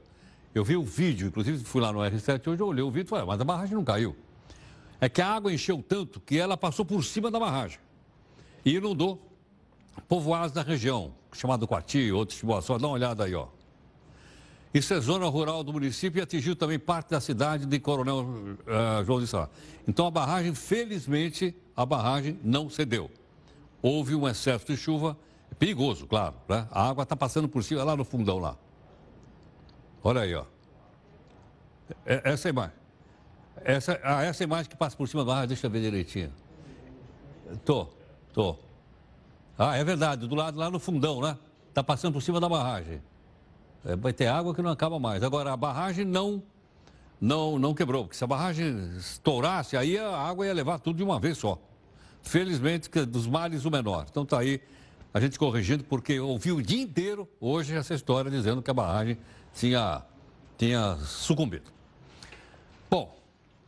Eu 0.53 0.63
vi 0.63 0.75
o 0.75 0.83
vídeo, 0.83 1.29
inclusive 1.29 1.63
fui 1.63 1.81
lá 1.81 1.91
no 1.91 1.97
R7 1.97 2.47
hoje, 2.47 2.61
eu 2.61 2.67
olhei 2.67 2.83
o 2.83 2.91
vídeo 2.91 3.07
e 3.07 3.09
falei, 3.09 3.25
mas 3.25 3.41
a 3.41 3.43
barragem 3.43 3.73
não 3.73 3.83
caiu. 3.83 4.15
É 5.01 5.09
que 5.09 5.19
a 5.19 5.33
água 5.33 5.51
encheu 5.51 5.81
tanto 5.81 6.19
que 6.19 6.37
ela 6.37 6.55
passou 6.55 6.85
por 6.85 7.03
cima 7.03 7.31
da 7.31 7.39
barragem 7.39 7.79
e 8.63 8.75
inundou 8.75 9.28
povoados 10.07 10.51
da 10.51 10.61
região, 10.61 11.13
chamado 11.33 11.67
Coati, 11.67 12.11
outros 12.11 12.41
Só 12.63 12.77
Dá 12.77 12.87
uma 12.87 12.93
olhada 12.93 13.25
aí, 13.25 13.35
ó. 13.35 13.47
Isso 14.73 14.93
é 14.93 14.99
zona 14.99 15.25
rural 15.27 15.63
do 15.63 15.73
município 15.73 16.19
e 16.19 16.21
atingiu 16.21 16.55
também 16.55 16.77
parte 16.77 17.09
da 17.09 17.19
cidade 17.19 17.65
de 17.65 17.79
Coronel 17.79 18.19
uh, 18.19 19.03
João 19.03 19.19
de 19.19 19.27
Sá. 19.27 19.49
Então 19.87 20.05
a 20.05 20.11
barragem, 20.11 20.53
felizmente, 20.53 21.55
a 21.75 21.85
barragem 21.85 22.39
não 22.43 22.69
cedeu. 22.69 23.09
Houve 23.81 24.13
um 24.13 24.27
excesso 24.27 24.67
de 24.67 24.77
chuva, 24.77 25.17
perigoso, 25.57 26.05
claro, 26.05 26.35
né? 26.47 26.67
A 26.69 26.87
água 26.87 27.01
está 27.01 27.15
passando 27.15 27.49
por 27.49 27.63
cima 27.63 27.83
lá 27.83 27.95
no 27.95 28.05
fundão 28.05 28.37
lá. 28.37 28.55
Olha 30.03 30.21
aí, 30.21 30.35
ó. 30.35 30.45
É, 32.05 32.21
essa 32.31 32.49
imagem. 32.49 32.75
Essa, 33.63 33.99
ah, 34.03 34.23
essa 34.23 34.43
imagem 34.43 34.69
que 34.69 34.77
passa 34.77 34.95
por 34.95 35.07
cima 35.07 35.23
da 35.23 35.27
barragem, 35.29 35.47
deixa 35.49 35.65
eu 35.65 35.71
ver 35.71 35.81
direitinho. 35.81 36.31
Tô, 37.65 37.87
tô. 38.31 38.68
Ah, 39.61 39.75
é 39.75 39.83
verdade, 39.83 40.25
do 40.25 40.35
lado 40.35 40.57
lá 40.57 40.71
no 40.71 40.79
fundão, 40.79 41.19
né? 41.19 41.37
Está 41.67 41.83
passando 41.83 42.13
por 42.13 42.21
cima 42.21 42.39
da 42.39 42.47
barragem. 42.47 43.01
É, 43.83 43.93
vai 43.93 44.13
ter 44.13 44.27
água 44.27 44.55
que 44.55 44.61
não 44.61 44.71
acaba 44.71 44.97
mais. 44.97 45.21
Agora, 45.21 45.51
a 45.51 45.57
barragem 45.57 46.05
não, 46.05 46.41
não, 47.19 47.59
não 47.59 47.73
quebrou, 47.73 48.05
porque 48.05 48.15
se 48.15 48.23
a 48.23 48.27
barragem 48.27 48.95
estourasse, 48.97 49.75
aí 49.75 49.97
a 49.97 50.17
água 50.17 50.45
ia 50.45 50.53
levar 50.53 50.79
tudo 50.79 50.95
de 50.95 51.03
uma 51.03 51.19
vez 51.19 51.37
só. 51.37 51.59
Felizmente, 52.21 52.89
dos 53.05 53.27
males 53.27 53.65
o 53.65 53.69
menor. 53.69 54.05
Então 54.09 54.23
está 54.23 54.39
aí 54.39 54.61
a 55.13 55.19
gente 55.19 55.37
corrigindo, 55.37 55.83
porque 55.83 56.13
eu 56.13 56.29
ouvi 56.29 56.53
o 56.53 56.61
dia 56.61 56.81
inteiro 56.81 57.27
hoje 57.37 57.75
essa 57.75 57.93
história 57.93 58.31
dizendo 58.31 58.61
que 58.61 58.71
a 58.71 58.73
barragem 58.73 59.17
tinha, 59.53 60.03
tinha 60.57 60.95
sucumbido. 61.03 61.69
Bom, 62.89 63.18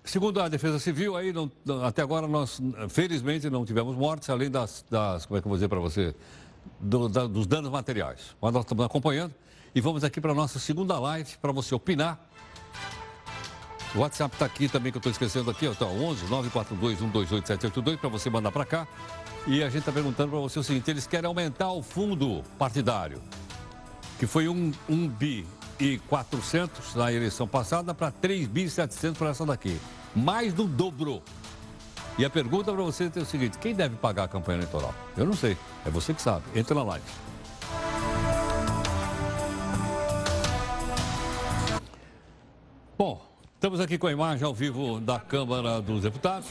Segundo 0.04 0.42
a 0.42 0.50
Defesa 0.50 0.80
Civil, 0.80 1.16
aí 1.16 1.32
não, 1.32 1.52
até 1.86 2.02
agora 2.02 2.28
nós, 2.28 2.60
felizmente, 2.90 3.50
não 3.50 3.64
tivemos 3.64 3.96
mortes, 3.96 4.30
além 4.30 4.50
das, 4.50 4.84
das 4.90 5.26
como 5.26 5.38
é 5.38 5.42
que 5.42 5.48
eu 5.48 5.50
vou 5.50 5.58
dizer 5.58 5.68
para 5.68 5.80
você, 5.80 6.16
do, 6.80 7.08
da, 7.08 7.28
dos 7.28 7.46
danos 7.46 7.70
materiais. 7.70 8.36
Mas 8.42 8.52
nós 8.52 8.64
estamos 8.64 8.84
acompanhando 8.84 9.34
e 9.76 9.80
vamos 9.80 10.04
aqui 10.04 10.20
para 10.20 10.32
a 10.32 10.36
nossa 10.36 10.58
segunda 10.58 11.00
live 11.00 11.38
para 11.40 11.52
você 11.52 11.76
opinar. 11.76 12.20
O 13.94 14.00
WhatsApp 14.00 14.34
está 14.34 14.46
aqui 14.46 14.68
também, 14.68 14.92
que 14.92 14.98
eu 14.98 15.00
estou 15.00 15.12
esquecendo 15.12 15.52
aqui, 15.52 15.68
ó, 15.68 15.74
tá, 15.74 15.86
11 15.86 16.26
942 16.26 16.98
128 16.98 17.48
782 17.48 18.00
para 18.00 18.10
você 18.10 18.30
mandar 18.30 18.52
para 18.52 18.66
cá. 18.66 18.88
E 19.46 19.62
a 19.62 19.70
gente 19.70 19.80
está 19.80 19.92
perguntando 19.92 20.32
para 20.32 20.40
você 20.40 20.60
o 20.60 20.64
seguinte, 20.64 20.90
eles 20.90 21.06
querem 21.06 21.28
aumentar 21.28 21.72
o 21.72 21.84
fundo 21.84 22.42
partidário, 22.58 23.22
que 24.18 24.26
foi 24.26 24.48
um, 24.48 24.72
um 24.90 25.08
bi 25.08 25.46
e 25.82 25.98
400 26.08 26.94
na 26.94 27.12
eleição 27.12 27.48
passada 27.48 27.92
para 27.92 28.12
3 28.12 28.48
bi 28.48 28.70
700 28.70 29.18
para 29.18 29.30
essa 29.30 29.44
daqui. 29.44 29.80
Mais 30.16 30.54
do 30.54 30.66
dobro. 30.66 31.24
E 32.20 32.24
a 32.24 32.30
pergunta 32.30 32.72
para 32.72 32.84
você 32.84 33.12
é 33.16 33.20
o 33.20 33.26
seguinte: 33.26 33.58
quem 33.58 33.74
deve 33.74 33.96
pagar 33.96 34.26
a 34.26 34.28
campanha 34.28 34.60
eleitoral? 34.60 34.94
Eu 35.18 35.26
não 35.26 35.34
sei. 35.34 35.58
É 35.84 35.90
você 35.90 36.14
que 36.14 36.22
sabe. 36.22 36.44
Entra 36.56 36.76
na 36.76 36.84
live. 36.84 37.06
Bom, 42.96 43.20
estamos 43.56 43.80
aqui 43.80 43.98
com 43.98 44.06
a 44.06 44.12
imagem 44.12 44.46
ao 44.46 44.54
vivo 44.54 45.00
da 45.00 45.20
Câmara 45.20 45.82
dos 45.82 46.04
Deputados. 46.04 46.48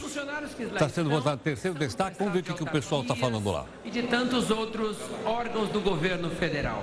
Está 0.59 0.89
sendo 0.89 1.09
votado 1.09 1.41
terceiro 1.41 1.79
destaque. 1.79 2.19
Vamos 2.19 2.33
ver 2.33 2.41
o 2.41 2.43
que, 2.43 2.55
que 2.55 2.63
o 2.65 2.67
pessoal 2.67 3.03
está 3.03 3.15
falando 3.15 3.49
lá. 3.53 3.65
E 3.85 3.91
de 3.91 4.03
tantos 4.03 4.51
outros 4.51 4.97
órgãos 5.25 5.69
do 5.69 5.81
governo 5.81 6.31
federal. 6.31 6.83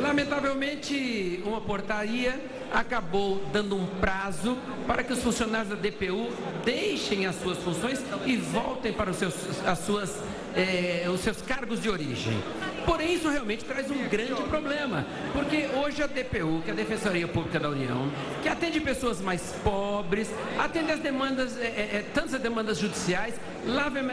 Lamentavelmente, 0.00 1.42
uma 1.44 1.60
portaria 1.60 2.38
acabou 2.72 3.42
dando 3.52 3.76
um 3.76 3.86
prazo 3.86 4.56
para 4.86 5.02
que 5.02 5.12
os 5.12 5.22
funcionários 5.22 5.68
da 5.68 5.76
DPU 5.76 6.28
deixem 6.64 7.26
as 7.26 7.36
suas 7.36 7.58
funções 7.58 8.02
e 8.24 8.36
voltem 8.36 8.92
para 8.92 9.10
os 9.10 9.16
seus, 9.16 9.34
as 9.66 9.78
suas, 9.80 10.22
eh, 10.54 11.06
os 11.08 11.20
seus 11.20 11.40
cargos 11.42 11.80
de 11.80 11.88
origem. 11.88 12.36
Porém, 12.84 13.14
isso 13.14 13.28
realmente 13.28 13.64
traz 13.64 13.90
um 13.90 14.08
grande 14.08 14.40
problema, 14.44 15.04
porque 15.32 15.68
hoje 15.74 16.02
a 16.02 16.06
DPU, 16.06 16.62
que 16.64 16.70
é 16.70 16.72
a 16.72 16.76
Defensoria 16.76 17.26
Pública 17.26 17.58
da 17.58 17.68
União, 17.68 18.08
que 18.42 18.48
atende 18.48 18.80
pessoas 18.80 19.20
mais 19.20 19.42
pobres, 19.64 20.30
atende 20.56 20.92
as 20.92 21.00
demandas, 21.00 21.58
é, 21.58 21.64
é, 21.64 22.04
tantas 22.14 22.40
demandas 22.40 22.78
judiciais, 22.78 23.34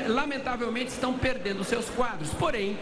lamentavelmente 0.07 0.89
estão 0.89 1.13
perdendo 1.13 1.63
seus 1.63 1.87
quadros. 1.91 2.31
Porém, 2.31 2.75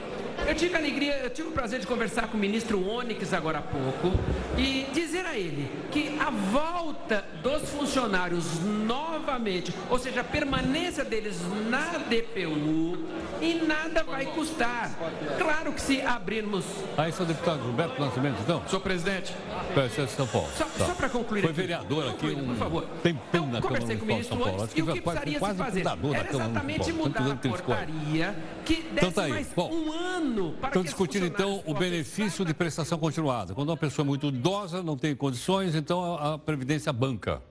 eu 0.47 0.55
tive 0.55 0.75
a 0.75 0.77
alegria, 0.77 1.17
eu 1.17 1.29
tive 1.29 1.49
o 1.49 1.51
prazer 1.51 1.79
de 1.79 1.87
conversar 1.87 2.27
com 2.27 2.37
o 2.37 2.39
ministro 2.39 2.87
Onyx 2.87 3.33
agora 3.33 3.59
há 3.59 3.61
pouco 3.61 4.17
e 4.57 4.85
dizer 4.93 5.25
a 5.25 5.37
ele 5.37 5.69
que 5.91 6.17
a 6.19 6.29
volta 6.29 7.25
dos 7.43 7.69
funcionários 7.69 8.61
novamente, 8.63 9.73
ou 9.89 9.99
seja, 9.99 10.21
a 10.21 10.23
permanência 10.23 11.03
deles 11.03 11.37
na 11.69 11.97
DPU, 11.97 12.97
e 13.41 13.55
nada 13.55 14.03
vai 14.03 14.25
custar. 14.27 14.91
Claro 15.37 15.73
que 15.73 15.81
se 15.81 16.01
abrirmos. 16.01 16.65
Aí, 16.97 17.11
seu 17.11 17.25
deputado 17.25 17.63
Gilberto 17.63 17.99
Nascimento, 17.99 18.37
então? 18.41 18.61
Senhor 18.67 18.81
presidente. 18.81 19.33
Presidente 19.73 20.09
de 20.09 20.15
São 20.15 20.27
Paulo. 20.27 20.47
Só, 20.55 20.65
tá. 20.65 20.85
só 20.85 20.93
para 20.93 21.09
concluir. 21.09 21.41
Foi 21.41 21.53
vereador 21.53 22.09
aqui, 22.09 22.27
um, 22.27 22.47
por 22.47 22.55
favor. 22.55 22.85
Tem 23.01 23.19
pena 23.31 23.47
na 23.47 23.61
conversei 23.61 23.97
com 23.97 24.05
o 24.05 24.07
ministro 24.07 24.41
Onyx 24.41 24.75
e 24.75 24.81
o 24.81 24.87
que 24.87 25.01
precisaria 25.01 25.39
se 25.39 25.55
fazer 25.55 25.83
era 26.15 26.29
exatamente 26.29 26.93
mudar 26.93 27.31
a 27.31 27.35
portaria 27.35 28.35
que 28.65 28.75
desse 28.75 28.91
então, 28.93 29.11
tá 29.11 29.23
aí. 29.23 29.29
mais 29.31 29.47
Bom, 29.55 29.71
um 29.73 29.91
ano 29.91 30.30
para 30.59 30.69
Estão 30.69 30.83
discutindo, 30.83 31.25
então, 31.25 31.63
o 31.65 31.73
benefício 31.73 32.45
de 32.45 32.53
prestação 32.53 32.97
continuada. 32.97 33.53
Quando 33.53 33.69
uma 33.69 33.77
pessoa 33.77 34.05
é 34.05 34.07
muito 34.07 34.27
idosa, 34.27 34.81
não 34.81 34.97
tem 34.97 35.15
condições, 35.15 35.75
então 35.75 36.15
a, 36.15 36.33
a 36.33 36.37
Previdência 36.37 36.91
banca. 36.91 37.41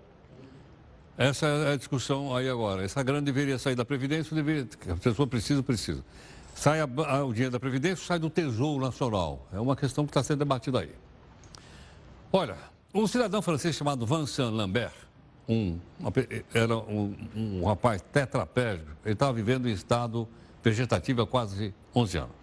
Essa 1.16 1.46
é 1.46 1.72
a 1.74 1.76
discussão 1.76 2.34
aí 2.34 2.48
agora. 2.48 2.82
Essa 2.82 3.02
grana 3.02 3.22
deveria 3.22 3.58
sair 3.58 3.74
da 3.74 3.84
Previdência, 3.84 4.34
deveria, 4.34 4.66
a 4.90 4.96
pessoa 4.96 5.26
precisa, 5.26 5.62
precisa. 5.62 6.04
Sai 6.54 6.80
a, 6.80 6.84
a, 6.84 7.24
o 7.24 7.32
dinheiro 7.32 7.52
da 7.52 7.60
Previdência, 7.60 8.04
sai 8.06 8.18
do 8.18 8.30
Tesouro 8.30 8.84
Nacional. 8.84 9.46
É 9.52 9.60
uma 9.60 9.76
questão 9.76 10.04
que 10.04 10.10
está 10.10 10.22
sendo 10.22 10.38
debatida 10.38 10.80
aí. 10.80 10.94
Olha, 12.32 12.56
um 12.94 13.06
cidadão 13.06 13.42
francês 13.42 13.76
chamado 13.76 14.06
Vincent 14.06 14.50
Lambert, 14.52 14.94
um, 15.48 15.78
era 16.54 16.76
um, 16.76 17.14
um 17.34 17.64
rapaz 17.64 18.02
tetraplégico, 18.12 18.90
ele 19.04 19.12
estava 19.12 19.32
vivendo 19.32 19.68
em 19.68 19.72
estado 19.72 20.28
vegetativo 20.62 21.22
há 21.22 21.26
quase 21.26 21.74
11 21.94 22.18
anos. 22.18 22.39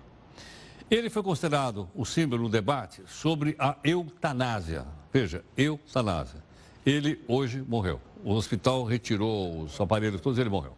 Ele 0.89 1.09
foi 1.09 1.21
considerado 1.21 1.89
o 1.93 2.05
símbolo 2.05 2.43
do 2.43 2.49
debate 2.49 3.01
sobre 3.07 3.55
a 3.59 3.75
eutanásia. 3.83 4.85
Veja, 5.11 5.43
eutanásia. 5.57 6.41
Ele 6.85 7.21
hoje 7.27 7.61
morreu. 7.61 7.99
O 8.23 8.33
hospital 8.33 8.85
retirou 8.85 9.63
os 9.63 9.79
aparelhos 9.81 10.21
todos 10.21 10.37
e 10.37 10.41
ele 10.41 10.49
morreu. 10.49 10.75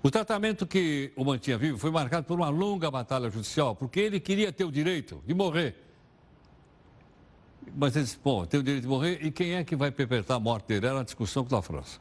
O 0.00 0.10
tratamento 0.10 0.64
que 0.64 1.12
o 1.16 1.24
mantinha 1.24 1.58
vivo 1.58 1.76
foi 1.76 1.90
marcado 1.90 2.24
por 2.24 2.38
uma 2.38 2.48
longa 2.48 2.88
batalha 2.88 3.28
judicial, 3.28 3.74
porque 3.74 3.98
ele 3.98 4.20
queria 4.20 4.52
ter 4.52 4.64
o 4.64 4.70
direito 4.70 5.20
de 5.26 5.34
morrer. 5.34 5.74
Mas 7.76 7.96
ele 7.96 8.04
disse, 8.04 8.18
bom, 8.22 8.46
tem 8.46 8.60
o 8.60 8.62
direito 8.62 8.82
de 8.82 8.88
morrer 8.88 9.18
e 9.20 9.32
quem 9.32 9.54
é 9.54 9.64
que 9.64 9.74
vai 9.74 9.90
perpetrar 9.90 10.36
a 10.36 10.40
morte 10.40 10.68
dele? 10.68 10.86
Era 10.86 10.94
uma 10.94 11.04
discussão 11.04 11.44
com 11.44 11.56
a 11.56 11.62
França. 11.62 11.98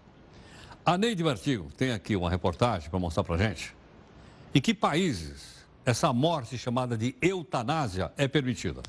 A 0.86 0.96
Neide 0.98 1.24
Martigo 1.24 1.70
tem 1.76 1.92
aqui 1.92 2.16
uma 2.16 2.30
reportagem 2.30 2.90
para 2.90 3.00
mostrar 3.00 3.24
para 3.24 3.36
a 3.36 3.38
gente 3.40 3.76
em 4.54 4.62
que 4.62 4.74
países 4.74 5.57
essa 5.88 6.12
morte 6.12 6.58
chamada 6.58 6.98
de 6.98 7.16
eutanásia 7.22 8.12
é 8.18 8.28
permitida. 8.28 8.82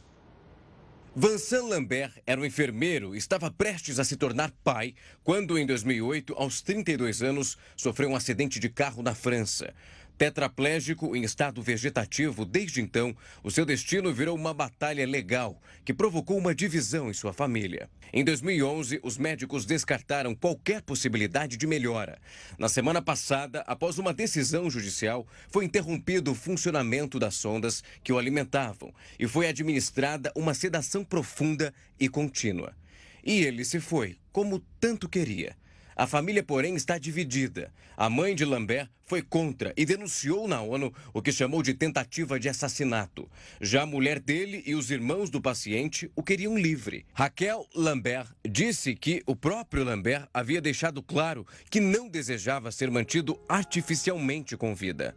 Vincent 1.14 1.62
Lambert 1.62 2.12
era 2.26 2.40
um 2.40 2.44
enfermeiro 2.44 3.14
e 3.14 3.18
estava 3.18 3.52
prestes 3.52 4.00
a 4.00 4.04
se 4.04 4.16
tornar 4.16 4.50
pai 4.64 4.96
quando, 5.22 5.56
em 5.56 5.64
2008, 5.64 6.34
aos 6.36 6.60
32 6.60 7.22
anos, 7.22 7.56
sofreu 7.76 8.10
um 8.10 8.16
acidente 8.16 8.58
de 8.58 8.68
carro 8.68 9.00
na 9.00 9.14
França. 9.14 9.72
Tetraplégico 10.18 11.14
em 11.14 11.22
estado 11.22 11.62
vegetativo, 11.62 12.44
desde 12.44 12.80
então, 12.80 13.16
o 13.40 13.52
seu 13.52 13.64
destino 13.64 14.12
virou 14.12 14.36
uma 14.36 14.52
batalha 14.52 15.06
legal 15.06 15.62
que 15.84 15.94
provocou 15.94 16.36
uma 16.36 16.52
divisão 16.52 17.08
em 17.08 17.12
sua 17.12 17.32
família. 17.32 17.88
Em 18.12 18.24
2011, 18.24 18.98
os 19.04 19.16
médicos 19.16 19.64
descartaram 19.64 20.34
qualquer 20.34 20.82
possibilidade 20.82 21.56
de 21.56 21.68
melhora. 21.68 22.18
Na 22.58 22.68
semana 22.68 23.00
passada, 23.00 23.60
após 23.60 23.96
uma 23.96 24.12
decisão 24.12 24.68
judicial, 24.68 25.24
foi 25.50 25.64
interrompido 25.64 26.32
o 26.32 26.34
funcionamento 26.34 27.16
das 27.20 27.36
sondas 27.36 27.84
que 28.02 28.12
o 28.12 28.18
alimentavam 28.18 28.92
e 29.20 29.28
foi 29.28 29.46
administrada 29.46 30.32
uma 30.34 30.52
sedação 30.52 31.04
profunda 31.04 31.72
e 32.00 32.08
contínua. 32.08 32.74
E 33.22 33.42
ele 33.44 33.64
se 33.64 33.78
foi, 33.78 34.18
como 34.32 34.58
tanto 34.80 35.08
queria. 35.08 35.54
A 35.98 36.06
família, 36.06 36.44
porém, 36.44 36.76
está 36.76 36.96
dividida. 36.96 37.72
A 37.96 38.08
mãe 38.08 38.32
de 38.32 38.44
Lambert 38.44 38.88
foi 39.04 39.20
contra 39.20 39.74
e 39.76 39.84
denunciou 39.84 40.46
na 40.46 40.62
ONU 40.62 40.94
o 41.12 41.20
que 41.20 41.32
chamou 41.32 41.60
de 41.60 41.74
tentativa 41.74 42.38
de 42.38 42.48
assassinato. 42.48 43.28
Já 43.60 43.82
a 43.82 43.86
mulher 43.86 44.20
dele 44.20 44.62
e 44.64 44.76
os 44.76 44.92
irmãos 44.92 45.28
do 45.28 45.42
paciente 45.42 46.08
o 46.14 46.22
queriam 46.22 46.56
livre. 46.56 47.04
Raquel 47.12 47.66
Lambert 47.74 48.28
disse 48.48 48.94
que 48.94 49.24
o 49.26 49.34
próprio 49.34 49.82
Lambert 49.82 50.28
havia 50.32 50.60
deixado 50.60 51.02
claro 51.02 51.44
que 51.68 51.80
não 51.80 52.08
desejava 52.08 52.70
ser 52.70 52.92
mantido 52.92 53.36
artificialmente 53.48 54.56
com 54.56 54.76
vida. 54.76 55.16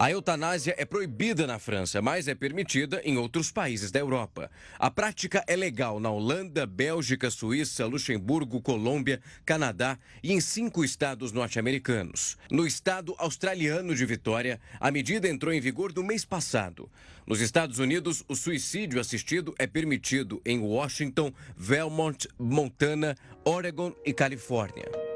A 0.00 0.10
eutanásia 0.10 0.74
é 0.78 0.86
proibida 0.86 1.46
na 1.46 1.58
França, 1.58 2.00
mas 2.00 2.26
é 2.26 2.34
permitida 2.34 3.02
em 3.04 3.18
outros 3.18 3.52
países 3.52 3.90
da 3.90 4.00
Europa. 4.00 4.50
A 4.78 4.90
prática 4.90 5.44
é 5.46 5.54
legal 5.54 6.00
na 6.00 6.08
Holanda, 6.08 6.64
Bélgica, 6.64 7.30
Suíça, 7.30 7.84
Luxemburgo, 7.84 8.62
Colômbia, 8.62 9.20
Canadá 9.44 9.98
e 10.22 10.32
em 10.32 10.40
cinco 10.40 10.82
estados 10.82 11.32
norte-americanos. 11.32 12.38
No 12.50 12.66
estado 12.66 13.14
australiano 13.18 13.94
de 13.94 14.06
Vitória, 14.06 14.58
a 14.80 14.90
medida 14.90 15.28
entrou 15.28 15.52
em 15.52 15.60
vigor 15.60 15.92
no 15.94 16.02
mês 16.02 16.24
passado. 16.24 16.90
Nos 17.26 17.42
Estados 17.42 17.78
Unidos, 17.78 18.24
o 18.26 18.34
suicídio 18.34 18.98
assistido 18.98 19.54
é 19.58 19.66
permitido 19.66 20.40
em 20.46 20.60
Washington, 20.60 21.30
Vermont, 21.54 22.26
Montana, 22.38 23.14
Oregon 23.44 23.92
e 24.02 24.14
Califórnia. 24.14 25.09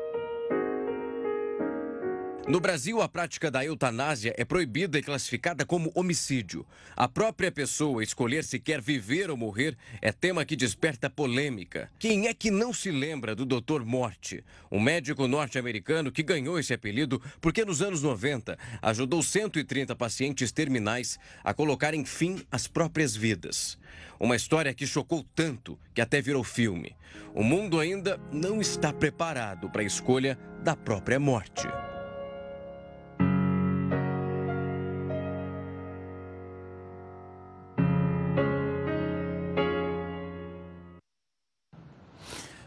No 2.46 2.60
Brasil, 2.60 3.00
a 3.00 3.08
prática 3.08 3.50
da 3.50 3.64
eutanásia 3.64 4.34
é 4.36 4.44
proibida 4.44 4.98
e 4.98 5.02
classificada 5.02 5.64
como 5.64 5.90
homicídio. 5.94 6.66
A 6.94 7.08
própria 7.08 7.50
pessoa 7.50 8.04
escolher 8.04 8.44
se 8.44 8.60
quer 8.60 8.82
viver 8.82 9.30
ou 9.30 9.36
morrer 9.36 9.74
é 10.02 10.12
tema 10.12 10.44
que 10.44 10.54
desperta 10.54 11.08
polêmica. 11.08 11.90
Quem 11.98 12.26
é 12.26 12.34
que 12.34 12.50
não 12.50 12.70
se 12.70 12.90
lembra 12.90 13.34
do 13.34 13.46
Dr. 13.46 13.82
Morte, 13.82 14.44
um 14.70 14.78
médico 14.78 15.26
norte-americano 15.26 16.12
que 16.12 16.22
ganhou 16.22 16.58
esse 16.58 16.74
apelido 16.74 17.20
porque 17.40 17.64
nos 17.64 17.80
anos 17.80 18.02
90 18.02 18.58
ajudou 18.82 19.22
130 19.22 19.96
pacientes 19.96 20.52
terminais 20.52 21.18
a 21.42 21.54
colocarem 21.54 22.04
fim 22.04 22.44
às 22.52 22.68
próprias 22.68 23.16
vidas. 23.16 23.78
Uma 24.20 24.36
história 24.36 24.74
que 24.74 24.86
chocou 24.86 25.24
tanto 25.34 25.78
que 25.94 26.00
até 26.02 26.20
virou 26.20 26.44
filme. 26.44 26.94
O 27.34 27.42
mundo 27.42 27.80
ainda 27.80 28.20
não 28.30 28.60
está 28.60 28.92
preparado 28.92 29.70
para 29.70 29.80
a 29.80 29.86
escolha 29.86 30.38
da 30.62 30.76
própria 30.76 31.18
morte. 31.18 31.66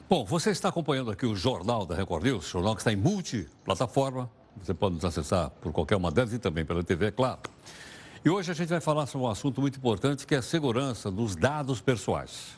Bom, 0.09 0.23
você 0.23 0.51
está 0.51 0.69
acompanhando 0.69 1.11
aqui 1.11 1.25
o 1.25 1.35
Jornal 1.35 1.85
da 1.85 1.93
Record 1.93 2.23
News, 2.23 2.47
jornal 2.47 2.75
que 2.75 2.79
está 2.79 2.93
em 2.93 2.95
multiplataforma. 2.95 4.31
Você 4.63 4.73
pode 4.73 4.95
nos 4.95 5.03
acessar 5.03 5.49
por 5.49 5.73
qualquer 5.73 5.97
uma 5.97 6.09
delas 6.09 6.31
e 6.31 6.39
também 6.39 6.63
pela 6.63 6.81
TV, 6.81 7.07
é 7.07 7.11
claro. 7.11 7.39
E 8.23 8.29
hoje 8.29 8.49
a 8.49 8.53
gente 8.53 8.69
vai 8.69 8.79
falar 8.79 9.05
sobre 9.05 9.27
um 9.27 9.29
assunto 9.29 9.59
muito 9.59 9.77
importante 9.77 10.25
que 10.25 10.33
é 10.33 10.37
a 10.37 10.41
segurança 10.41 11.11
dos 11.11 11.35
dados 11.35 11.81
pessoais. 11.81 12.57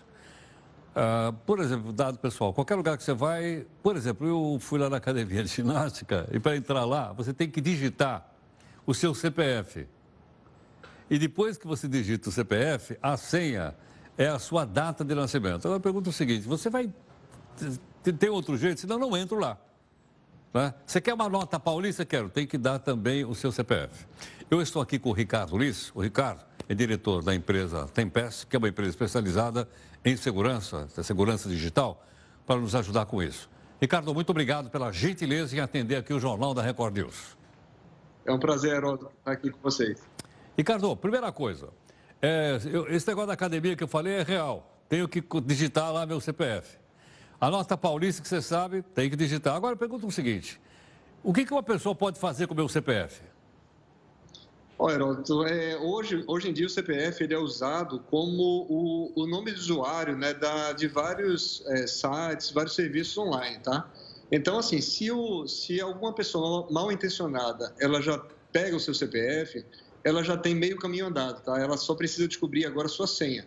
Uh, 0.91 1.33
por 1.43 1.57
exemplo, 1.59 1.91
dado 1.91 2.19
pessoal, 2.19 2.53
qualquer 2.53 2.75
lugar 2.75 2.95
que 2.95 3.03
você 3.03 3.15
vai, 3.15 3.65
por 3.81 3.95
exemplo, 3.95 4.27
eu 4.27 4.59
fui 4.59 4.77
lá 4.77 4.87
na 4.87 4.97
academia 4.97 5.43
de 5.43 5.49
ginástica 5.49 6.29
e 6.31 6.39
para 6.39 6.55
entrar 6.55 6.85
lá 6.85 7.13
você 7.13 7.33
tem 7.33 7.49
que 7.49 7.59
digitar 7.59 8.31
o 8.85 8.93
seu 8.93 9.15
CPF. 9.15 9.87
E 11.09 11.17
depois 11.17 11.57
que 11.57 11.65
você 11.65 11.87
digita 11.87 12.29
o 12.29 12.31
CPF, 12.31 12.95
a 13.01 13.17
senha 13.17 13.73
é 14.15 14.27
a 14.27 14.37
sua 14.37 14.65
data 14.65 15.03
de 15.03 15.15
nascimento. 15.15 15.65
Agora 15.65 15.77
eu 15.77 15.81
pergunto 15.81 16.11
o 16.11 16.13
seguinte: 16.13 16.47
você 16.47 16.69
vai 16.69 16.93
tem 18.17 18.29
outro 18.29 18.57
jeito, 18.57 18.81
senão 18.81 18.97
não 18.97 19.15
entro 19.15 19.39
lá. 19.39 19.57
Né? 20.53 20.73
Você 20.85 20.99
quer 20.99 21.13
uma 21.13 21.29
nota 21.29 21.59
paulista? 21.59 22.05
Quero. 22.05 22.29
Tem 22.29 22.47
que 22.47 22.57
dar 22.57 22.79
também 22.79 23.23
o 23.23 23.35
seu 23.35 23.51
CPF. 23.51 24.07
Eu 24.49 24.61
estou 24.61 24.81
aqui 24.81 24.97
com 24.97 25.09
o 25.09 25.13
Ricardo 25.13 25.57
Liz. 25.57 25.91
O 25.93 26.01
Ricardo 26.01 26.43
é 26.67 26.73
diretor 26.73 27.23
da 27.23 27.35
empresa 27.35 27.87
Tempest, 27.87 28.47
que 28.47 28.55
é 28.55 28.59
uma 28.59 28.69
empresa 28.69 28.89
especializada 28.89 29.69
em 30.03 30.15
segurança, 30.17 30.87
segurança 31.03 31.47
digital, 31.49 32.03
para 32.45 32.59
nos 32.59 32.73
ajudar 32.73 33.05
com 33.05 33.21
isso. 33.21 33.49
Ricardo, 33.81 34.13
muito 34.13 34.29
obrigado 34.31 34.69
pela 34.69 34.91
gentileza 34.91 35.55
em 35.55 35.59
atender 35.59 35.97
aqui 35.97 36.13
o 36.13 36.19
Jornal 36.19 36.53
da 36.53 36.61
Record 36.61 36.95
News. 36.95 37.37
É 38.25 38.31
um 38.31 38.39
prazer 38.39 38.83
estar 38.83 39.31
aqui 39.31 39.51
com 39.51 39.59
vocês. 39.61 40.01
Ricardo, 40.57 40.95
primeira 40.95 41.31
coisa, 41.31 41.69
é, 42.21 42.59
eu, 42.65 42.87
esse 42.89 43.07
negócio 43.07 43.27
da 43.27 43.33
academia 43.33 43.75
que 43.75 43.83
eu 43.83 43.87
falei 43.87 44.13
é 44.13 44.23
real. 44.23 44.83
Tenho 44.89 45.07
que 45.07 45.23
digitar 45.41 45.93
lá 45.93 46.05
meu 46.05 46.19
CPF. 46.19 46.78
A 47.39 47.49
nota 47.49 47.77
paulista, 47.77 48.21
que 48.21 48.27
você 48.27 48.41
sabe, 48.41 48.81
tem 48.81 49.09
que 49.09 49.15
digitar. 49.15 49.55
Agora, 49.55 49.75
pergunta 49.75 50.05
o 50.05 50.11
seguinte: 50.11 50.59
o 51.23 51.33
que, 51.33 51.45
que 51.45 51.53
uma 51.53 51.63
pessoa 51.63 51.95
pode 51.95 52.19
fazer 52.19 52.47
com 52.47 52.53
o 52.53 52.57
meu 52.57 52.67
CPF? 52.67 53.21
Olha, 54.77 54.95
Heródoto, 54.95 55.45
é, 55.45 55.77
hoje, 55.77 56.23
hoje 56.25 56.49
em 56.49 56.53
dia 56.53 56.65
o 56.65 56.69
CPF 56.69 57.21
ele 57.21 57.33
é 57.33 57.37
usado 57.37 57.99
como 58.09 58.65
o, 58.69 59.11
o 59.13 59.27
nome 59.27 59.51
de 59.51 59.59
usuário 59.59 60.17
né, 60.17 60.33
da, 60.33 60.71
de 60.71 60.87
vários 60.87 61.61
é, 61.67 61.85
sites, 61.85 62.51
vários 62.51 62.75
serviços 62.75 63.17
online, 63.17 63.59
tá? 63.59 63.89
Então, 64.31 64.57
assim, 64.57 64.79
se, 64.79 65.11
o, 65.11 65.45
se 65.47 65.81
alguma 65.81 66.13
pessoa 66.13 66.65
mal 66.71 66.89
intencionada, 66.93 67.73
ela 67.77 68.01
já 68.01 68.17
pega 68.53 68.75
o 68.75 68.79
seu 68.79 68.93
CPF, 68.93 69.65
ela 70.01 70.23
já 70.23 70.37
tem 70.37 70.55
meio 70.55 70.77
caminho 70.77 71.07
andado, 71.07 71.41
tá? 71.43 71.59
Ela 71.59 71.75
só 71.75 71.93
precisa 71.93 72.25
descobrir 72.25 72.65
agora 72.65 72.87
a 72.87 72.89
sua 72.89 73.07
senha. 73.07 73.45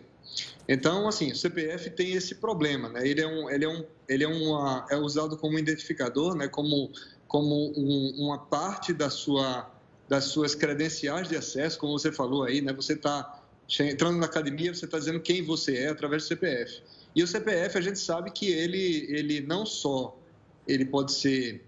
Então, 0.67 1.07
assim, 1.07 1.31
o 1.31 1.35
CPF 1.35 1.89
tem 1.89 2.13
esse 2.13 2.35
problema, 2.35 2.89
né? 2.89 3.07
Ele 3.07 3.21
é, 3.21 3.27
um, 3.27 3.49
ele 3.49 3.65
é, 3.65 3.69
um, 3.69 3.85
ele 4.07 4.23
é, 4.23 4.27
uma, 4.27 4.85
é 4.89 4.97
usado 4.97 5.37
como 5.37 5.59
identificador, 5.59 6.35
né? 6.35 6.47
Como, 6.47 6.91
como 7.27 7.73
um, 7.77 8.25
uma 8.25 8.37
parte 8.37 8.93
da 8.93 9.09
sua, 9.09 9.69
das 10.07 10.25
suas 10.25 10.55
credenciais 10.55 11.27
de 11.27 11.35
acesso, 11.35 11.77
como 11.77 11.97
você 11.97 12.11
falou 12.11 12.43
aí, 12.43 12.61
né? 12.61 12.71
Você 12.73 12.93
está 12.93 13.41
entrando 13.79 14.17
na 14.17 14.25
academia, 14.25 14.73
você 14.73 14.85
está 14.85 14.97
dizendo 14.97 15.19
quem 15.19 15.43
você 15.43 15.77
é 15.77 15.87
através 15.89 16.23
do 16.23 16.27
CPF. 16.27 16.81
E 17.15 17.21
o 17.21 17.27
CPF, 17.27 17.77
a 17.77 17.81
gente 17.81 17.99
sabe 17.99 18.31
que 18.31 18.49
ele, 18.51 19.05
ele 19.09 19.41
não 19.41 19.65
só 19.65 20.17
ele 20.67 20.85
pode 20.85 21.13
ser 21.13 21.61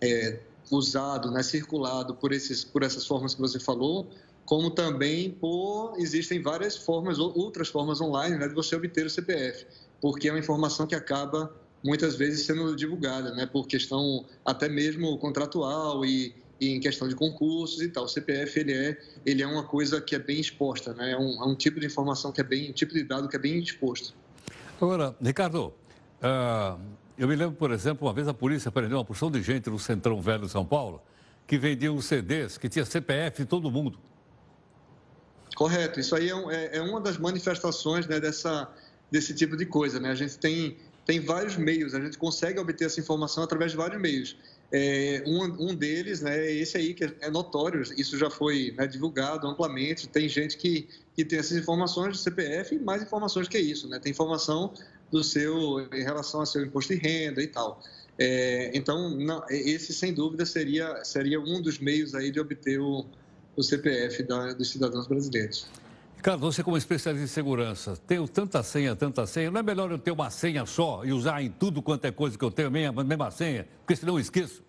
é, 0.00 0.38
usado, 0.70 1.30
né, 1.30 1.42
circulado 1.42 2.14
por, 2.14 2.32
esses, 2.32 2.64
por 2.64 2.82
essas 2.82 3.06
formas 3.06 3.34
que 3.34 3.40
você 3.40 3.58
falou, 3.58 4.08
como 4.44 4.70
também 4.70 5.30
por 5.30 5.94
existem 5.98 6.40
várias 6.40 6.76
formas, 6.76 7.18
outras 7.18 7.68
formas 7.68 8.00
online 8.00 8.36
né, 8.36 8.48
de 8.48 8.54
você 8.54 8.74
obter 8.74 9.04
o 9.04 9.10
CPF, 9.10 9.66
porque 10.00 10.28
é 10.28 10.32
uma 10.32 10.38
informação 10.38 10.86
que 10.86 10.94
acaba 10.94 11.54
muitas 11.84 12.16
vezes 12.16 12.46
sendo 12.46 12.74
divulgada, 12.74 13.34
né, 13.34 13.46
por 13.46 13.66
questão 13.66 14.24
até 14.44 14.68
mesmo 14.68 15.16
contratual 15.18 16.04
e, 16.04 16.34
e 16.60 16.70
em 16.70 16.80
questão 16.80 17.06
de 17.06 17.14
concursos 17.14 17.82
e 17.82 17.88
tal. 17.88 18.04
O 18.04 18.08
CPF 18.08 18.60
ele 18.60 18.72
é, 18.72 18.98
ele 19.24 19.42
é 19.42 19.46
uma 19.46 19.64
coisa 19.64 20.00
que 20.00 20.14
é 20.14 20.18
bem 20.18 20.40
exposta, 20.40 20.94
né, 20.94 21.12
é 21.12 21.18
um, 21.18 21.42
é 21.42 21.46
um 21.46 21.54
tipo 21.54 21.78
de 21.78 21.86
informação 21.86 22.32
que 22.32 22.40
é 22.40 22.44
bem, 22.44 22.70
um 22.70 22.72
tipo 22.72 22.94
de 22.94 23.04
dado 23.04 23.28
que 23.28 23.36
é 23.36 23.38
bem 23.38 23.58
exposto. 23.58 24.14
Agora, 24.80 25.14
Ricardo, 25.20 25.74
uh, 26.22 26.80
eu 27.18 27.26
me 27.26 27.34
lembro, 27.34 27.56
por 27.56 27.72
exemplo, 27.72 28.06
uma 28.06 28.14
vez 28.14 28.28
a 28.28 28.34
polícia 28.34 28.70
prendeu 28.70 28.98
uma 28.98 29.04
porção 29.04 29.30
de 29.30 29.42
gente 29.42 29.68
no 29.68 29.78
Centrão 29.78 30.20
Velho 30.22 30.46
de 30.46 30.50
São 30.50 30.64
Paulo 30.64 31.02
que 31.46 31.58
vendiam 31.58 32.00
CDs 32.00 32.58
que 32.58 32.68
tinha 32.68 32.84
CPF 32.84 33.42
de 33.42 33.48
todo 33.48 33.70
mundo. 33.70 33.98
Correto, 35.56 35.98
isso 35.98 36.14
aí 36.14 36.30
é, 36.30 36.54
é, 36.54 36.76
é 36.76 36.82
uma 36.82 37.00
das 37.00 37.18
manifestações 37.18 38.06
né, 38.06 38.20
dessa, 38.20 38.70
desse 39.10 39.34
tipo 39.34 39.56
de 39.56 39.66
coisa. 39.66 39.98
Né? 39.98 40.10
A 40.10 40.14
gente 40.14 40.38
tem 40.38 40.76
tem 41.08 41.20
vários 41.20 41.56
meios, 41.56 41.94
a 41.94 42.00
gente 42.02 42.18
consegue 42.18 42.60
obter 42.60 42.84
essa 42.84 43.00
informação 43.00 43.42
através 43.42 43.70
de 43.70 43.78
vários 43.78 43.98
meios. 43.98 44.36
É, 44.70 45.24
um, 45.26 45.70
um, 45.70 45.74
deles 45.74 46.20
né, 46.20 46.38
é 46.38 46.52
esse 46.52 46.76
aí, 46.76 46.92
que 46.92 47.02
é, 47.02 47.14
é 47.22 47.30
notório, 47.30 47.80
isso 47.96 48.18
já 48.18 48.28
foi 48.28 48.74
né, 48.76 48.86
divulgado 48.86 49.46
amplamente. 49.46 50.06
Tem 50.06 50.28
gente 50.28 50.58
que, 50.58 50.86
que 51.16 51.24
tem 51.24 51.38
essas 51.38 51.56
informações 51.56 52.12
do 52.12 52.18
CPF 52.18 52.74
e 52.74 52.78
mais 52.78 53.02
informações 53.02 53.48
que 53.48 53.58
isso. 53.58 53.88
Né? 53.88 53.98
Tem 53.98 54.12
informação 54.12 54.74
do 55.10 55.22
seu, 55.24 55.80
em 55.92 56.02
relação 56.02 56.40
ao 56.40 56.46
seu 56.46 56.64
imposto 56.64 56.94
de 56.94 57.00
renda 57.00 57.42
e 57.42 57.46
tal. 57.46 57.82
É, 58.18 58.70
então, 58.74 59.10
não, 59.10 59.44
esse 59.48 59.92
sem 59.92 60.12
dúvida 60.12 60.44
seria, 60.44 61.04
seria 61.04 61.40
um 61.40 61.62
dos 61.62 61.78
meios 61.78 62.14
aí 62.14 62.30
de 62.30 62.40
obter 62.40 62.80
o, 62.80 63.06
o 63.56 63.62
CPF 63.62 64.22
da, 64.24 64.52
dos 64.52 64.70
cidadãos 64.70 65.06
brasileiros. 65.06 65.66
Ricardo, 66.16 66.40
você 66.40 66.64
como 66.64 66.76
especialista 66.76 67.24
em 67.24 67.28
segurança, 67.28 67.96
tenho 68.06 68.26
tanta 68.26 68.60
senha, 68.64 68.96
tanta 68.96 69.24
senha, 69.24 69.52
não 69.52 69.60
é 69.60 69.62
melhor 69.62 69.88
eu 69.92 69.98
ter 69.98 70.10
uma 70.10 70.30
senha 70.30 70.66
só 70.66 71.04
e 71.04 71.12
usar 71.12 71.40
em 71.42 71.48
tudo 71.48 71.80
quanto 71.80 72.06
é 72.06 72.10
coisa 72.10 72.36
que 72.36 72.44
eu 72.44 72.50
tenho, 72.50 72.66
a 72.66 72.70
mesma, 72.72 73.04
mesma 73.04 73.30
senha, 73.30 73.68
porque 73.80 73.94
senão 73.94 74.14
eu 74.14 74.20
esqueço? 74.20 74.64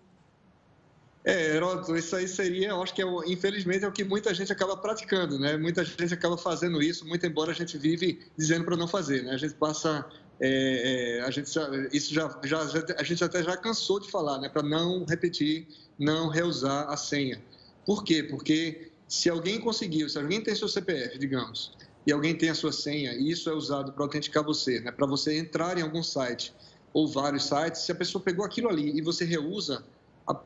É, 1.24 1.56
Heródoto, 1.56 1.96
isso 1.96 2.16
aí 2.16 2.26
seria, 2.26 2.68
eu 2.68 2.82
acho 2.82 2.94
que 2.94 3.02
é, 3.02 3.06
infelizmente 3.26 3.84
é 3.84 3.88
o 3.88 3.92
que 3.92 4.04
muita 4.04 4.32
gente 4.32 4.50
acaba 4.52 4.76
praticando, 4.76 5.38
né? 5.38 5.56
Muita 5.56 5.84
gente 5.84 6.14
acaba 6.14 6.38
fazendo 6.38 6.80
isso, 6.80 7.06
muito 7.06 7.26
embora 7.26 7.50
a 7.50 7.54
gente 7.54 7.76
vive 7.76 8.20
dizendo 8.38 8.64
para 8.64 8.76
não 8.76 8.88
fazer, 8.88 9.24
né? 9.24 9.32
A 9.32 9.36
gente 9.36 9.54
passa, 9.54 10.06
é, 10.42 11.18
é, 11.18 11.20
a 11.22 11.30
gente 11.30 11.52
já, 11.52 11.68
isso 11.92 12.14
já, 12.14 12.40
já, 12.44 12.60
a 12.96 13.02
gente 13.02 13.22
até 13.22 13.42
já 13.42 13.56
cansou 13.56 14.00
de 14.00 14.10
falar, 14.10 14.38
né? 14.38 14.48
Para 14.48 14.62
não 14.62 15.04
repetir, 15.04 15.68
não 15.98 16.28
reusar 16.28 16.88
a 16.88 16.96
senha. 16.96 17.42
Por 17.84 18.02
quê? 18.02 18.22
Porque 18.22 18.90
se 19.06 19.28
alguém 19.28 19.60
conseguiu, 19.60 20.08
se 20.08 20.18
alguém 20.18 20.40
tem 20.40 20.54
seu 20.54 20.68
CPF, 20.68 21.18
digamos, 21.18 21.76
e 22.06 22.12
alguém 22.12 22.34
tem 22.34 22.48
a 22.48 22.54
sua 22.54 22.72
senha, 22.72 23.12
e 23.12 23.30
isso 23.30 23.50
é 23.50 23.52
usado 23.52 23.92
para 23.92 24.02
autenticar 24.02 24.42
você, 24.42 24.80
né, 24.80 24.90
para 24.90 25.06
você 25.06 25.36
entrar 25.36 25.76
em 25.76 25.82
algum 25.82 26.02
site 26.02 26.54
ou 26.92 27.06
vários 27.06 27.44
sites, 27.44 27.82
se 27.82 27.92
a 27.92 27.94
pessoa 27.94 28.22
pegou 28.22 28.44
aquilo 28.44 28.68
ali 28.68 28.96
e 28.96 29.02
você 29.02 29.24
reusa, 29.24 29.84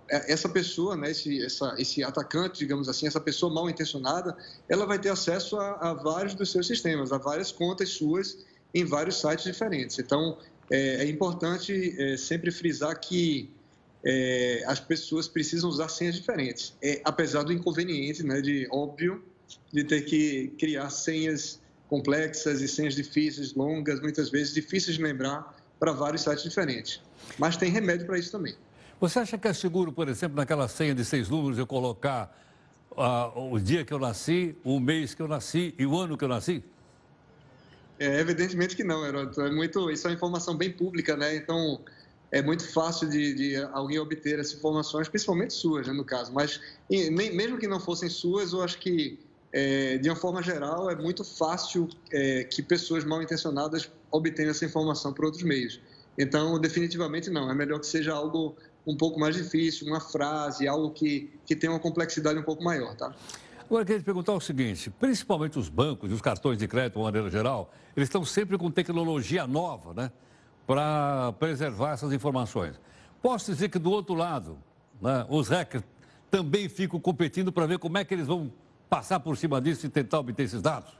é, 0.09 0.33
essa 0.33 0.49
pessoa, 0.49 0.97
né, 0.97 1.11
esse, 1.11 1.45
essa, 1.45 1.75
esse 1.79 2.03
atacante, 2.03 2.59
digamos 2.59 2.89
assim, 2.89 3.07
essa 3.07 3.21
pessoa 3.21 3.53
mal 3.53 3.71
intencionada, 3.71 4.37
ela 4.69 4.87
vai 4.87 4.99
ter 4.99 5.11
acesso 5.11 5.57
a, 5.57 5.91
a 5.91 5.95
vários 5.95 6.35
dos 6.35 6.51
seus 6.51 6.67
sistemas, 6.67 7.13
a 7.13 7.19
várias 7.19 7.53
contas 7.53 7.91
suas 7.91 8.45
em 8.75 8.85
vários 8.85 9.21
sites 9.21 9.45
diferentes. 9.45 9.99
Então, 9.99 10.37
é, 10.71 11.05
é 11.05 11.09
importante 11.09 11.95
é, 11.99 12.17
sempre 12.17 12.51
frisar 12.51 12.99
que 12.99 13.51
é, 14.05 14.65
as 14.67 14.81
pessoas 14.81 15.29
precisam 15.29 15.71
usar 15.71 15.89
senhas 15.89 16.15
diferentes. 16.15 16.77
É, 16.83 17.01
apesar 17.05 17.43
do 17.43 17.53
inconveniente, 17.53 18.23
né, 18.23 18.41
de 18.41 18.69
óbvio, 18.71 19.23
de 19.73 19.85
ter 19.85 20.03
que 20.03 20.53
criar 20.59 20.91
senhas 20.91 21.61
complexas 21.89 22.61
e 22.61 22.69
senhas 22.69 22.95
difíceis, 22.95 23.55
longas, 23.55 24.01
muitas 24.01 24.31
vezes 24.31 24.53
difíceis 24.53 24.97
de 24.97 25.03
lembrar 25.03 25.57
para 25.79 25.93
vários 25.93 26.23
sites 26.23 26.43
diferentes. 26.43 27.01
Mas 27.39 27.57
tem 27.57 27.71
remédio 27.71 28.07
para 28.07 28.19
isso 28.19 28.33
também. 28.33 28.55
Você 29.01 29.19
acha 29.19 29.37
que 29.37 29.49
é 29.49 29.53
seguro, 29.53 29.93
por 29.93 30.09
exemplo, 30.09 30.37
naquela 30.37 30.67
senha 30.67 30.95
de 30.95 31.05
seis 31.05 31.29
números, 31.29 31.59
eu 31.59 31.67
colocar 31.67 32.35
uh, 32.93 33.53
o 33.53 33.59
dia 33.61 33.85
que 33.85 33.93
eu 33.93 33.99
nasci, 33.99 34.57
o 34.65 34.81
mês 34.81 35.15
que 35.15 35.21
eu 35.21 35.29
nasci 35.29 35.75
e 35.79 35.85
o 35.85 35.97
ano 35.99 36.17
que 36.17 36.25
eu 36.25 36.29
nasci? 36.29 36.63
É, 37.99 38.21
evidentemente 38.21 38.75
que 38.75 38.85
não, 38.85 39.07
Heródoto. 39.07 39.41
É 39.43 39.51
muito, 39.51 39.91
isso 39.91 40.07
é 40.07 40.11
uma 40.11 40.17
informação 40.17 40.57
bem 40.57 40.71
pública, 40.71 41.17
né? 41.17 41.37
Então, 41.37 41.81
é 42.31 42.43
muito 42.43 42.67
fácil 42.73 43.09
de, 43.09 43.35
de, 43.35 43.57
alguém 43.73 43.99
obter 43.99 44.41
essas 44.41 44.55
informações, 44.55 45.09
principalmente 45.09 45.55
suas, 45.55 45.87
né, 45.87 45.93
no 45.93 46.05
caso. 46.05 46.33
Mas 46.33 46.61
e, 46.91 47.09
mesmo 47.11 47.59
que 47.59 47.69
não 47.69 47.79
fossem 47.79 48.09
suas, 48.09 48.53
eu 48.53 48.63
acho 48.63 48.79
que, 48.79 49.19
é, 49.53 49.99
de 49.99 50.09
uma 50.09 50.17
forma 50.17 50.43
geral, 50.43 50.91
é 50.91 50.97
muito 50.97 51.23
fácil 51.23 51.89
é, 52.13 52.43
que 52.45 52.63
pessoas 52.63 53.05
mal 53.05 53.23
intencionadas 53.23 53.89
obtenham 54.11 54.51
essa 54.51 54.65
informação 54.65 55.13
por 55.13 55.27
outros 55.27 55.45
meios. 55.45 55.81
Então, 56.19 56.59
definitivamente 56.59 57.31
não. 57.31 57.49
É 57.51 57.55
melhor 57.55 57.79
que 57.79 57.87
seja 57.87 58.13
algo 58.13 58.57
um 58.87 58.97
pouco 58.97 59.19
mais 59.19 59.35
difícil, 59.35 59.87
uma 59.87 60.01
frase, 60.01 60.67
algo 60.67 60.91
que, 60.91 61.31
que 61.47 61.57
tenha 61.57 61.73
uma 61.73 61.81
complexidade 61.81 62.39
um 62.39 62.43
pouco 62.43 62.63
maior, 62.63 62.95
tá? 62.97 63.15
Agora, 63.67 63.85
queria 63.85 64.01
te 64.01 64.05
perguntar 64.05 64.33
o 64.33 64.41
seguinte: 64.41 64.91
principalmente 64.91 65.59
os 65.59 65.69
bancos 65.69 66.11
e 66.11 66.15
os 66.15 66.21
cartões 66.21 66.59
de 66.59 66.69
crédito, 66.69 66.99
de 66.99 67.03
maneira 67.03 67.31
geral, 67.31 67.73
eles 67.97 68.09
estão 68.09 68.25
sempre 68.25 68.59
com 68.59 68.71
tecnologia 68.71 69.47
nova, 69.47 69.95
né? 69.95 70.11
para 70.67 71.33
preservar 71.39 71.93
essas 71.93 72.13
informações. 72.13 72.81
Posso 73.23 73.51
dizer 73.53 73.69
que 73.69 73.79
do 73.79 73.91
outro 73.91 74.15
lado, 74.15 74.59
né, 75.01 75.27
os 75.29 75.49
hackers 75.49 75.85
também 76.31 76.69
ficam 76.69 76.99
competindo 76.99 77.53
para 77.53 77.67
ver 77.67 77.79
como 77.79 77.97
é 77.99 78.05
que 78.05 78.15
eles 78.15 78.27
vão 78.27 78.53
passar 78.89 79.21
por 79.21 79.37
cima 79.37 79.61
disso 79.61 79.87
e 79.87 79.89
tentar 79.89 80.19
obter 80.19 80.45
esses 80.45 80.61
dados? 80.61 80.93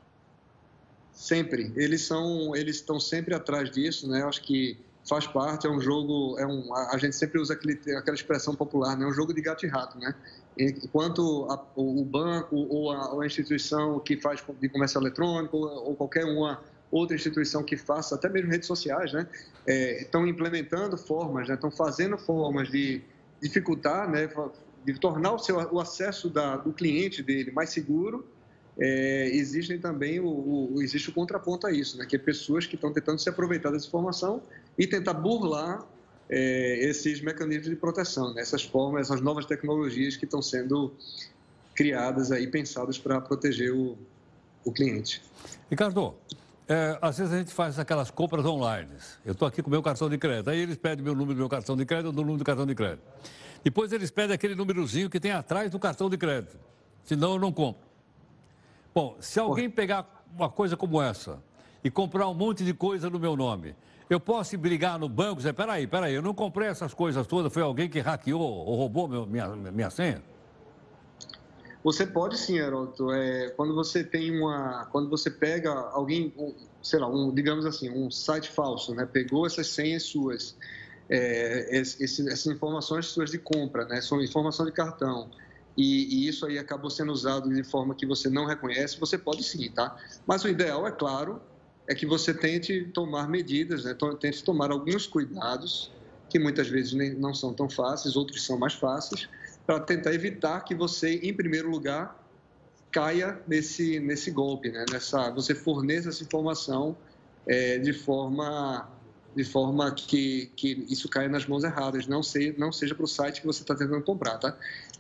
Sempre. 1.13 1.73
Eles 1.77 2.03
são, 2.03 2.55
eles 2.57 2.77
estão 2.77 2.99
sempre 2.99 3.35
atrás 3.35 3.71
disso, 3.71 4.09
né? 4.09 4.23
Eu 4.23 4.29
acho 4.29 4.43
que 4.43 4.79
faz 5.09 5.27
parte, 5.27 5.67
é 5.67 5.71
um 5.71 5.81
jogo, 5.81 6.39
é 6.39 6.47
um, 6.47 6.75
a 6.75 6.97
gente 6.97 7.15
sempre 7.15 7.39
usa 7.39 7.53
aquele, 7.53 7.79
aquela 7.97 8.15
expressão 8.15 8.55
popular, 8.55 8.97
né? 8.97 9.05
É 9.05 9.09
um 9.09 9.13
jogo 9.13 9.35
de 9.35 9.43
gato 9.43 9.67
e 9.67 9.69
rato, 9.69 9.99
né? 9.99 10.15
Enquanto 10.59 11.47
a, 11.51 11.63
o 11.77 12.05
banco 12.05 12.57
ou 12.57 12.91
a, 12.93 13.13
ou 13.13 13.21
a, 13.21 13.27
instituição 13.27 13.99
que 14.01 14.17
faz 14.17 14.43
de 14.61 14.69
comércio 14.69 14.99
eletrônico 14.99 15.57
ou, 15.57 15.89
ou 15.89 15.97
qualquer 15.97 16.25
uma 16.25 16.63
outra 16.91 17.17
instituição 17.17 17.63
que 17.63 17.77
faça, 17.77 18.15
até 18.15 18.29
mesmo 18.29 18.51
redes 18.51 18.69
sociais, 18.69 19.13
né, 19.13 19.27
é, 19.67 20.03
estão 20.03 20.25
implementando 20.27 20.97
formas, 20.97 21.49
né, 21.49 21.55
estão 21.55 21.71
fazendo 21.71 22.17
formas 22.17 22.71
de 22.71 23.03
dificultar, 23.43 24.09
né, 24.09 24.29
de 24.85 24.99
tornar 25.01 25.33
o, 25.33 25.39
seu, 25.41 25.57
o 25.73 25.81
acesso 25.81 26.31
da, 26.31 26.57
do 26.57 26.73
cliente 26.73 27.21
dele 27.21 27.51
mais 27.51 27.71
seguro, 27.71 28.25
é, 28.79 29.29
existem 29.33 29.81
também 29.81 30.21
o, 30.21 30.27
o, 30.27 30.83
existe 30.83 31.11
o 31.11 31.13
contraponto 31.13 31.67
a 31.67 31.73
isso, 31.73 31.99
né, 31.99 32.07
que 32.07 32.15
é 32.15 32.19
pessoas 32.19 32.65
que 32.65 32.77
estão 32.77 32.93
tentando 32.93 33.19
se 33.19 33.29
aproveitar 33.29 33.73
dessa 33.73 33.89
informação 33.89 34.41
e 34.79 34.87
tentar 34.87 35.15
burlar 35.15 35.85
é, 36.29 36.79
esses 36.81 37.21
mecanismos 37.21 37.69
de 37.69 37.77
proteção, 37.77 38.33
né, 38.35 38.43
essas 38.43 38.63
formas, 38.63 39.09
essas 39.09 39.21
novas 39.21 39.47
tecnologias 39.47 40.17
que 40.17 40.25
estão 40.25 40.43
sendo 40.43 40.93
criadas 41.75 42.31
aí, 42.31 42.47
pensadas 42.47 42.99
para 42.99 43.21
proteger 43.21 43.73
o, 43.73 43.99
o 44.65 44.73
cliente. 44.73 45.23
Ricardo, 45.71 46.15
é, 46.69 46.99
às 47.03 47.19
vezes 47.19 47.33
a 47.33 47.39
gente 47.39 47.53
faz 47.53 47.79
aquelas 47.79 48.11
compras 48.11 48.45
online. 48.45 48.91
Eu 49.25 49.33
estou 49.33 49.47
aqui 49.47 49.63
com 49.63 49.71
meu 49.71 49.83
cartão 49.83 50.09
de 50.09 50.17
crédito. 50.17 50.51
Aí 50.51 50.61
eles 50.61 50.77
pedem 50.77 51.05
meu 51.05 51.15
número 51.15 51.35
do 51.35 51.39
meu 51.39 51.49
cartão 51.49 51.77
de 51.77 51.85
crédito 51.85 52.07
ou 52.07 52.13
do 52.13 52.23
número 52.23 52.39
do 52.39 52.45
cartão 52.45 52.65
de 52.65 52.75
crédito. 52.75 53.03
Depois 53.63 53.93
eles 53.93 54.11
pedem 54.11 54.35
aquele 54.35 54.55
númerozinho 54.55 55.11
que 55.11 55.21
tem 55.21 55.33
atrás 55.33 55.71
do 55.71 55.79
cartão 55.79 56.09
de 56.09 56.17
crédito. 56.17 56.57
Senão 57.03 57.35
eu 57.35 57.39
não 57.39 57.53
compro. 57.53 57.83
Bom, 58.95 59.17
se 59.21 59.39
alguém 59.39 59.69
pegar 59.69 60.25
uma 60.35 60.49
coisa 60.49 60.77
como 60.77 61.03
essa 61.03 61.39
e 61.83 61.91
comprar 61.91 62.29
um 62.29 62.35
monte 62.35 62.65
de 62.65 62.73
coisa 62.73 63.11
no 63.11 63.19
meu 63.19 63.37
nome, 63.37 63.75
eu 64.09 64.21
posso 64.21 64.57
brigar 64.59 64.99
no 64.99 65.09
banco 65.09 65.35
e 65.35 65.37
dizer, 65.39 65.55
peraí, 65.55 65.87
peraí, 65.87 66.15
eu 66.15 66.23
não 66.23 66.35
comprei 66.35 66.69
essas 66.69 66.93
coisas 66.93 67.27
todas, 67.27 67.53
foi 67.53 67.63
alguém 67.63 67.89
que 67.89 68.01
hackeou 68.01 68.41
ou 68.41 68.77
roubou 68.77 69.09
meu, 69.09 69.27
minha, 69.27 69.49
minha 69.49 69.91
senha? 69.91 70.23
Você 71.85 72.07
pode 72.07 72.39
sim, 72.39 72.59
Heródoto. 72.59 73.13
É, 73.13 73.51
quando 73.51 73.75
você 73.75 74.03
tem 74.03 74.39
uma, 74.39 74.87
quando 74.87 75.11
você 75.11 75.31
pega 75.31 75.71
alguém, 75.71 76.33
um, 76.39 76.55
sei 76.83 76.99
lá, 76.99 77.07
um, 77.07 77.33
digamos 77.33 77.67
assim, 77.67 77.91
um 77.91 78.11
site 78.11 78.51
falso, 78.51 78.95
né? 78.95 79.05
Pegou 79.05 79.47
essas 79.47 79.67
senhas 79.67 80.05
suas, 80.05 80.57
é, 81.11 81.79
esse, 81.79 82.05
essas 82.05 82.47
informações 82.47 83.05
suas 83.07 83.31
de 83.31 83.39
compra, 83.39 83.85
né? 83.85 84.01
São 84.01 84.23
informação 84.23 84.65
de 84.65 84.73
cartão. 84.73 85.31
E, 85.77 86.25
e, 86.25 86.29
isso 86.29 86.47
aí 86.47 86.59
acabou 86.59 86.89
sendo 86.89 87.13
usado 87.13 87.53
de 87.53 87.63
forma 87.63 87.95
que 87.95 88.07
você 88.07 88.31
não 88.31 88.47
reconhece, 88.47 88.99
você 88.99 89.19
pode 89.19 89.43
sim, 89.43 89.71
tá? 89.71 89.95
Mas 90.27 90.43
o 90.43 90.49
ideal, 90.49 90.87
é 90.87 90.91
claro, 90.91 91.43
é 91.87 91.95
que 91.95 92.07
você 92.07 92.33
tente 92.33 92.85
tomar 92.95 93.29
medidas, 93.29 93.85
né? 93.85 93.97
tente 94.21 94.43
tomar 94.43 94.71
alguns 94.71 95.07
cuidados, 95.07 95.93
que 96.29 96.39
muitas 96.39 96.69
vezes 96.69 96.93
não 97.17 97.35
são 97.35 97.53
tão 97.53 97.69
fáceis, 97.69 98.17
outros 98.17 98.45
são 98.45 98.59
mais 98.59 98.75
fáceis, 98.75 99.29
para 99.67 99.81
tentar 99.81 100.13
evitar 100.13 100.61
que 100.61 100.75
você, 100.75 101.17
em 101.23 101.33
primeiro 101.33 101.71
lugar, 101.71 102.21
caia 102.91 103.41
nesse, 103.47 103.99
nesse 104.01 104.31
golpe, 104.31 104.71
né? 104.71 104.85
Nessa, 104.91 105.31
você 105.31 105.55
forneça 105.55 106.09
essa 106.09 106.23
informação 106.23 106.97
é, 107.47 107.79
de 107.79 107.93
forma 107.93 108.89
de 109.35 109.43
forma 109.43 109.91
que, 109.93 110.47
que 110.55 110.87
isso 110.89 111.09
caia 111.09 111.29
nas 111.29 111.45
mãos 111.45 111.65
erradas, 111.65 112.07
não, 112.07 112.23
se, 112.23 112.55
não 112.57 112.71
seja 112.71 112.95
para 112.95 113.05
o 113.05 113.09
site 113.09 113.41
que 113.41 113.47
você 113.49 113.63
está 113.63 113.75
tentando 113.75 114.01
comprar, 114.03 114.39
tá? 114.39 114.57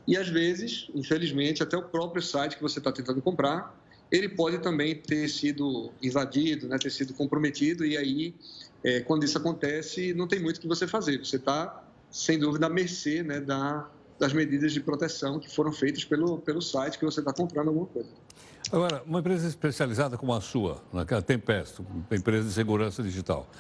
E 0.08 0.16
às 0.16 0.28
vezes, 0.28 0.90
infelizmente, 0.92 1.62
até 1.62 1.76
o 1.76 1.82
próprio 1.82 2.20
site 2.20 2.56
que 2.56 2.62
você 2.62 2.80
está 2.80 2.90
tentando 2.90 3.22
comprar, 3.22 3.72
ele 4.14 4.28
pode 4.28 4.58
também 4.58 4.94
ter 4.94 5.28
sido 5.28 5.90
invadido, 6.00 6.68
né, 6.68 6.78
ter 6.78 6.90
sido 6.90 7.12
comprometido, 7.14 7.84
e 7.84 7.96
aí, 7.96 8.34
é, 8.84 9.00
quando 9.00 9.24
isso 9.24 9.36
acontece, 9.36 10.14
não 10.14 10.28
tem 10.28 10.40
muito 10.40 10.58
o 10.58 10.60
que 10.60 10.68
você 10.68 10.86
fazer. 10.86 11.18
Você 11.18 11.34
está, 11.34 11.84
sem 12.12 12.38
dúvida, 12.38 12.66
à 12.66 12.70
mercê 12.70 13.24
né, 13.24 13.40
da, 13.40 13.88
das 14.16 14.32
medidas 14.32 14.72
de 14.72 14.80
proteção 14.80 15.40
que 15.40 15.52
foram 15.52 15.72
feitas 15.72 16.04
pelo, 16.04 16.38
pelo 16.38 16.62
site 16.62 16.96
que 16.96 17.04
você 17.04 17.18
está 17.18 17.32
comprando 17.32 17.68
alguma 17.68 17.86
coisa. 17.86 18.08
Agora, 18.70 19.02
uma 19.04 19.18
empresa 19.18 19.48
especializada 19.48 20.16
como 20.16 20.32
a 20.32 20.40
sua, 20.40 20.80
naquela 20.92 21.20
né, 21.20 21.26
Tempest, 21.26 21.80
uma 21.80 22.16
empresa 22.16 22.46
de 22.46 22.54
segurança 22.54 23.02
digital, 23.02 23.50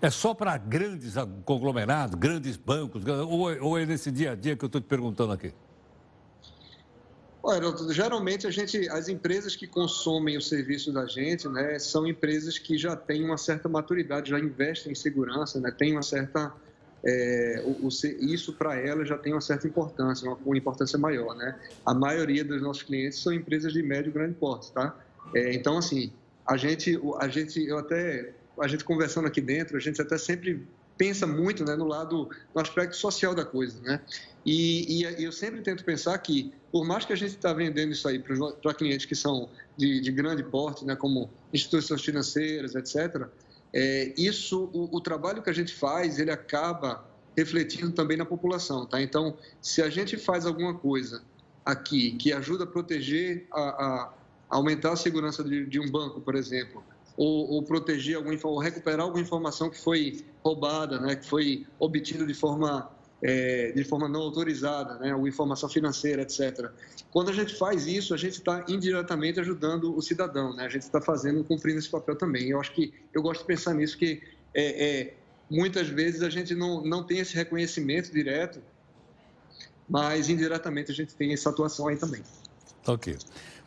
é 0.00 0.10
só 0.10 0.32
para 0.32 0.56
grandes 0.56 1.14
conglomerados, 1.44 2.14
grandes 2.14 2.56
bancos, 2.56 3.04
ou, 3.04 3.50
é, 3.50 3.60
ou 3.60 3.76
é 3.76 3.84
nesse 3.84 4.12
dia 4.12 4.32
a 4.32 4.34
dia 4.36 4.54
que 4.54 4.64
eu 4.64 4.68
estou 4.68 4.80
te 4.80 4.86
perguntando 4.86 5.32
aqui? 5.32 5.52
Geralmente 7.90 8.46
a 8.46 8.50
gente, 8.50 8.88
as 8.88 9.08
empresas 9.08 9.54
que 9.54 9.66
consomem 9.66 10.36
o 10.36 10.40
serviço 10.40 10.92
da 10.92 11.06
gente, 11.06 11.48
né, 11.48 11.78
são 11.78 12.06
empresas 12.06 12.58
que 12.58 12.78
já 12.78 12.96
têm 12.96 13.24
uma 13.24 13.36
certa 13.36 13.68
maturidade, 13.68 14.30
já 14.30 14.38
investem 14.38 14.92
em 14.92 14.94
segurança, 14.94 15.60
né, 15.60 15.70
tem 15.70 15.92
uma 15.92 16.02
certa 16.02 16.52
é, 17.04 17.62
o, 17.66 17.86
o, 17.86 17.88
isso 18.20 18.54
para 18.54 18.76
elas 18.76 19.06
já 19.06 19.18
tem 19.18 19.34
uma 19.34 19.40
certa 19.40 19.66
importância, 19.66 20.26
uma, 20.26 20.38
uma, 20.42 20.56
importância 20.56 20.98
maior, 20.98 21.36
né? 21.36 21.54
A 21.84 21.92
maioria 21.92 22.42
dos 22.42 22.62
nossos 22.62 22.82
clientes 22.82 23.18
são 23.18 23.30
empresas 23.30 23.74
de 23.74 23.82
médio 23.82 24.08
e 24.08 24.12
grande 24.12 24.34
porte, 24.34 24.72
tá? 24.72 24.96
É, 25.34 25.52
então, 25.52 25.76
assim, 25.76 26.10
a 26.46 26.56
gente, 26.56 26.98
a 27.20 27.28
gente, 27.28 27.62
eu 27.62 27.76
até, 27.78 28.32
a 28.58 28.66
gente 28.66 28.84
conversando 28.84 29.26
aqui 29.26 29.42
dentro, 29.42 29.76
a 29.76 29.80
gente 29.80 30.00
até 30.00 30.16
sempre 30.16 30.66
pensa 30.96 31.26
muito, 31.26 31.62
né, 31.62 31.76
no 31.76 31.84
lado, 31.84 32.30
no 32.54 32.60
aspecto 32.60 32.96
social 32.96 33.34
da 33.34 33.44
coisa, 33.44 33.78
né? 33.82 34.00
E, 34.44 35.02
e 35.02 35.24
eu 35.24 35.32
sempre 35.32 35.62
tento 35.62 35.84
pensar 35.84 36.16
que, 36.18 36.52
por 36.70 36.84
mais 36.84 37.04
que 37.04 37.12
a 37.12 37.16
gente 37.16 37.30
está 37.30 37.52
vendendo 37.52 37.92
isso 37.92 38.06
aí 38.06 38.18
para 38.18 38.74
clientes 38.74 39.06
que 39.06 39.14
são 39.14 39.48
de, 39.76 40.00
de, 40.00 40.12
grande 40.12 40.42
porte, 40.42 40.84
né, 40.84 40.94
como 40.94 41.30
instituições 41.52 42.02
financeiras, 42.02 42.74
etc., 42.74 43.26
é, 43.72 44.12
isso, 44.16 44.70
o, 44.72 44.96
o, 44.96 45.00
trabalho 45.00 45.42
que 45.42 45.50
a 45.50 45.52
gente 45.52 45.74
faz, 45.74 46.18
ele 46.18 46.30
acaba 46.30 47.04
refletindo 47.36 47.90
também 47.90 48.16
na 48.16 48.24
população, 48.24 48.86
tá? 48.86 49.02
Então, 49.02 49.36
se 49.60 49.82
a 49.82 49.90
gente 49.90 50.16
faz 50.16 50.46
alguma 50.46 50.74
coisa 50.74 51.22
aqui 51.64 52.12
que 52.12 52.32
ajuda 52.32 52.62
a 52.62 52.66
proteger, 52.66 53.48
a, 53.50 53.60
a 53.60 54.12
aumentar 54.48 54.92
a 54.92 54.96
segurança 54.96 55.42
de, 55.42 55.66
de, 55.66 55.80
um 55.80 55.90
banco, 55.90 56.20
por 56.20 56.36
exemplo, 56.36 56.84
ou, 57.16 57.50
ou 57.50 57.62
proteger 57.64 58.16
alguma, 58.16 58.38
ou 58.44 58.58
recuperar 58.58 59.00
alguma 59.00 59.20
informação 59.20 59.68
que 59.68 59.80
foi 59.80 60.24
roubada, 60.44 61.00
né, 61.00 61.16
que 61.16 61.26
foi 61.26 61.66
obtida 61.80 62.24
de 62.24 62.34
forma 62.34 62.93
é, 63.26 63.72
de 63.72 63.82
forma 63.84 64.06
não 64.06 64.20
autorizada, 64.20 64.98
né, 64.98 65.14
ou 65.14 65.26
informação 65.26 65.66
financeira, 65.66 66.20
etc. 66.20 66.70
Quando 67.10 67.30
a 67.30 67.32
gente 67.32 67.56
faz 67.56 67.86
isso, 67.86 68.12
a 68.12 68.18
gente 68.18 68.34
está 68.34 68.62
indiretamente 68.68 69.40
ajudando 69.40 69.96
o 69.96 70.02
cidadão, 70.02 70.54
né? 70.54 70.66
A 70.66 70.68
gente 70.68 70.82
está 70.82 71.00
fazendo, 71.00 71.42
cumprindo 71.42 71.78
esse 71.78 71.88
papel 71.88 72.16
também. 72.16 72.50
Eu 72.50 72.60
acho 72.60 72.72
que 72.72 72.92
eu 73.14 73.22
gosto 73.22 73.40
de 73.40 73.46
pensar 73.46 73.72
nisso 73.72 73.96
que 73.96 74.22
é, 74.52 74.84
é, 74.84 75.14
muitas 75.50 75.88
vezes 75.88 76.22
a 76.22 76.28
gente 76.28 76.54
não, 76.54 76.84
não 76.84 77.02
tem 77.02 77.18
esse 77.18 77.34
reconhecimento 77.34 78.12
direto, 78.12 78.60
mas 79.88 80.28
indiretamente 80.28 80.92
a 80.92 80.94
gente 80.94 81.14
tem 81.14 81.32
essa 81.32 81.48
atuação 81.48 81.88
aí 81.88 81.96
também. 81.96 82.22
Ok. 82.86 83.16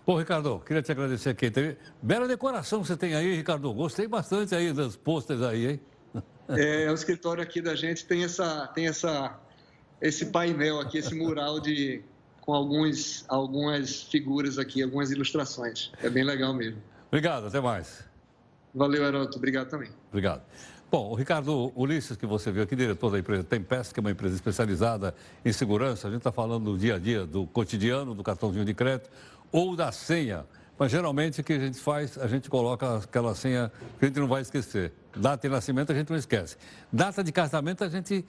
Pô, 0.05 0.19
Ricardo, 0.19 0.59
queria 0.59 0.83
te 0.83 0.91
agradecer 0.91 1.31
aqui. 1.31 1.51
Bela 1.99 2.27
decoração 2.27 2.81
que 2.81 2.87
você 2.87 2.95
tem 2.95 3.15
aí, 3.15 3.35
Ricardo. 3.35 3.73
Gostei 3.73 4.07
bastante 4.07 4.53
aí 4.53 4.71
das 4.71 4.95
posters 4.95 5.41
aí, 5.41 5.65
hein? 5.65 5.79
É, 6.49 6.89
o 6.91 6.93
escritório 6.93 7.43
aqui 7.43 7.59
da 7.59 7.75
gente 7.75 8.05
tem 8.05 8.23
essa, 8.23 8.67
tem 8.67 8.87
essa 8.87 9.37
esse 10.01 10.27
painel 10.27 10.79
aqui, 10.79 10.97
esse 10.97 11.15
mural 11.15 11.59
de 11.59 12.01
com 12.41 12.53
alguns, 12.53 13.25
algumas 13.27 14.03
figuras 14.03 14.57
aqui, 14.57 14.81
algumas 14.81 15.11
ilustrações. 15.11 15.91
É 16.01 16.09
bem 16.09 16.23
legal 16.23 16.53
mesmo. 16.53 16.81
Obrigado, 17.09 17.47
até 17.47 17.59
mais. 17.59 18.05
Valeu, 18.73 19.03
Heroto. 19.03 19.37
Obrigado 19.37 19.69
também. 19.69 19.89
Obrigado. 20.09 20.43
Bom, 20.89 21.09
o 21.11 21.15
Ricardo 21.15 21.73
Ulisses, 21.75 22.15
que 22.15 22.25
você 22.25 22.49
viu 22.49 22.63
aqui, 22.63 22.73
diretor 22.73 23.11
da 23.11 23.19
empresa 23.19 23.43
Tempest, 23.43 23.93
que 23.93 23.99
é 23.99 24.01
uma 24.01 24.11
empresa 24.11 24.35
especializada 24.35 25.13
em 25.43 25.51
segurança, 25.51 26.07
a 26.07 26.11
gente 26.11 26.19
está 26.19 26.31
falando 26.31 26.71
do 26.71 26.77
dia 26.77 26.95
a 26.95 26.99
dia, 26.99 27.25
do 27.25 27.45
cotidiano, 27.45 28.15
do 28.15 28.23
cartãozinho 28.23 28.63
de 28.63 28.73
crédito 28.73 29.09
ou 29.51 29.75
da 29.75 29.91
senha. 29.91 30.45
Mas 30.79 30.91
geralmente 30.91 31.41
o 31.41 31.43
que 31.43 31.53
a 31.53 31.59
gente 31.59 31.79
faz, 31.79 32.17
a 32.17 32.27
gente 32.27 32.49
coloca 32.49 32.99
aquela 32.99 33.35
senha 33.35 33.69
que 33.99 34.05
a 34.05 34.07
gente 34.07 34.19
não 34.19 34.27
vai 34.27 34.41
esquecer. 34.41 34.93
Data 35.13 35.47
de 35.47 35.53
nascimento 35.53 35.91
a 35.91 35.95
gente 35.95 36.09
não 36.09 36.17
esquece. 36.17 36.55
Data 36.93 37.21
de 37.21 37.31
casamento 37.33 37.83
a 37.83 37.89
gente 37.89 38.23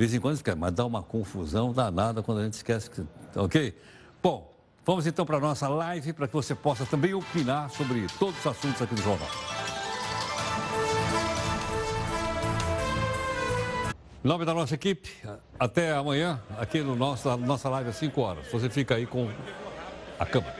de 0.00 0.06
vez 0.06 0.14
em 0.14 0.18
quando 0.18 0.36
esquece, 0.36 0.56
mas 0.56 0.72
dá 0.72 0.86
uma 0.86 1.02
confusão 1.02 1.74
danada 1.74 2.22
quando 2.22 2.38
a 2.40 2.44
gente 2.44 2.54
esquece. 2.54 2.90
Que... 2.90 3.04
Ok? 3.36 3.76
Bom, 4.22 4.50
vamos 4.82 5.06
então 5.06 5.26
para 5.26 5.36
a 5.36 5.40
nossa 5.40 5.68
live 5.68 6.14
para 6.14 6.26
que 6.26 6.32
você 6.32 6.54
possa 6.54 6.86
também 6.86 7.12
opinar 7.12 7.68
sobre 7.68 8.06
todos 8.18 8.40
os 8.40 8.46
assuntos 8.46 8.80
aqui 8.80 8.94
do 8.94 9.02
jornal. 9.02 9.28
Em 14.24 14.26
nome 14.26 14.46
da 14.46 14.54
nossa 14.54 14.74
equipe, 14.74 15.10
até 15.58 15.92
amanhã, 15.92 16.40
aqui 16.58 16.80
no 16.80 16.96
nosso, 16.96 17.28
na 17.28 17.36
nossa 17.36 17.68
live 17.68 17.90
às 17.90 17.96
5 17.96 18.20
horas. 18.22 18.50
Você 18.50 18.70
fica 18.70 18.94
aí 18.94 19.04
com 19.04 19.28
a 20.18 20.24
câmera. 20.24 20.56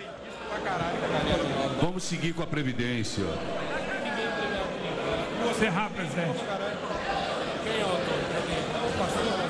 Vamos 1.81 2.03
seguir 2.03 2.35
com 2.35 2.43
a 2.43 2.47
Previdência. 2.47 3.25
Você 5.49 5.67
rápido, 5.67 5.97
presidente. 5.97 6.45
Quem 7.65 7.81
é 7.81 7.87
o 7.87 8.20
Gracias. 9.01 9.50